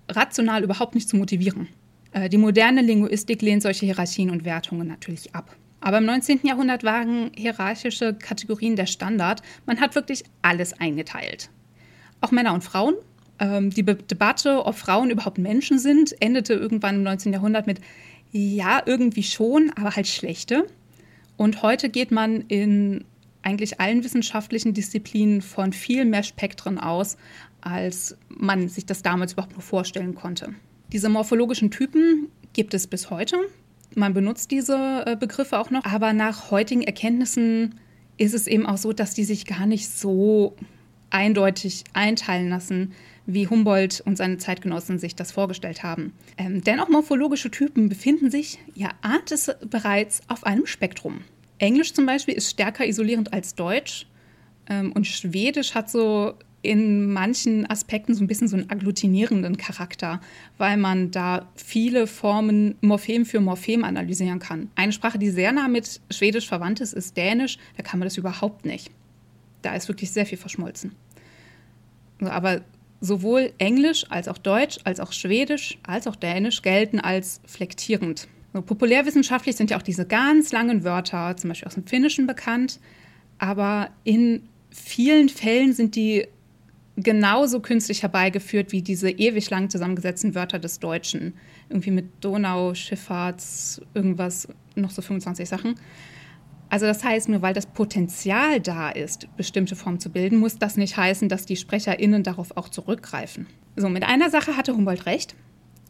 rational 0.09 0.63
überhaupt 0.63 0.95
nicht 0.95 1.09
zu 1.09 1.17
motivieren. 1.17 1.67
Äh, 2.13 2.29
die 2.29 2.39
moderne 2.39 2.83
Linguistik 2.83 3.43
lehnt 3.43 3.63
solche 3.63 3.87
Hierarchien 3.87 4.31
und 4.31 4.45
Wertungen 4.45 4.87
natürlich 4.87 5.35
ab. 5.35 5.57
Aber 5.83 5.99
im 5.99 6.07
19. 6.07 6.41
Jahrhundert 6.45 6.85
waren 6.85 7.33
hierarchische 7.35 8.15
Kategorien 8.15 8.77
der 8.77 8.87
Standard. 8.87 9.43
Man 9.67 9.81
hat 9.81 9.97
wirklich 9.97 10.23
alles 10.41 10.79
eingeteilt. 10.79 11.51
Auch 12.21 12.31
Männer 12.31 12.55
und 12.55 12.63
Frauen. 12.63 12.95
Ähm, 13.41 13.71
die 13.71 13.83
Debatte, 13.83 14.65
ob 14.65 14.77
Frauen 14.77 15.11
überhaupt 15.11 15.39
Menschen 15.39 15.81
sind, 15.81 16.15
endete 16.23 16.55
irgendwann 16.55 16.97
im 16.97 17.03
19. 17.03 17.33
Jahrhundert 17.33 17.67
mit 17.67 17.81
ja, 18.31 18.81
irgendwie 18.87 19.25
schon, 19.25 19.73
aber 19.75 19.97
halt 19.97 20.07
schlechte. 20.07 20.69
Und 21.37 21.63
heute 21.63 21.91
geht 21.91 22.13
man 22.13 22.43
in 22.43 23.05
eigentlich 23.43 23.81
allen 23.81 24.05
wissenschaftlichen 24.05 24.75
Disziplinen 24.75 25.43
von 25.43 25.73
viel 25.73 26.05
mehr 26.05 26.23
Spektren 26.23 26.79
aus, 26.79 27.17
als 27.61 28.17
man 28.29 28.69
sich 28.69 28.87
das 28.87 29.03
damals 29.03 29.33
überhaupt 29.33 29.55
nur 29.55 29.63
vorstellen 29.63 30.15
konnte. 30.15 30.55
Diese 30.93 31.09
morphologischen 31.09 31.73
Typen 31.73 32.29
gibt 32.53 32.73
es 32.73 32.87
bis 32.87 33.11
heute. 33.11 33.37
Man 33.95 34.15
benutzt 34.15 34.51
diese 34.51 35.05
äh, 35.07 35.17
Begriffe 35.17 35.59
auch 35.59 35.71
noch, 35.71 35.85
aber 35.85 36.13
nach 36.13 36.51
heutigen 36.51 36.83
Erkenntnissen 36.83 37.75
ist 38.17 38.35
es 38.35 38.47
eben 38.47 38.67
auch 38.67 38.77
so, 38.77 38.93
dass 38.93 39.15
die 39.15 39.25
sich 39.25 39.47
gar 39.47 39.67
nicht 39.67 39.89
so 39.91 40.57
eindeutig 41.11 41.85
einteilen 41.93 42.49
lassen, 42.49 42.93
wie 43.27 43.47
Humboldt 43.47 44.01
und 44.01 44.17
seine 44.17 44.39
Zeitgenossen 44.39 44.99
sich 44.99 45.15
das 45.15 45.33
vorgestellt 45.33 45.83
haben. 45.83 46.13
Ähm, 46.37 46.63
denn 46.63 46.81
morphologische 46.89 47.51
Typen 47.51 47.89
befinden 47.89 48.31
sich, 48.31 48.59
ja, 48.75 48.91
ahnt 49.03 49.31
es 49.31 49.51
bereits, 49.69 50.23
auf 50.29 50.45
einem 50.45 50.67
Spektrum. 50.67 51.21
Englisch 51.59 51.93
zum 51.93 52.07
Beispiel 52.07 52.35
ist 52.35 52.51
stärker 52.51 52.87
isolierend 52.87 53.33
als 53.33 53.55
Deutsch 53.55 54.07
ähm, 54.69 54.93
und 54.93 55.07
Schwedisch 55.07 55.75
hat 55.75 55.91
so 55.91 56.35
in 56.63 57.13
manchen 57.13 57.69
Aspekten 57.69 58.15
so 58.15 58.23
ein 58.23 58.29
bisschen 58.29 58.49
so 58.49 58.57
einen 58.57 58.71
agglutinierenden 58.71 59.57
Charakter, 59.57 60.21
weil 60.59 60.77
man 60.77 61.11
da 61.11 61.49
viele 61.57 62.07
Formen 62.07 62.77
Morphem 62.81 63.27
für 63.27 63.41
Morphem 63.41 63.83
analysieren 63.83 64.39
kann. 64.39 64.71
Eine 64.77 64.93
Sprache, 64.93 65.19
die 65.19 65.31
sehr 65.31 65.53
nah 65.53 65.67
mit 65.67 66.01
Schwedisch 66.11 66.47
verwandt 66.47 66.81
ist, 66.81 66.93
ist 66.93 67.17
Dänisch. 67.17 67.59
Da 67.77 67.83
kann 67.83 67.99
man 67.99 68.07
das 68.07 68.17
überhaupt 68.17 68.65
nicht. 68.65 68.91
Da 69.63 69.75
ist 69.75 69.89
wirklich 69.89 70.13
sehr 70.13 70.25
viel 70.25 70.39
verschmolzen. 70.39 70.93
Aber 72.21 72.63
sowohl 73.01 73.53
Englisch 73.59 74.05
als 74.09 74.29
auch 74.29 74.39
Deutsch, 74.39 74.79
als 74.85 75.01
auch 75.01 75.13
Schwedisch, 75.13 75.79
als 75.83 76.07
auch 76.07 76.15
Dänisch 76.15 76.63
gelten 76.63 77.01
als 77.01 77.41
flektierend. 77.45 78.29
So, 78.53 78.63
populärwissenschaftlich 78.63 79.57
sind 79.57 79.71
ja 79.71 79.79
auch 79.79 79.83
diese 79.83 80.07
ganz 80.07 80.53
langen 80.53 80.85
Wörter, 80.85 81.37
zum 81.37 81.49
Beispiel 81.49 81.67
aus 81.67 81.75
dem 81.75 81.87
Finnischen 81.87 82.27
bekannt, 82.29 82.79
aber 83.39 83.91
in 84.05 84.43
vielen 84.71 85.29
Fällen 85.29 85.73
sind 85.73 85.97
die 85.97 86.29
genauso 86.97 87.61
künstlich 87.61 88.03
herbeigeführt 88.03 88.73
wie 88.73 88.83
diese 88.83 89.11
ewig 89.11 89.49
lang 89.51 89.71
zusammengesetzten 89.71 90.35
Wörter 90.35 90.59
des 90.59 90.79
Deutschen. 90.79 91.35
Irgendwie 91.69 91.91
mit 91.91 92.07
Donau, 92.21 92.75
Schifffahrts, 92.75 93.81
irgendwas, 93.95 94.49
noch 94.75 94.91
so 94.91 95.03
25 95.03 95.49
Sachen. 95.49 95.75
Also 96.69 96.87
das 96.87 97.05
heißt, 97.05 97.29
nur 97.29 97.43
weil 97.43 97.53
das 97.53 97.67
Potenzial 97.67 98.59
da 98.61 98.89
ist, 98.89 99.29
bestimmte 99.37 99.77
Formen 99.77 100.01
zu 100.01 100.11
bilden, 100.11 100.39
muss 100.39 100.59
das 100.59 100.79
nicht 100.79 100.97
heißen, 100.97 101.29
dass 101.29 101.45
die 101.45 101.57
SprecherInnen 101.57 102.23
darauf 102.23 102.57
auch 102.57 102.71
zurückgreifen. 102.71 103.47
So, 103.77 103.91
mit 103.91 104.05
einer 104.05 104.31
Sache 104.31 104.57
hatte 104.57 104.75
Humboldt 104.75 105.05
recht. 105.05 105.35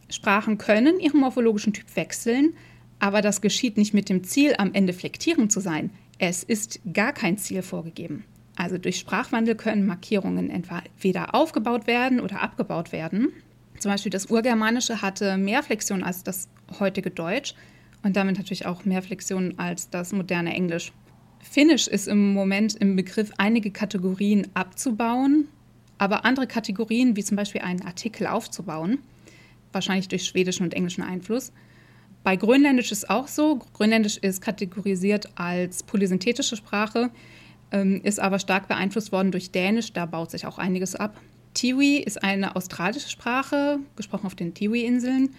Sprachen 0.09 0.57
können 0.57 0.99
ihren 0.99 1.21
morphologischen 1.21 1.71
Typ 1.71 1.95
wechseln, 1.95 2.53
aber 2.99 3.21
das 3.21 3.39
geschieht 3.39 3.77
nicht 3.77 3.93
mit 3.93 4.09
dem 4.09 4.23
Ziel, 4.23 4.55
am 4.57 4.73
Ende 4.73 4.91
flektierend 4.91 5.51
zu 5.51 5.61
sein. 5.61 5.89
Es 6.19 6.43
ist 6.43 6.81
gar 6.93 7.13
kein 7.13 7.37
Ziel 7.37 7.61
vorgegeben. 7.61 8.25
Also 8.55 8.77
durch 8.77 8.97
Sprachwandel 8.97 9.55
können 9.55 9.85
Markierungen 9.85 10.49
entweder 10.49 11.33
aufgebaut 11.33 11.87
werden 11.87 12.19
oder 12.19 12.41
abgebaut 12.41 12.91
werden. 12.91 13.29
Zum 13.79 13.91
Beispiel 13.91 14.11
das 14.11 14.27
Urgermanische 14.27 15.01
hatte 15.01 15.37
mehr 15.37 15.63
Flexion 15.63 16.03
als 16.03 16.23
das 16.23 16.47
heutige 16.79 17.09
Deutsch 17.09 17.55
und 18.03 18.15
damit 18.15 18.37
natürlich 18.37 18.65
auch 18.65 18.85
mehr 18.85 19.01
Flexion 19.01 19.55
als 19.57 19.89
das 19.89 20.11
moderne 20.11 20.53
Englisch. 20.53 20.93
Finnisch 21.39 21.87
ist 21.87 22.07
im 22.07 22.33
Moment 22.33 22.75
im 22.75 22.95
Begriff, 22.95 23.31
einige 23.37 23.71
Kategorien 23.71 24.47
abzubauen, 24.53 25.47
aber 25.97 26.25
andere 26.25 26.47
Kategorien, 26.47 27.15
wie 27.15 27.23
zum 27.23 27.35
Beispiel 27.37 27.61
einen 27.61 27.81
Artikel 27.81 28.27
aufzubauen, 28.27 28.99
wahrscheinlich 29.71 30.07
durch 30.07 30.25
schwedischen 30.25 30.63
und 30.63 30.73
englischen 30.73 31.03
Einfluss. 31.03 31.51
Bei 32.23 32.37
Grönländisch 32.37 32.91
ist 32.91 33.09
auch 33.09 33.27
so. 33.27 33.59
Grönländisch 33.73 34.17
ist 34.17 34.41
kategorisiert 34.41 35.29
als 35.35 35.83
polysynthetische 35.83 36.55
Sprache 36.55 37.09
ist 38.03 38.19
aber 38.19 38.39
stark 38.39 38.67
beeinflusst 38.67 39.11
worden 39.11 39.31
durch 39.31 39.51
Dänisch, 39.51 39.93
da 39.93 40.05
baut 40.05 40.31
sich 40.31 40.45
auch 40.45 40.57
einiges 40.57 40.95
ab. 40.95 41.19
Tiwi 41.53 41.97
ist 41.97 42.23
eine 42.23 42.55
australische 42.55 43.09
Sprache, 43.09 43.79
gesprochen 43.95 44.25
auf 44.25 44.35
den 44.35 44.53
Tiwi-Inseln. 44.53 45.35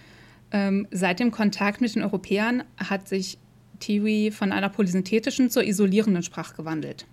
Ähm, 0.50 0.86
seit 0.90 1.20
dem 1.20 1.30
Kontakt 1.30 1.80
mit 1.80 1.94
den 1.94 2.02
Europäern 2.02 2.64
hat 2.76 3.08
sich 3.08 3.38
Tiwi 3.80 4.30
von 4.30 4.52
einer 4.52 4.68
polysynthetischen 4.68 5.50
zur 5.50 5.64
isolierenden 5.64 6.22
Sprache 6.22 6.54
gewandelt. 6.54 7.06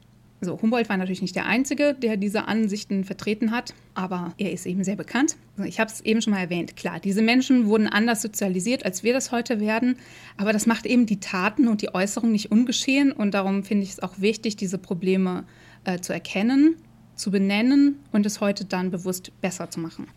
So, 0.43 0.59
Humboldt 0.59 0.89
war 0.89 0.97
natürlich 0.97 1.21
nicht 1.21 1.35
der 1.35 1.45
Einzige, 1.45 1.93
der 1.93 2.17
diese 2.17 2.47
Ansichten 2.47 3.03
vertreten 3.03 3.51
hat, 3.51 3.75
aber 3.93 4.33
er 4.39 4.51
ist 4.51 4.65
eben 4.65 4.83
sehr 4.83 4.95
bekannt. 4.95 5.37
Also 5.55 5.69
ich 5.69 5.79
habe 5.79 5.91
es 5.91 6.01
eben 6.01 6.19
schon 6.19 6.33
mal 6.33 6.39
erwähnt. 6.39 6.75
Klar, 6.75 6.99
diese 6.99 7.21
Menschen 7.21 7.67
wurden 7.67 7.87
anders 7.87 8.23
sozialisiert, 8.23 8.83
als 8.83 9.03
wir 9.03 9.13
das 9.13 9.31
heute 9.31 9.59
werden, 9.59 9.97
aber 10.37 10.51
das 10.51 10.65
macht 10.65 10.87
eben 10.87 11.05
die 11.05 11.19
Taten 11.19 11.67
und 11.67 11.83
die 11.83 11.93
Äußerungen 11.93 12.31
nicht 12.31 12.51
ungeschehen 12.51 13.11
und 13.11 13.35
darum 13.35 13.63
finde 13.63 13.83
ich 13.83 13.91
es 13.91 13.99
auch 13.99 14.19
wichtig, 14.19 14.55
diese 14.55 14.79
Probleme 14.79 15.43
äh, 15.83 15.99
zu 15.99 16.11
erkennen, 16.11 16.75
zu 17.13 17.29
benennen 17.29 17.99
und 18.11 18.25
es 18.25 18.41
heute 18.41 18.65
dann 18.65 18.89
bewusst 18.89 19.31
besser 19.41 19.69
zu 19.69 19.79
machen. 19.79 20.07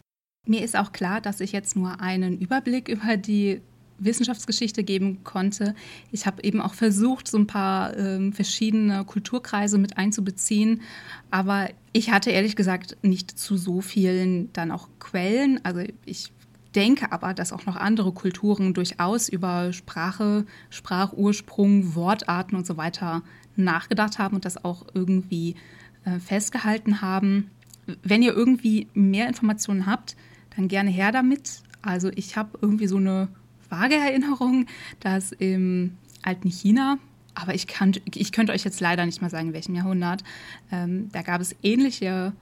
Mir 0.47 0.63
ist 0.63 0.75
auch 0.75 0.93
klar, 0.93 1.21
dass 1.21 1.41
ich 1.41 1.53
jetzt 1.53 1.77
nur 1.77 2.01
einen 2.01 2.39
Überblick 2.39 2.89
über 2.89 3.19
die 3.19 3.61
Wissenschaftsgeschichte 3.99 4.83
geben 4.83 5.23
konnte. 5.25 5.75
Ich 6.11 6.27
habe 6.27 6.43
eben 6.43 6.61
auch 6.61 6.75
versucht, 6.75 7.29
so 7.29 7.39
ein 7.39 7.47
paar 7.47 7.97
ähm, 7.97 8.33
verschiedene 8.33 9.05
Kulturkreise 9.05 9.79
mit 9.79 9.97
einzubeziehen, 9.97 10.83
aber 11.31 11.71
ich 11.93 12.11
hatte 12.11 12.31
ehrlich 12.31 12.57
gesagt 12.57 12.97
nicht 13.03 13.39
zu 13.39 13.57
so 13.57 13.81
vielen 13.81 14.53
dann 14.53 14.71
auch 14.71 14.89
Quellen. 14.99 15.61
Also 15.65 15.83
ich 16.05 16.33
denke 16.75 17.13
aber, 17.13 17.35
dass 17.35 17.53
auch 17.53 17.67
noch 17.67 17.77
andere 17.77 18.13
Kulturen 18.13 18.75
durchaus 18.75 19.29
über 19.29 19.73
Sprache, 19.73 20.45
Sprachursprung, 20.71 21.95
Wortarten 21.95 22.57
und 22.57 22.67
so 22.67 22.77
weiter 22.77 23.23
nachgedacht 23.57 24.19
haben 24.19 24.35
und 24.35 24.45
das 24.45 24.65
auch 24.65 24.87
irgendwie 24.95 25.55
äh, 26.05 26.19
festgehalten 26.19 27.01
haben. 27.01 27.51
Wenn 28.03 28.23
ihr 28.23 28.35
irgendwie 28.35 28.89
mehr 28.95 29.29
Informationen 29.29 29.87
habt, 29.87 30.17
dann 30.57 30.69
gerne 30.69 30.91
her 30.91 31.13
damit. 31.13 31.63
Also 31.83 32.11
ich 32.15 32.37
habe 32.37 32.59
irgendwie 32.61 32.87
so 32.87 32.97
eine 32.97 33.29
vage 33.69 33.97
Erinnerung, 33.97 34.67
dass 35.01 35.33
im 35.33 35.97
alten 36.23 36.49
China, 36.49 36.99
aber 37.35 37.55
ich, 37.55 37.67
kann, 37.67 37.93
ich 38.15 38.33
könnte 38.33 38.53
euch 38.53 38.65
jetzt 38.65 38.81
leider 38.81 39.05
nicht 39.07 39.21
mal 39.21 39.31
sagen, 39.31 39.49
in 39.49 39.55
welchem 39.55 39.75
Jahrhundert, 39.75 40.23
ähm, 40.71 41.09
da 41.13 41.23
gab 41.23 41.41
es 41.41 41.57
ähnliche 41.63 42.33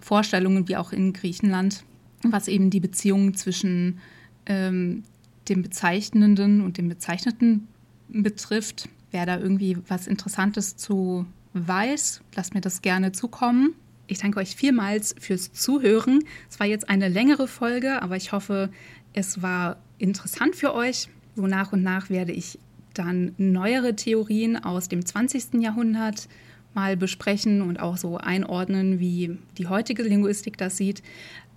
Vorstellungen 0.00 0.68
wie 0.68 0.76
auch 0.76 0.92
in 0.92 1.12
Griechenland, 1.12 1.84
was 2.22 2.48
eben 2.48 2.70
die 2.70 2.80
Beziehungen 2.80 3.34
zwischen 3.34 4.00
ähm, 4.46 5.04
dem 5.48 5.62
Bezeichnenden 5.62 6.60
und 6.60 6.78
dem 6.78 6.88
Bezeichneten 6.88 7.68
betrifft. 8.08 8.88
Wer 9.10 9.26
da 9.26 9.38
irgendwie 9.38 9.78
was 9.88 10.06
Interessantes 10.06 10.76
zu 10.76 11.26
weiß, 11.54 12.22
lasst 12.34 12.54
mir 12.54 12.60
das 12.60 12.82
gerne 12.82 13.12
zukommen. 13.12 13.74
Ich 14.06 14.18
danke 14.18 14.40
euch 14.40 14.56
vielmals 14.56 15.14
fürs 15.18 15.52
Zuhören. 15.52 16.24
Es 16.50 16.58
war 16.60 16.66
jetzt 16.66 16.88
eine 16.88 17.08
längere 17.08 17.46
Folge, 17.46 18.02
aber 18.02 18.16
ich 18.16 18.32
hoffe, 18.32 18.70
es 19.12 19.42
war 19.42 19.76
interessant 20.02 20.56
für 20.56 20.74
euch. 20.74 21.08
So 21.36 21.46
nach 21.46 21.72
und 21.72 21.82
nach 21.82 22.10
werde 22.10 22.32
ich 22.32 22.58
dann 22.94 23.34
neuere 23.38 23.96
Theorien 23.96 24.62
aus 24.62 24.88
dem 24.88 25.06
20. 25.06 25.54
Jahrhundert 25.60 26.28
mal 26.74 26.96
besprechen 26.96 27.62
und 27.62 27.80
auch 27.80 27.96
so 27.96 28.16
einordnen, 28.16 28.98
wie 28.98 29.38
die 29.58 29.66
heutige 29.66 30.02
Linguistik 30.02 30.58
das 30.58 30.76
sieht. 30.76 31.02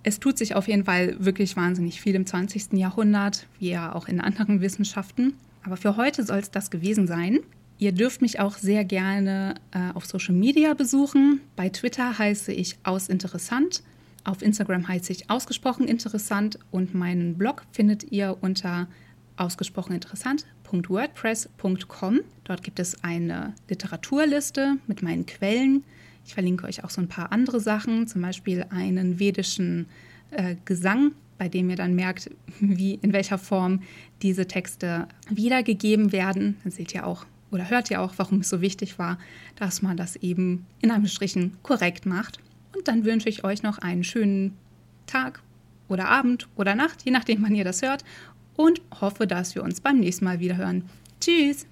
Es 0.02 0.20
tut 0.20 0.38
sich 0.38 0.54
auf 0.54 0.68
jeden 0.68 0.84
Fall 0.84 1.16
wirklich 1.18 1.56
wahnsinnig 1.56 2.00
viel 2.00 2.14
im 2.14 2.26
20. 2.26 2.74
Jahrhundert, 2.74 3.46
wie 3.58 3.70
ja 3.70 3.94
auch 3.94 4.08
in 4.08 4.20
anderen 4.20 4.60
Wissenschaften. 4.60 5.34
Aber 5.64 5.76
für 5.76 5.96
heute 5.96 6.22
soll 6.22 6.38
es 6.38 6.50
das 6.50 6.70
gewesen 6.70 7.06
sein. 7.06 7.40
Ihr 7.78 7.92
dürft 7.92 8.22
mich 8.22 8.38
auch 8.40 8.56
sehr 8.56 8.84
gerne 8.84 9.56
äh, 9.72 9.90
auf 9.94 10.06
Social 10.06 10.34
Media 10.34 10.74
besuchen. 10.74 11.40
Bei 11.56 11.68
Twitter 11.68 12.18
heiße 12.18 12.52
ich 12.52 12.78
ausinteressant. 12.84 13.82
Auf 14.26 14.42
Instagram 14.42 14.86
heiße 14.88 15.12
ich 15.12 15.30
ausgesprochen 15.30 15.86
interessant 15.86 16.58
und 16.72 16.96
meinen 16.96 17.38
Blog 17.38 17.62
findet 17.70 18.10
ihr 18.10 18.36
unter 18.40 18.88
ausgesprocheninteressant.wordpress.com. 19.36 22.20
Dort 22.42 22.64
gibt 22.64 22.80
es 22.80 23.04
eine 23.04 23.54
Literaturliste 23.68 24.78
mit 24.88 25.02
meinen 25.02 25.26
Quellen. 25.26 25.84
Ich 26.24 26.34
verlinke 26.34 26.66
euch 26.66 26.82
auch 26.82 26.90
so 26.90 27.00
ein 27.00 27.06
paar 27.06 27.30
andere 27.30 27.60
Sachen, 27.60 28.08
zum 28.08 28.20
Beispiel 28.20 28.66
einen 28.70 29.20
vedischen 29.20 29.86
äh, 30.32 30.56
Gesang, 30.64 31.12
bei 31.38 31.48
dem 31.48 31.70
ihr 31.70 31.76
dann 31.76 31.94
merkt, 31.94 32.28
wie 32.58 32.94
in 32.94 33.12
welcher 33.12 33.38
Form 33.38 33.82
diese 34.22 34.48
Texte 34.48 35.06
wiedergegeben 35.30 36.10
werden. 36.10 36.56
Dann 36.64 36.72
seht 36.72 36.92
ihr 36.96 37.06
auch 37.06 37.26
oder 37.52 37.70
hört 37.70 37.92
ihr 37.92 38.00
auch, 38.00 38.14
warum 38.16 38.40
es 38.40 38.48
so 38.48 38.60
wichtig 38.60 38.98
war, 38.98 39.20
dass 39.54 39.82
man 39.82 39.96
das 39.96 40.16
eben 40.16 40.66
in 40.80 40.90
einem 40.90 41.06
Strichen 41.06 41.56
korrekt 41.62 42.06
macht. 42.06 42.40
Und 42.76 42.88
dann 42.88 43.04
wünsche 43.04 43.28
ich 43.28 43.42
euch 43.42 43.62
noch 43.62 43.78
einen 43.78 44.04
schönen 44.04 44.54
Tag 45.06 45.42
oder 45.88 46.08
Abend 46.08 46.46
oder 46.56 46.74
Nacht, 46.74 47.04
je 47.04 47.10
nachdem, 47.10 47.42
wann 47.42 47.54
ihr 47.54 47.64
das 47.64 47.80
hört. 47.80 48.04
Und 48.54 48.82
hoffe, 49.00 49.26
dass 49.26 49.54
wir 49.54 49.62
uns 49.62 49.80
beim 49.80 49.98
nächsten 49.98 50.24
Mal 50.26 50.40
wieder 50.40 50.56
hören. 50.56 50.84
Tschüss! 51.20 51.64